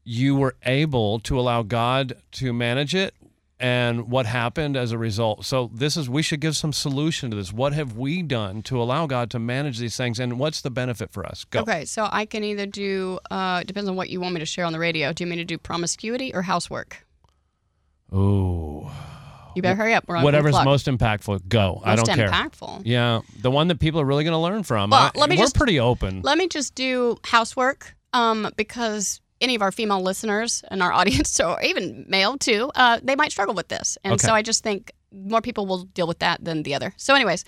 you 0.09 0.37
were 0.37 0.55
able 0.65 1.19
to 1.19 1.37
allow 1.37 1.63
God 1.63 2.13
to 2.31 2.53
manage 2.53 2.95
it, 2.95 3.13
and 3.59 4.09
what 4.09 4.25
happened 4.25 4.77
as 4.77 4.93
a 4.93 4.97
result. 4.97 5.43
So 5.45 5.69
this 5.73 5.97
is. 5.97 6.09
We 6.09 6.21
should 6.21 6.39
give 6.39 6.55
some 6.55 6.71
solution 6.71 7.29
to 7.31 7.35
this. 7.35 7.51
What 7.51 7.73
have 7.73 7.97
we 7.97 8.21
done 8.21 8.61
to 8.63 8.81
allow 8.81 9.05
God 9.05 9.29
to 9.31 9.39
manage 9.39 9.79
these 9.79 9.97
things, 9.97 10.17
and 10.19 10.39
what's 10.39 10.61
the 10.61 10.69
benefit 10.71 11.11
for 11.11 11.25
us? 11.25 11.43
Go. 11.43 11.59
Okay, 11.61 11.83
so 11.83 12.07
I 12.09 12.25
can 12.25 12.43
either 12.45 12.65
do, 12.65 13.19
uh, 13.29 13.63
depends 13.63 13.89
on 13.89 13.97
what 13.97 14.09
you 14.09 14.21
want 14.21 14.33
me 14.33 14.39
to 14.39 14.45
share 14.45 14.63
on 14.63 14.71
the 14.71 14.79
radio. 14.79 15.11
Do 15.11 15.23
you 15.25 15.27
mean 15.29 15.39
to 15.39 15.45
do 15.45 15.57
promiscuity 15.57 16.33
or 16.33 16.43
housework? 16.43 17.05
Oh. 18.11 18.91
You 19.55 19.61
better 19.61 19.75
hurry 19.75 19.93
up. 19.95 20.05
We're 20.07 20.17
on 20.17 20.23
Whatever's 20.23 20.53
most 20.63 20.85
impactful. 20.85 21.49
Go. 21.49 21.81
I 21.83 21.95
don't 21.95 22.07
care. 22.07 22.29
impactful. 22.29 22.83
Yeah, 22.85 23.21
the 23.41 23.49
one 23.51 23.67
that 23.69 23.79
people 23.79 23.99
are 23.99 24.05
really 24.05 24.23
going 24.23 24.33
to 24.35 24.37
learn 24.39 24.63
from. 24.63 24.91
Well, 24.91 25.11
I- 25.13 25.19
let 25.19 25.29
me 25.29 25.35
we're 25.35 25.43
just- 25.43 25.55
pretty 25.55 25.79
open. 25.79 26.21
Let 26.21 26.37
me 26.37 26.47
just 26.47 26.75
do 26.75 27.17
housework 27.25 27.95
um, 28.13 28.51
because 28.55 29.19
any 29.41 29.55
of 29.55 29.61
our 29.61 29.71
female 29.71 30.01
listeners 30.01 30.63
in 30.71 30.81
our 30.81 30.91
audience, 30.99 31.39
or 31.39 31.61
even 31.61 32.05
male 32.07 32.37
too, 32.37 32.71
uh, 32.75 32.99
they 33.03 33.15
might 33.15 33.31
struggle 33.31 33.55
with 33.55 33.67
this. 33.67 33.97
And 34.03 34.19
so 34.19 34.33
I 34.33 34.41
just 34.41 34.63
think 34.63 34.91
more 35.11 35.41
people 35.41 35.65
will 35.65 35.83
deal 35.83 36.07
with 36.07 36.19
that 36.19 36.43
than 36.43 36.63
the 36.63 36.75
other. 36.75 36.93
So, 36.97 37.15
anyways, 37.15 37.45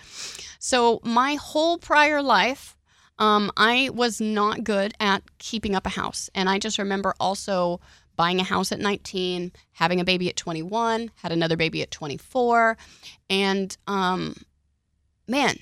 so 0.60 1.00
my 1.04 1.36
whole 1.36 1.78
prior 1.78 2.22
life, 2.22 2.78
um, 3.18 3.52
I 3.58 3.90
was 3.94 4.22
not 4.22 4.64
good 4.64 4.94
at 5.00 5.24
keeping 5.40 5.76
up 5.76 5.86
a 5.86 5.90
house. 5.90 6.30
And 6.34 6.50
I 6.50 6.58
just 6.58 6.78
remember 6.78 7.14
also 7.20 7.82
buying 8.16 8.40
a 8.40 8.44
house 8.44 8.72
at 8.72 8.80
19, 8.80 9.52
having 9.74 10.00
a 10.00 10.06
baby 10.06 10.30
at 10.30 10.36
21, 10.36 11.12
had 11.16 11.32
another 11.32 11.56
baby 11.56 11.82
at 11.82 11.92
24. 11.92 12.78
And 13.30 13.76
um, 13.88 14.36
man, 15.28 15.58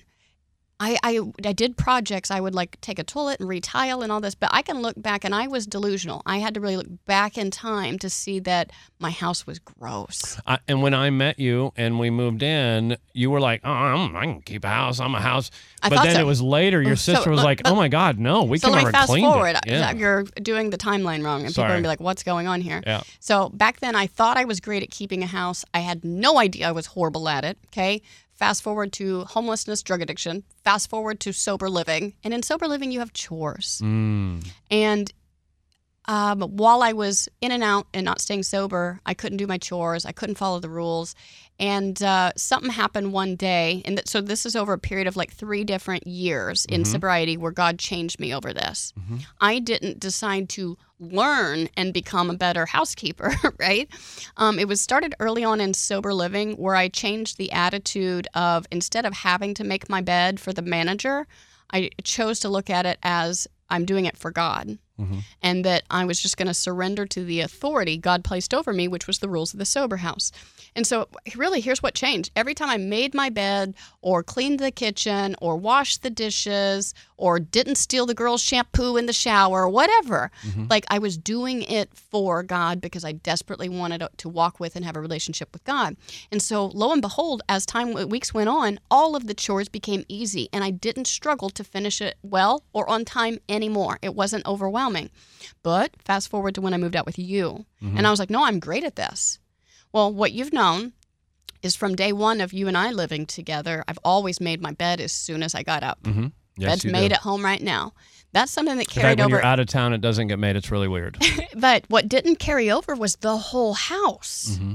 I, 0.79 0.97
I 1.03 1.19
I 1.43 1.53
did 1.53 1.75
projects. 1.75 2.29
I 2.29 2.39
would 2.39 2.53
like 2.53 2.79
take 2.81 2.99
a 2.99 3.03
toilet 3.03 3.39
and 3.39 3.49
retile 3.49 4.03
and 4.03 4.11
all 4.11 4.21
this, 4.21 4.35
but 4.35 4.49
I 4.53 4.61
can 4.61 4.81
look 4.81 5.01
back 5.01 5.23
and 5.23 5.33
I 5.33 5.47
was 5.47 5.65
delusional. 5.65 6.21
I 6.25 6.37
had 6.37 6.53
to 6.53 6.59
really 6.59 6.77
look 6.77 6.87
back 7.05 7.37
in 7.37 7.49
time 7.49 7.97
to 7.99 8.09
see 8.09 8.39
that 8.41 8.71
my 8.99 9.09
house 9.09 9.47
was 9.47 9.57
gross. 9.57 10.39
I, 10.45 10.59
and 10.67 10.83
when 10.83 10.93
I 10.93 11.09
met 11.09 11.39
you 11.39 11.73
and 11.75 11.99
we 11.99 12.11
moved 12.11 12.43
in, 12.43 12.97
you 13.13 13.31
were 13.31 13.39
like, 13.39 13.61
"Oh, 13.63 13.71
I'm, 13.71 14.15
I 14.15 14.25
can 14.25 14.41
keep 14.41 14.63
a 14.65 14.69
house. 14.69 14.99
I'm 14.99 15.15
a 15.15 15.19
house." 15.21 15.49
I 15.81 15.89
but 15.89 16.03
then 16.03 16.15
so. 16.15 16.21
it 16.21 16.25
was 16.25 16.41
later. 16.41 16.81
Your 16.81 16.95
mm, 16.95 16.99
So, 16.99 17.15
sister 17.15 17.31
was 17.31 17.37
look, 17.37 17.45
like, 17.45 17.61
"Oh 17.65 17.73
my 17.73 17.87
God, 17.87 18.19
no, 18.19 18.43
we 18.43 18.59
so 18.59 18.67
can 18.67 18.73
let 18.73 18.77
me 18.77 18.83
never 18.85 18.91
fast 18.91 19.09
clean 19.09 19.25
forward. 19.25 19.55
it." 19.55 19.61
Yeah. 19.65 19.93
You're 19.93 20.23
doing 20.41 20.69
the 20.69 20.77
timeline 20.77 21.23
wrong, 21.23 21.41
and 21.43 21.49
people 21.49 21.63
are 21.63 21.67
Sorry. 21.67 21.69
gonna 21.69 21.81
be 21.81 21.87
like, 21.87 22.01
"What's 22.01 22.21
going 22.21 22.47
on 22.47 22.61
here?" 22.61 22.83
Yeah. 22.85 23.01
So 23.19 23.49
back 23.49 23.79
then, 23.79 23.95
I 23.95 24.05
thought 24.05 24.37
I 24.37 24.45
was 24.45 24.59
great 24.59 24.83
at 24.83 24.91
keeping 24.91 25.23
a 25.23 25.27
house. 25.27 25.65
I 25.73 25.79
had 25.79 26.05
no 26.05 26.37
idea 26.37 26.69
I 26.69 26.71
was 26.71 26.85
horrible 26.85 27.27
at 27.29 27.43
it. 27.43 27.57
Okay. 27.67 28.03
Fast 28.37 28.61
forward 28.61 28.93
to 28.93 29.23
homelessness, 29.25 29.81
drug 29.81 30.01
addiction. 30.01 30.43
Fast 30.63 30.91
forward 30.91 31.19
to 31.21 31.33
sober 31.33 31.71
living, 31.71 32.13
and 32.23 32.35
in 32.35 32.43
sober 32.43 32.67
living, 32.67 32.91
you 32.91 32.99
have 32.99 33.11
chores. 33.11 33.81
Mm. 33.83 34.47
And 34.69 35.11
um, 36.07 36.41
while 36.41 36.81
I 36.83 36.93
was 36.93 37.27
in 37.41 37.51
and 37.51 37.63
out 37.63 37.87
and 37.93 38.05
not 38.05 38.21
staying 38.21 38.43
sober, 38.43 39.01
I 39.05 39.13
couldn't 39.13 39.37
do 39.37 39.47
my 39.47 39.57
chores. 39.57 40.05
I 40.05 40.13
couldn't 40.13 40.35
follow 40.35 40.59
the 40.59 40.69
rules. 40.69 41.15
And 41.59 42.01
uh, 42.01 42.31
something 42.37 42.69
happened 42.69 43.11
one 43.11 43.35
day. 43.35 43.81
And 43.83 43.97
th- 43.97 44.07
so 44.07 44.21
this 44.21 44.45
is 44.45 44.55
over 44.55 44.73
a 44.73 44.77
period 44.77 45.07
of 45.07 45.17
like 45.17 45.33
three 45.33 45.63
different 45.63 46.07
years 46.07 46.65
in 46.65 46.85
sobriety 46.85 47.35
where 47.35 47.51
God 47.51 47.77
changed 47.79 48.19
me 48.19 48.33
over 48.33 48.53
this. 48.53 48.93
I 49.41 49.59
didn't 49.59 49.99
decide 49.99 50.49
to 50.49 50.77
learn 50.99 51.67
and 51.75 51.93
become 51.93 52.29
a 52.29 52.37
better 52.37 52.65
housekeeper, 52.65 53.33
right? 53.59 53.89
Um, 54.37 54.59
it 54.59 54.67
was 54.67 54.79
started 54.79 55.13
early 55.19 55.43
on 55.43 55.59
in 55.59 55.73
sober 55.73 56.13
living 56.13 56.53
where 56.53 56.75
I 56.75 56.87
changed 56.87 57.37
the 57.37 57.51
attitude 57.51 58.27
of 58.33 58.65
instead 58.71 59.05
of 59.05 59.13
having 59.13 59.53
to 59.55 59.63
make 59.63 59.89
my 59.89 60.01
bed 60.01 60.39
for 60.39 60.53
the 60.53 60.61
manager, 60.61 61.27
I 61.73 61.89
chose 62.03 62.39
to 62.41 62.49
look 62.49 62.69
at 62.69 62.85
it 62.85 62.97
as 63.03 63.47
I'm 63.69 63.83
doing 63.83 64.05
it 64.05 64.17
for 64.17 64.31
God 64.31 64.77
Mm-hmm. 64.99 65.19
and 65.43 65.63
that 65.63 65.83
I 65.91 66.05
was 66.05 66.19
just 66.19 66.37
going 66.37 66.47
to 66.47 66.55
surrender 66.55 67.05
to 67.05 67.23
the 67.23 67.41
authority 67.41 67.97
God 67.97 68.23
placed 68.23 68.51
over 68.51 68.73
me, 68.73 68.87
which 68.87 69.05
was 69.05 69.19
the 69.19 69.29
rules 69.29 69.53
of 69.53 69.59
the 69.59 69.65
sober 69.65 69.97
house. 69.97 70.31
And 70.75 70.85
so, 70.85 71.07
really, 71.35 71.59
here's 71.59 71.81
what 71.81 71.95
changed. 71.95 72.31
Every 72.35 72.53
time 72.53 72.69
I 72.69 72.77
made 72.77 73.13
my 73.15 73.29
bed, 73.29 73.75
or 74.01 74.21
cleaned 74.21 74.59
the 74.59 74.71
kitchen, 74.71 75.35
or 75.41 75.57
washed 75.57 76.03
the 76.03 76.11
dishes, 76.11 76.93
or 77.17 77.39
didn't 77.39 77.75
steal 77.75 78.05
the 78.05 78.13
girl's 78.13 78.43
shampoo 78.43 78.95
in 78.95 79.07
the 79.07 79.13
shower, 79.13 79.63
or 79.63 79.69
whatever, 79.69 80.29
mm-hmm. 80.45 80.65
like 80.69 80.85
I 80.89 80.99
was 80.99 81.17
doing 81.17 81.63
it 81.63 81.93
for 81.95 82.43
God 82.43 82.79
because 82.79 83.03
I 83.03 83.13
desperately 83.13 83.69
wanted 83.69 84.07
to 84.17 84.29
walk 84.29 84.59
with 84.59 84.75
and 84.75 84.85
have 84.85 84.95
a 84.95 85.01
relationship 85.01 85.49
with 85.51 85.63
God. 85.63 85.97
And 86.31 86.41
so, 86.41 86.67
lo 86.67 86.91
and 86.91 87.01
behold, 87.01 87.41
as 87.49 87.65
time 87.65 87.93
weeks 88.09 88.33
went 88.33 88.49
on, 88.49 88.79
all 88.91 89.15
of 89.15 89.25
the 89.25 89.33
chores 89.33 89.69
became 89.69 90.05
easy, 90.07 90.47
and 90.53 90.63
I 90.63 90.69
didn't 90.69 91.07
struggle 91.07 91.49
to 91.51 91.63
finish 91.63 92.01
it 92.01 92.17
well 92.21 92.63
or 92.71 92.87
on 92.89 93.03
time 93.03 93.39
anymore. 93.49 93.97
It 94.01 94.13
wasn't 94.15 94.45
overwhelming. 94.45 94.86
But 95.63 95.91
fast 96.05 96.29
forward 96.29 96.55
to 96.55 96.61
when 96.61 96.73
I 96.73 96.77
moved 96.77 96.95
out 96.95 97.05
with 97.05 97.19
you, 97.19 97.65
and 97.81 98.05
I 98.07 98.09
was 98.11 98.19
like, 98.19 98.29
no, 98.29 98.43
I'm 98.43 98.59
great 98.59 98.83
at 98.83 98.95
this. 98.95 99.39
Well, 99.91 100.13
what 100.13 100.31
you've 100.31 100.53
known 100.53 100.93
is 101.63 101.75
from 101.75 101.95
day 101.95 102.13
one 102.13 102.39
of 102.41 102.53
you 102.53 102.67
and 102.67 102.77
I 102.77 102.91
living 102.91 103.25
together, 103.25 103.83
I've 103.87 103.99
always 104.03 104.39
made 104.39 104.61
my 104.61 104.71
bed 104.71 105.01
as 105.01 105.11
soon 105.11 105.41
as 105.43 105.55
I 105.55 105.63
got 105.63 105.83
up. 105.83 106.01
Mm-hmm. 106.03 106.27
Yes, 106.57 106.83
Bed's 106.83 106.85
made 106.85 107.09
do. 107.09 107.15
at 107.15 107.21
home 107.21 107.43
right 107.43 107.61
now. 107.61 107.93
That's 108.33 108.51
something 108.51 108.75
that 108.77 108.83
In 108.83 108.85
fact, 108.87 108.99
carried 109.01 109.19
when 109.19 109.25
over. 109.27 109.35
you're 109.37 109.45
out 109.45 109.59
of 109.59 109.67
town, 109.67 109.93
it 109.93 110.01
doesn't 110.01 110.27
get 110.27 110.37
made. 110.39 110.55
It's 110.55 110.71
really 110.71 110.87
weird. 110.87 111.17
But 111.55 111.85
what 111.87 112.07
didn't 112.07 112.35
carry 112.37 112.69
over 112.69 112.93
was 112.93 113.15
the 113.15 113.35
whole 113.37 113.73
house. 113.73 114.57
Mm-hmm. 114.59 114.73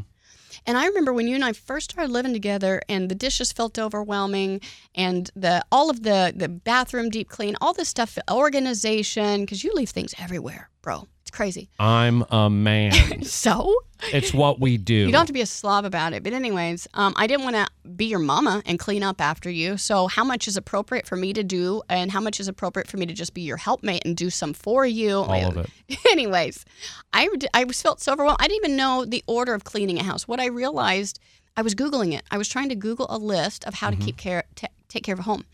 And 0.67 0.77
I 0.79 0.87
remember 0.87 1.13
when 1.13 1.29
you 1.29 1.35
and 1.35 1.45
I 1.45 1.53
first 1.53 1.91
started 1.91 2.13
living 2.13 2.33
together 2.33 2.83
and 2.89 3.09
the 3.09 3.15
dishes 3.15 3.53
felt 3.53 3.79
overwhelming 3.79 4.61
and 4.95 5.31
the 5.35 5.65
all 5.73 5.91
of 5.91 6.03
the 6.03 6.33
the 6.35 6.49
bathroom 6.49 7.11
deep 7.11 7.29
clean, 7.29 7.57
all 7.61 7.73
this 7.73 7.89
stuff, 7.89 8.19
organization, 8.31 9.43
because 9.43 9.65
you 9.65 9.73
leave 9.75 9.91
things 9.91 10.15
everywhere, 10.19 10.71
bro. 10.83 11.09
Crazy. 11.33 11.69
I'm 11.79 12.25
a 12.31 12.49
man. 12.49 12.93
So 13.25 13.75
it's 14.13 14.35
what 14.35 14.59
we 14.61 14.77
do. 14.79 14.95
you 14.95 15.07
don't 15.13 15.21
have 15.21 15.27
to 15.29 15.33
be 15.33 15.41
a 15.43 15.47
slob 15.47 15.85
about 15.85 16.13
it. 16.13 16.23
But 16.25 16.33
anyways, 16.33 16.89
um, 16.95 17.15
I 17.17 17.27
didn't 17.29 17.45
want 17.45 17.55
to 17.57 17.67
be 17.89 18.07
your 18.07 18.19
mama 18.19 18.63
and 18.67 18.79
clean 18.79 19.03
up 19.03 19.21
after 19.21 19.49
you. 19.49 19.77
So 19.77 20.09
how 20.09 20.25
much 20.25 20.47
is 20.49 20.57
appropriate 20.57 21.07
for 21.07 21.17
me 21.17 21.33
to 21.33 21.43
do, 21.45 21.83
and 21.89 22.11
how 22.11 22.21
much 22.21 22.39
is 22.41 22.49
appropriate 22.49 22.89
for 22.89 22.97
me 22.97 23.07
to 23.07 23.13
just 23.13 23.33
be 23.33 23.43
your 23.43 23.57
helpmate 23.59 24.03
and 24.05 24.17
do 24.17 24.29
some 24.29 24.53
for 24.55 24.85
you? 24.85 25.19
All 25.19 25.33
of 25.33 25.57
it. 25.57 25.71
Anyways, 26.11 26.65
I, 27.13 27.29
I 27.55 27.65
was 27.65 27.81
felt 27.81 28.01
so 28.01 28.13
overwhelmed. 28.13 28.39
I 28.41 28.49
didn't 28.49 28.65
even 28.65 28.77
know 28.77 29.05
the 29.05 29.23
order 29.27 29.55
of 29.55 29.65
cleaning 29.65 29.99
a 29.99 30.03
house. 30.03 30.27
What 30.29 30.41
I 30.41 30.47
realized, 30.47 31.19
I 31.57 31.63
was 31.63 31.75
Googling 31.75 32.13
it. 32.13 32.23
I 32.31 32.39
was 32.39 32.49
trying 32.49 32.69
to 32.71 32.75
Google 32.75 33.07
a 33.09 33.19
list 33.19 33.65
of 33.65 33.75
how 33.75 33.91
Mm-hmm. 33.91 34.01
to 34.01 34.07
keep 34.07 34.17
care, 34.17 34.45
t- 34.57 34.67
take 34.93 35.05
care 35.05 35.15
of 35.15 35.21
a 35.21 35.25
home, 35.25 35.45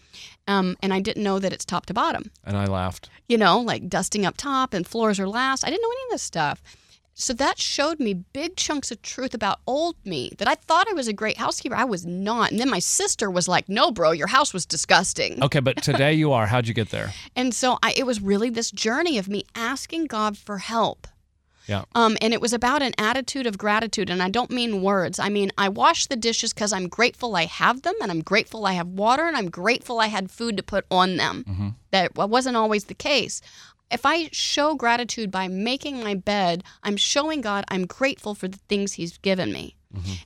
um, 0.47 0.77
and 0.83 0.93
I 0.93 1.01
didn't 1.01 1.23
know 1.23 1.39
that 1.39 1.53
it's 1.53 1.65
top 1.65 1.87
to 1.87 1.95
bottom. 1.95 2.31
And 2.45 2.57
I 2.57 2.67
laughed. 2.67 3.09
You 3.29 3.39
know, 3.39 3.61
like 3.61 3.89
dusting 3.89 4.27
up 4.27 4.37
top 4.37 4.75
and 4.75 4.87
floors 4.87 5.21
are 5.21 5.29
last. 5.29 5.65
I 5.65 5.71
didn't 5.71 5.83
know 5.83 5.91
any 5.91 6.05
of 6.07 6.11
this 6.13 6.23
stuff. 6.23 6.63
So 7.21 7.33
that 7.35 7.59
showed 7.59 7.99
me 7.99 8.15
big 8.15 8.55
chunks 8.55 8.93
of 8.93 9.03
truth 9.03 9.35
about 9.35 9.59
old 9.67 9.97
me 10.05 10.31
that 10.39 10.47
I 10.47 10.55
thought 10.55 10.87
I 10.89 10.93
was 10.93 11.09
a 11.09 11.13
great 11.13 11.37
housekeeper. 11.37 11.75
I 11.75 11.83
was 11.83 12.07
not. 12.07 12.53
And 12.53 12.61
then 12.61 12.71
my 12.71 12.79
sister 12.79 13.29
was 13.29 13.49
like, 13.49 13.69
"No, 13.69 13.91
bro, 13.91 14.13
your 14.13 14.29
house 14.29 14.55
was 14.55 14.65
disgusting." 14.65 15.43
Okay, 15.43 15.59
but 15.59 15.83
today 15.83 16.13
you 16.13 16.33
are. 16.33 16.47
How'd 16.47 16.69
you 16.69 16.75
get 16.75 16.91
there? 16.91 17.13
And 17.35 17.53
so 17.55 17.79
I, 17.83 17.93
it 17.97 18.07
was 18.07 18.21
really 18.21 18.51
this 18.51 18.71
journey 18.71 19.19
of 19.19 19.29
me 19.29 19.45
asking 19.55 20.07
God 20.07 20.39
for 20.39 20.59
help. 20.59 21.09
Yeah. 21.69 21.85
Um, 21.95 22.17
and 22.23 22.33
it 22.33 22.41
was 22.41 22.53
about 22.53 22.83
an 22.83 22.95
attitude 22.99 23.47
of 23.47 23.59
gratitude. 23.59 24.09
And 24.11 24.23
I 24.23 24.31
don't 24.31 24.51
mean 24.51 24.83
words. 24.83 25.19
I 25.19 25.29
mean, 25.29 25.53
I 25.59 25.69
wash 25.69 26.07
the 26.07 26.17
dishes 26.17 26.53
because 26.55 26.73
I'm 26.73 26.89
grateful 26.89 27.37
I 27.37 27.45
have 27.45 27.83
them, 27.83 27.95
and 28.01 28.11
I'm 28.11 28.23
grateful 28.23 28.65
I 28.67 28.73
have 28.73 28.89
water, 28.89 29.25
and 29.27 29.37
I'm 29.37 29.51
grateful 29.51 30.01
I 30.01 30.07
had 30.07 30.31
food 30.31 30.57
to 30.57 30.63
put 30.63 30.87
on 30.91 31.17
them. 31.17 31.77
That 31.91 32.15
wasn't 32.17 32.57
always 32.57 32.85
the 32.85 32.95
case. 32.95 33.41
If 33.91 34.05
I 34.05 34.29
show 34.33 34.75
gratitude 34.75 35.31
by 35.31 35.49
making 35.49 36.03
my 36.03 36.15
bed, 36.15 36.63
I'm 36.83 36.97
showing 36.97 37.41
God 37.43 37.65
I'm 37.69 37.87
grateful 37.87 38.35
for 38.35 38.49
the 38.49 38.59
things 38.69 38.95
He's 38.95 39.19
given 39.19 39.53
me. 39.53 39.77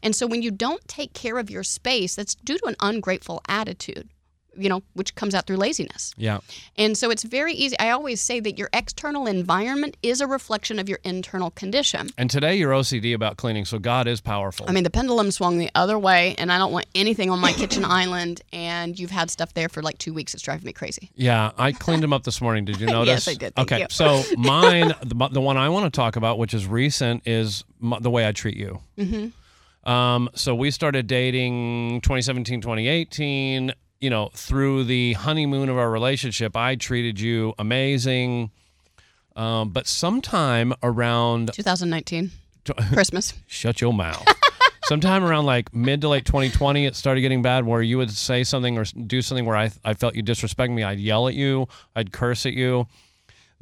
And 0.03 0.14
so 0.16 0.26
when 0.26 0.43
you 0.43 0.51
don't 0.51 0.86
take 0.88 1.12
care 1.12 1.38
of 1.38 1.49
your 1.51 1.62
space, 1.62 2.16
that's 2.16 2.34
due 2.34 2.59
to 2.59 2.66
an 2.66 2.76
ungrateful 2.80 3.40
attitude, 3.49 4.09
you 4.57 4.69
know, 4.69 4.83
which 4.95 5.15
comes 5.15 5.35
out 5.35 5.47
through 5.47 5.57
laziness. 5.57 6.15
Yeah. 6.17 6.39
And 6.77 6.97
so 6.97 7.11
it's 7.11 7.23
very 7.23 7.55
easy. 7.55 7.79
I 7.79 7.91
always 7.91 8.21
say 8.21 8.41
that 8.41 8.59
your 8.59 8.69
external 8.73 9.27
environment 9.27 9.97
is 10.03 10.21
a 10.21 10.27
reflection 10.27 10.79
of 10.79 10.89
your 10.89 10.99
internal 11.05 11.51
condition. 11.51 12.11
And 12.19 12.31
today 12.31 12.57
you're 12.57 12.73
OCD 12.73 13.15
about 13.15 13.37
cleaning, 13.37 13.65
so 13.65 13.79
God 13.79 14.07
is 14.07 14.21
powerful. 14.21 14.67
I 14.69 14.73
mean, 14.73 14.85
the 14.85 14.91
pendulum 14.91 15.31
swung 15.31 15.59
the 15.59 15.71
other 15.75 15.99
way, 15.99 16.35
and 16.39 16.53
I 16.53 16.59
don't 16.59 16.73
want 16.73 16.87
anything 16.95 17.31
on 17.31 17.41
my 17.41 17.53
kitchen 17.53 17.85
island. 17.87 18.43
And 18.53 18.99
you've 18.99 19.11
had 19.11 19.31
stuff 19.31 19.55
there 19.55 19.69
for 19.69 19.83
like 19.83 19.99
two 19.99 20.13
weeks. 20.13 20.35
It's 20.35 20.43
driving 20.43 20.67
me 20.67 20.73
crazy. 20.73 21.11
Yeah, 21.15 21.53
I 21.59 21.73
cleaned 21.73 22.03
them 22.03 22.13
up 22.13 22.25
this 22.25 22.41
morning. 22.41 22.65
Did 22.65 22.81
you 22.81 22.87
notice? 22.99 23.27
yes, 23.27 23.29
I 23.29 23.35
did. 23.35 23.55
Thank 23.55 23.73
okay, 23.73 23.87
so 23.91 24.23
mine, 24.37 24.95
the, 25.03 25.29
the 25.29 25.41
one 25.41 25.57
I 25.57 25.69
want 25.69 25.85
to 25.85 25.91
talk 25.91 26.17
about, 26.17 26.39
which 26.39 26.55
is 26.55 26.67
recent, 26.67 27.23
is 27.27 27.65
the 28.01 28.11
way 28.11 28.27
I 28.27 28.33
treat 28.33 28.57
you. 28.57 28.81
Mm-hmm. 28.99 29.29
Um, 29.85 30.31
so 30.35 30.55
we 30.55 30.71
started 30.71 31.07
dating 31.07 32.03
2017, 32.03 32.61
2018. 32.61 33.73
You 34.03 34.11
know, 34.11 34.31
through 34.35 34.85
the 34.85 35.13
honeymoon 35.13 35.69
of 35.69 35.79
our 35.79 35.89
relationship, 35.89 36.57
I 36.57 36.75
treated 36.75 37.21
you 37.21 37.55
amazing. 37.57 38.51
Um, 39.37 39.71
but 39.71 39.87
sometime 39.87 40.75
around 40.83 41.53
2019, 41.55 42.33
Christmas. 42.93 43.33
shut 43.47 43.81
your 43.81 43.95
mouth. 43.95 44.27
Sometime 44.87 45.23
around 45.23 45.47
like 45.47 45.73
mid 45.73 46.01
to 46.01 46.09
late 46.09 46.25
2020, 46.27 46.85
it 46.85 46.97
started 46.97 47.21
getting 47.21 47.41
bad 47.41 47.65
where 47.65 47.81
you 47.81 47.97
would 47.99 48.11
say 48.11 48.43
something 48.43 48.77
or 48.77 48.85
do 48.85 49.23
something 49.23 49.45
where 49.47 49.57
I, 49.57 49.71
I 49.85 49.95
felt 49.95 50.17
you 50.17 50.23
disrespect 50.23 50.73
me. 50.73 50.83
I'd 50.83 50.99
yell 50.99 51.29
at 51.29 51.35
you, 51.35 51.69
I'd 51.95 52.13
curse 52.13 52.45
at 52.45 52.53
you. 52.55 52.89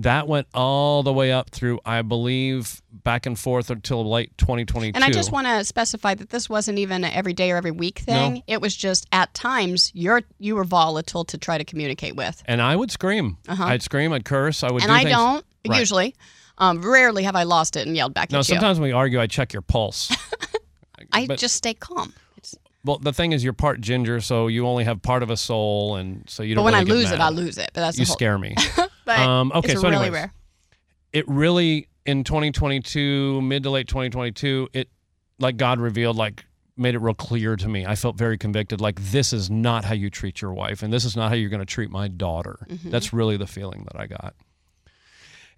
That 0.01 0.26
went 0.26 0.46
all 0.55 1.03
the 1.03 1.12
way 1.12 1.30
up 1.30 1.51
through, 1.51 1.78
I 1.84 2.01
believe, 2.03 2.80
back 2.90 3.26
and 3.26 3.38
forth 3.38 3.68
until 3.70 4.09
late 4.09 4.36
2022. 4.38 4.96
And 4.96 5.05
I 5.05 5.11
just 5.11 5.30
want 5.30 5.46
to 5.46 5.62
specify 5.64 6.14
that 6.14 6.30
this 6.30 6.48
wasn't 6.48 6.78
even 6.78 7.05
an 7.05 7.12
every 7.12 7.32
day 7.34 7.51
or 7.51 7.57
every 7.57 7.70
week 7.70 7.98
thing. 7.98 8.34
No. 8.34 8.42
It 8.46 8.61
was 8.62 8.74
just 8.74 9.07
at 9.12 9.32
times 9.34 9.90
you're 9.94 10.22
you 10.38 10.57
were 10.57 10.64
volatile 10.64 11.24
to 11.26 11.36
try 11.38 11.59
to 11.59 11.64
communicate 11.64 12.16
with. 12.16 12.42
and 12.46 12.62
I 12.62 12.76
would 12.76 12.90
scream. 12.90 13.36
I'd 13.48 13.82
scream, 13.82 14.12
I'd 14.12 14.24
curse, 14.24 14.62
I 14.62 14.70
would 14.72 14.82
Uh-huh. 14.82 14.90
and 14.92 15.01
do 15.03 15.09
I 15.09 15.11
things. 15.11 15.16
don't 15.16 15.44
Right. 15.68 15.78
usually. 15.80 16.14
Um, 16.57 16.80
rarely 16.82 17.24
have 17.24 17.36
I 17.36 17.42
lost 17.42 17.76
it 17.76 17.86
and 17.86 17.94
yelled 17.96 18.14
back 18.14 18.30
No, 18.32 18.38
at 18.40 18.48
you. 18.48 18.55
sometimes 18.55 18.78
when 18.80 18.88
we 18.88 18.92
argue, 18.92 19.20
I 19.20 19.26
check 19.26 19.53
your 19.53 19.62
pulse. 19.62 20.11
I 21.12 21.26
but- 21.26 21.38
just 21.38 21.57
stay 21.57 21.74
calm. 21.74 22.12
It's, 22.36 22.55
well, 22.84 22.98
the 22.98 23.12
thing 23.12 23.32
is, 23.32 23.42
you're 23.44 23.53
part 23.53 23.80
ginger, 23.82 24.20
so 24.22 24.46
you 24.46 24.66
only 24.66 24.84
have 24.84 25.03
part 25.03 25.22
of 25.22 25.28
a 25.30 25.36
soul, 25.36 25.96
and 25.96 26.24
so 26.28 26.42
you 26.42 26.55
but 26.55 26.61
don't 26.62 26.64
when 26.72 26.74
really 26.86 26.90
I 26.90 26.94
lose 27.03 27.12
it. 27.12 27.20
I 27.20 27.28
lose 27.28 27.59
it. 27.59 27.70
But 27.74 27.80
that's 27.82 27.98
You 27.98 28.07
whole, 28.07 28.14
scare 28.14 28.38
me. 28.38 28.55
But 29.16 29.28
Um, 29.28 29.52
okay, 29.54 29.72
it's 29.72 29.80
so 29.80 29.88
really 29.88 30.06
anyways. 30.06 30.12
rare. 30.22 30.32
it 31.12 31.28
really 31.28 31.88
in 32.06 32.24
2022 32.24 33.40
mid 33.42 33.62
to 33.64 33.70
late 33.70 33.86
2022 33.88 34.68
it 34.72 34.88
like 35.38 35.56
god 35.56 35.78
revealed 35.80 36.16
like 36.16 36.44
made 36.76 36.94
it 36.94 36.98
real 36.98 37.12
clear 37.14 37.56
to 37.56 37.68
me 37.68 37.84
i 37.84 37.94
felt 37.94 38.16
very 38.16 38.38
convicted 38.38 38.80
like 38.80 38.98
this 39.00 39.32
is 39.32 39.50
not 39.50 39.84
how 39.84 39.92
you 39.94 40.08
treat 40.08 40.40
your 40.40 40.52
wife 40.54 40.82
and 40.82 40.92
this 40.92 41.04
is 41.04 41.14
not 41.16 41.28
how 41.28 41.34
you're 41.34 41.50
going 41.50 41.61
to 41.61 41.66
treat 41.66 41.90
my 41.90 42.08
daughter 42.08 42.66
Mm-hmm. 42.68 42.90
that's 42.90 43.12
really 43.12 43.36
the 43.36 43.46
feeling 43.46 43.86
that 43.92 44.00
i 44.00 44.06
got 44.06 44.34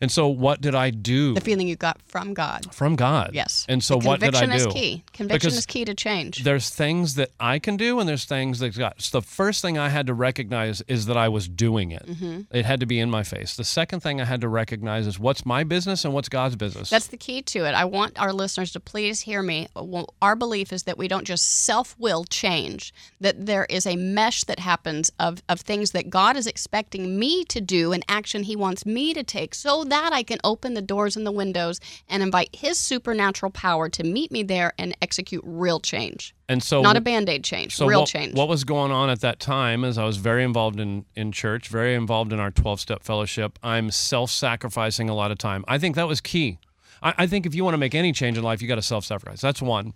and 0.02 0.10
so 0.12 0.28
what 0.28 0.60
did 0.60 0.74
i 0.74 0.90
do 0.90 1.32
The 1.34 1.40
feeling 1.40 1.66
you 1.68 1.76
got 1.76 2.02
from 2.02 2.34
God. 2.34 2.74
from 2.74 2.96
god 2.96 3.30
Yes. 3.32 3.64
and 3.70 3.82
so 3.82 3.96
what 3.96 4.20
did 4.20 4.34
i 4.34 4.40
do? 4.42 4.46
conviction 4.46 4.68
is 4.68 4.74
key. 4.74 5.04
Conviction 5.14 5.38
Because 5.48 5.56
is 5.56 5.64
key 5.66 5.84
to 5.86 5.94
change. 5.94 6.44
there's 6.44 6.68
things 6.68 7.14
that 7.14 7.30
I 7.40 7.58
can 7.58 7.76
do 7.76 7.98
and 8.00 8.08
there's 8.08 8.24
things 8.26 8.58
that 8.58 8.76
God. 8.76 8.94
So 8.98 9.20
the 9.20 9.26
first 9.26 9.62
thing 9.62 9.78
I 9.78 9.88
had 9.88 10.06
to 10.08 10.14
recognize 10.14 10.82
is 10.88 11.06
that 11.06 11.16
I 11.16 11.28
was 11.28 11.48
doing 11.48 11.90
it. 11.92 12.04
Mm-hmm. 12.06 12.40
It 12.56 12.64
had 12.64 12.80
to 12.80 12.86
be 12.86 12.98
in 12.98 13.10
my 13.10 13.22
face. 13.22 13.56
The 13.56 13.64
second 13.64 14.00
thing 14.00 14.20
I 14.20 14.24
had 14.24 14.40
to 14.42 14.48
recognize 14.48 15.06
is 15.06 15.18
what's 15.18 15.44
my 15.46 15.62
business 15.64 16.04
and 16.04 16.12
what's 16.14 16.28
God's 16.28 16.56
business. 16.56 16.90
That's 16.90 17.06
the 17.08 17.16
key 17.16 17.42
to 17.42 17.64
it. 17.64 17.72
I 17.74 17.84
want 17.84 18.18
our 18.20 18.32
listeners 18.32 18.72
to 18.72 18.80
please 18.80 19.20
hear 19.22 19.42
me. 19.42 19.68
Well, 19.74 20.14
Our 20.20 20.36
belief 20.36 20.72
is 20.72 20.82
that 20.84 20.98
we 20.98 21.08
don't 21.08 21.24
just 21.26 21.64
self 21.64 21.94
will 21.98 22.24
change, 22.24 22.92
that 23.20 23.46
there 23.46 23.66
is 23.68 23.86
a 23.86 23.96
mesh 23.96 24.44
that 24.44 24.58
happens 24.58 25.10
of, 25.18 25.42
of 25.48 25.60
things 25.60 25.90
that 25.92 26.10
God 26.10 26.36
is 26.36 26.46
expecting 26.46 27.18
me 27.18 27.44
to 27.46 27.60
do 27.60 27.92
and 27.92 28.04
action 28.08 28.42
He 28.44 28.56
wants 28.56 28.84
me 28.86 29.14
to 29.14 29.22
take 29.22 29.54
so 29.54 29.84
that 29.92 30.12
I 30.12 30.22
can 30.22 30.38
open 30.42 30.72
the 30.72 30.82
doors 30.82 31.16
and 31.16 31.26
the 31.26 31.30
windows 31.32 31.78
and 32.08 32.22
invite 32.22 32.48
His 32.54 32.78
supernatural 32.78 33.52
power 33.52 33.90
to 33.90 34.02
meet 34.02 34.32
me 34.32 34.42
there 34.42 34.72
and 34.78 34.96
execute 35.02 35.42
real 35.46 35.80
change. 35.80 36.34
and 36.48 36.62
so 36.62 36.80
Not 36.80 36.96
a 36.96 37.00
band 37.00 37.28
aid 37.28 37.44
change, 37.44 37.76
so 37.76 37.86
real 37.86 38.00
what, 38.00 38.08
change. 38.08 38.34
What 38.34 38.48
was 38.48 38.64
going 38.64 38.90
on 38.90 39.10
at 39.10 39.20
that 39.20 39.38
time 39.38 39.84
is 39.84 39.98
I 39.98 40.04
was 40.04 40.16
very 40.16 40.44
involved 40.44 40.80
in, 40.80 41.04
in 41.14 41.30
church, 41.30 41.68
very 41.68 41.94
involved 41.94 42.32
in 42.32 42.40
our 42.40 42.50
12 42.50 42.80
step 42.80 43.02
fellowship. 43.02 43.58
I'm 43.62 43.90
self 43.90 44.30
sacrificing 44.30 45.10
a 45.10 45.14
lot 45.14 45.30
of 45.30 45.38
time. 45.38 45.62
I 45.68 45.78
think 45.78 45.94
that 45.96 46.08
was 46.08 46.20
key. 46.22 46.58
I, 47.02 47.14
I 47.18 47.26
think 47.26 47.44
if 47.44 47.54
you 47.54 47.62
want 47.62 47.74
to 47.74 47.78
make 47.78 47.94
any 47.94 48.12
change 48.12 48.38
in 48.38 48.44
life, 48.44 48.62
you 48.62 48.68
got 48.68 48.76
to 48.76 48.82
self 48.82 49.04
sacrifice. 49.04 49.42
That's 49.42 49.60
one. 49.60 49.92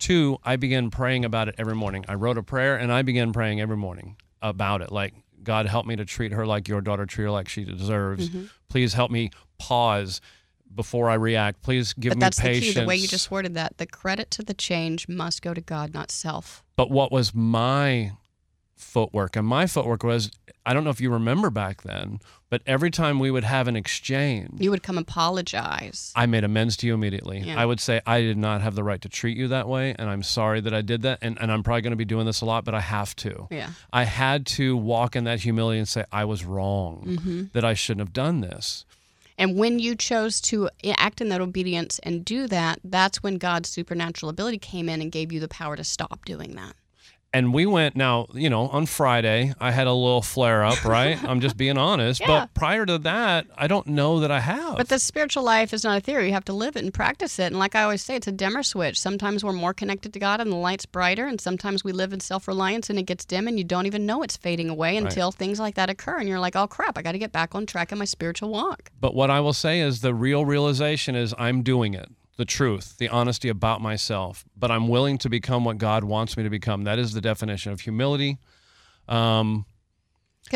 Two, 0.00 0.38
I 0.44 0.56
began 0.56 0.90
praying 0.90 1.24
about 1.24 1.48
it 1.48 1.54
every 1.58 1.74
morning. 1.74 2.04
I 2.08 2.14
wrote 2.14 2.38
a 2.38 2.42
prayer 2.42 2.76
and 2.76 2.92
I 2.92 3.02
began 3.02 3.32
praying 3.32 3.60
every 3.60 3.76
morning 3.76 4.16
about 4.42 4.82
it. 4.82 4.92
Like, 4.92 5.14
God, 5.42 5.66
help 5.66 5.86
me 5.86 5.96
to 5.96 6.04
treat 6.04 6.32
her 6.32 6.46
like 6.46 6.68
your 6.68 6.80
daughter, 6.80 7.06
treat 7.06 7.24
her 7.24 7.30
like 7.30 7.48
she 7.48 7.64
deserves. 7.64 8.28
Mm-hmm. 8.28 8.44
Please 8.68 8.94
help 8.94 9.10
me 9.10 9.30
pause 9.58 10.20
before 10.74 11.08
I 11.08 11.14
react. 11.14 11.62
Please 11.62 11.92
give 11.94 12.10
but 12.10 12.18
me 12.18 12.20
that's 12.20 12.40
patience. 12.40 12.66
the 12.66 12.72
key, 12.74 12.80
the 12.80 12.86
way 12.86 12.96
you 12.96 13.08
just 13.08 13.30
worded 13.30 13.54
that. 13.54 13.78
The 13.78 13.86
credit 13.86 14.30
to 14.32 14.42
the 14.42 14.54
change 14.54 15.08
must 15.08 15.42
go 15.42 15.54
to 15.54 15.60
God, 15.60 15.94
not 15.94 16.10
self. 16.10 16.62
But 16.76 16.90
what 16.90 17.10
was 17.10 17.34
my 17.34 18.12
footwork? 18.78 19.36
And 19.36 19.46
my 19.46 19.66
footwork 19.66 20.02
was 20.02 20.30
I 20.66 20.74
don't 20.74 20.84
know 20.84 20.90
if 20.90 21.00
you 21.00 21.10
remember 21.10 21.48
back 21.48 21.82
then, 21.82 22.20
but 22.50 22.60
every 22.66 22.90
time 22.90 23.18
we 23.18 23.30
would 23.30 23.44
have 23.44 23.68
an 23.68 23.76
exchange, 23.76 24.60
You 24.60 24.70
would 24.70 24.82
come 24.82 24.98
apologize. 24.98 26.12
I 26.14 26.26
made 26.26 26.44
amends 26.44 26.76
to 26.78 26.86
you 26.86 26.92
immediately. 26.94 27.40
Yeah. 27.40 27.58
I 27.60 27.64
would 27.64 27.80
say, 27.80 28.00
I 28.06 28.20
did 28.20 28.36
not 28.36 28.60
have 28.60 28.74
the 28.74 28.84
right 28.84 29.00
to 29.00 29.08
treat 29.08 29.36
you 29.36 29.48
that 29.48 29.66
way, 29.68 29.94
and 29.98 30.10
I'm 30.10 30.22
sorry 30.22 30.60
that 30.60 30.74
I 30.74 30.82
did 30.82 31.02
that. 31.02 31.18
And, 31.22 31.38
and 31.40 31.50
I'm 31.50 31.62
probably 31.62 31.82
going 31.82 31.92
to 31.92 31.96
be 31.96 32.04
doing 32.04 32.26
this 32.26 32.40
a 32.42 32.44
lot, 32.44 32.64
but 32.64 32.74
I 32.74 32.80
have 32.80 33.16
to. 33.16 33.48
Yeah. 33.50 33.70
I 33.92 34.04
had 34.04 34.44
to 34.58 34.76
walk 34.76 35.16
in 35.16 35.24
that 35.24 35.40
humility 35.40 35.78
and 35.78 35.88
say, 35.88 36.04
I 36.12 36.24
was 36.24 36.44
wrong, 36.44 37.04
Mm-hmm. 37.06 37.44
that 37.52 37.64
I 37.64 37.72
shouldn't 37.74 38.06
have 38.06 38.12
done 38.12 38.40
this. 38.42 38.84
And 39.38 39.56
when 39.56 39.78
you 39.78 39.94
chose 39.94 40.40
to 40.42 40.68
act 40.96 41.20
in 41.20 41.28
that 41.28 41.40
obedience 41.40 41.98
and 42.00 42.24
do 42.24 42.46
that, 42.48 42.80
that's 42.82 43.22
when 43.22 43.36
God's 43.38 43.68
supernatural 43.68 44.28
ability 44.30 44.58
came 44.58 44.88
in 44.88 45.00
and 45.00 45.12
gave 45.12 45.32
you 45.32 45.38
the 45.40 45.48
power 45.48 45.76
to 45.76 45.84
stop 45.84 46.24
doing 46.24 46.56
that. 46.56 46.74
And 47.34 47.52
we 47.52 47.66
went 47.66 47.94
now, 47.94 48.26
you 48.32 48.48
know, 48.48 48.68
on 48.68 48.86
Friday, 48.86 49.52
I 49.60 49.70
had 49.70 49.86
a 49.86 49.92
little 49.92 50.22
flare 50.22 50.64
up, 50.64 50.82
right? 50.84 51.22
I'm 51.28 51.40
just 51.40 51.58
being 51.58 51.76
honest. 51.76 52.20
Yeah. 52.20 52.26
But 52.26 52.54
prior 52.54 52.86
to 52.86 52.96
that, 52.98 53.46
I 53.54 53.66
don't 53.66 53.86
know 53.86 54.20
that 54.20 54.30
I 54.30 54.40
have. 54.40 54.78
But 54.78 54.88
the 54.88 54.98
spiritual 54.98 55.42
life 55.42 55.74
is 55.74 55.84
not 55.84 55.98
a 55.98 56.00
theory. 56.00 56.28
You 56.28 56.32
have 56.32 56.46
to 56.46 56.54
live 56.54 56.76
it 56.76 56.84
and 56.84 56.94
practice 56.94 57.38
it. 57.38 57.44
And 57.44 57.58
like 57.58 57.74
I 57.74 57.82
always 57.82 58.00
say, 58.00 58.16
it's 58.16 58.26
a 58.26 58.32
dimmer 58.32 58.62
switch. 58.62 58.98
Sometimes 58.98 59.44
we're 59.44 59.52
more 59.52 59.74
connected 59.74 60.14
to 60.14 60.18
God 60.18 60.40
and 60.40 60.50
the 60.50 60.56
light's 60.56 60.86
brighter, 60.86 61.26
and 61.26 61.38
sometimes 61.38 61.84
we 61.84 61.92
live 61.92 62.14
in 62.14 62.20
self 62.20 62.48
reliance 62.48 62.88
and 62.88 62.98
it 62.98 63.04
gets 63.04 63.26
dim 63.26 63.46
and 63.46 63.58
you 63.58 63.64
don't 63.64 63.86
even 63.86 64.06
know 64.06 64.22
it's 64.22 64.36
fading 64.36 64.70
away 64.70 64.96
until 64.96 65.30
things 65.30 65.60
like 65.60 65.74
that 65.74 65.90
occur. 65.90 66.16
And 66.16 66.28
you're 66.28 66.40
like, 66.40 66.56
oh 66.56 66.66
crap, 66.66 66.96
I 66.96 67.02
got 67.02 67.12
to 67.12 67.18
get 67.18 67.32
back 67.32 67.54
on 67.54 67.66
track 67.66 67.92
in 67.92 67.98
my 67.98 68.06
spiritual 68.06 68.48
walk. 68.48 68.90
But 69.00 69.14
what 69.14 69.30
I 69.30 69.40
will 69.40 69.52
say 69.52 69.80
is 69.80 70.00
the 70.00 70.14
real 70.14 70.46
realization 70.46 71.14
is 71.14 71.34
I'm 71.38 71.62
doing 71.62 71.92
it. 71.92 72.08
The 72.38 72.44
truth, 72.44 72.96
the 72.98 73.08
honesty 73.08 73.48
about 73.48 73.82
myself, 73.82 74.44
but 74.56 74.70
I'm 74.70 74.86
willing 74.88 75.18
to 75.18 75.28
become 75.28 75.64
what 75.64 75.76
God 75.76 76.04
wants 76.04 76.36
me 76.36 76.44
to 76.44 76.50
become. 76.50 76.84
That 76.84 76.98
is 76.98 77.12
the 77.12 77.20
definition 77.20 77.72
of 77.72 77.80
humility. 77.80 78.38
Um, 79.08 79.66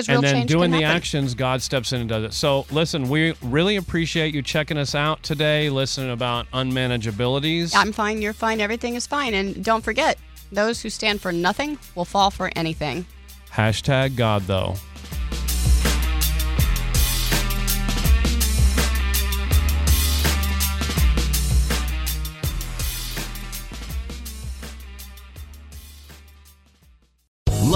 and 0.09 0.22
then 0.22 0.47
doing 0.47 0.70
the 0.70 0.85
actions, 0.85 1.35
God 1.35 1.61
steps 1.61 1.93
in 1.93 2.01
and 2.01 2.09
does 2.09 2.24
it. 2.24 2.33
So, 2.35 2.66
listen, 2.70 3.09
we 3.09 3.35
really 3.43 3.76
appreciate 3.76 4.33
you 4.33 4.43
checking 4.43 4.78
us 4.78 4.95
out 4.95 5.22
today, 5.22 5.70
listening 5.70 6.11
about 6.12 6.51
unmanageabilities. 6.53 7.74
I'm 7.74 7.93
fine, 7.93 8.22
you're 8.22 8.33
fine, 8.33 8.61
everything 8.61 8.95
is 8.95 9.07
fine. 9.07 9.35
And 9.35 9.64
don't 9.64 9.83
forget, 9.83 10.18
those 10.53 10.80
who 10.80 10.89
stand 10.89 11.20
for 11.20 11.33
nothing 11.33 11.78
will 11.95 12.05
fall 12.05 12.30
for 12.30 12.51
anything. 12.57 13.05
Hashtag 13.51 14.16
God, 14.16 14.43
though. 14.43 14.76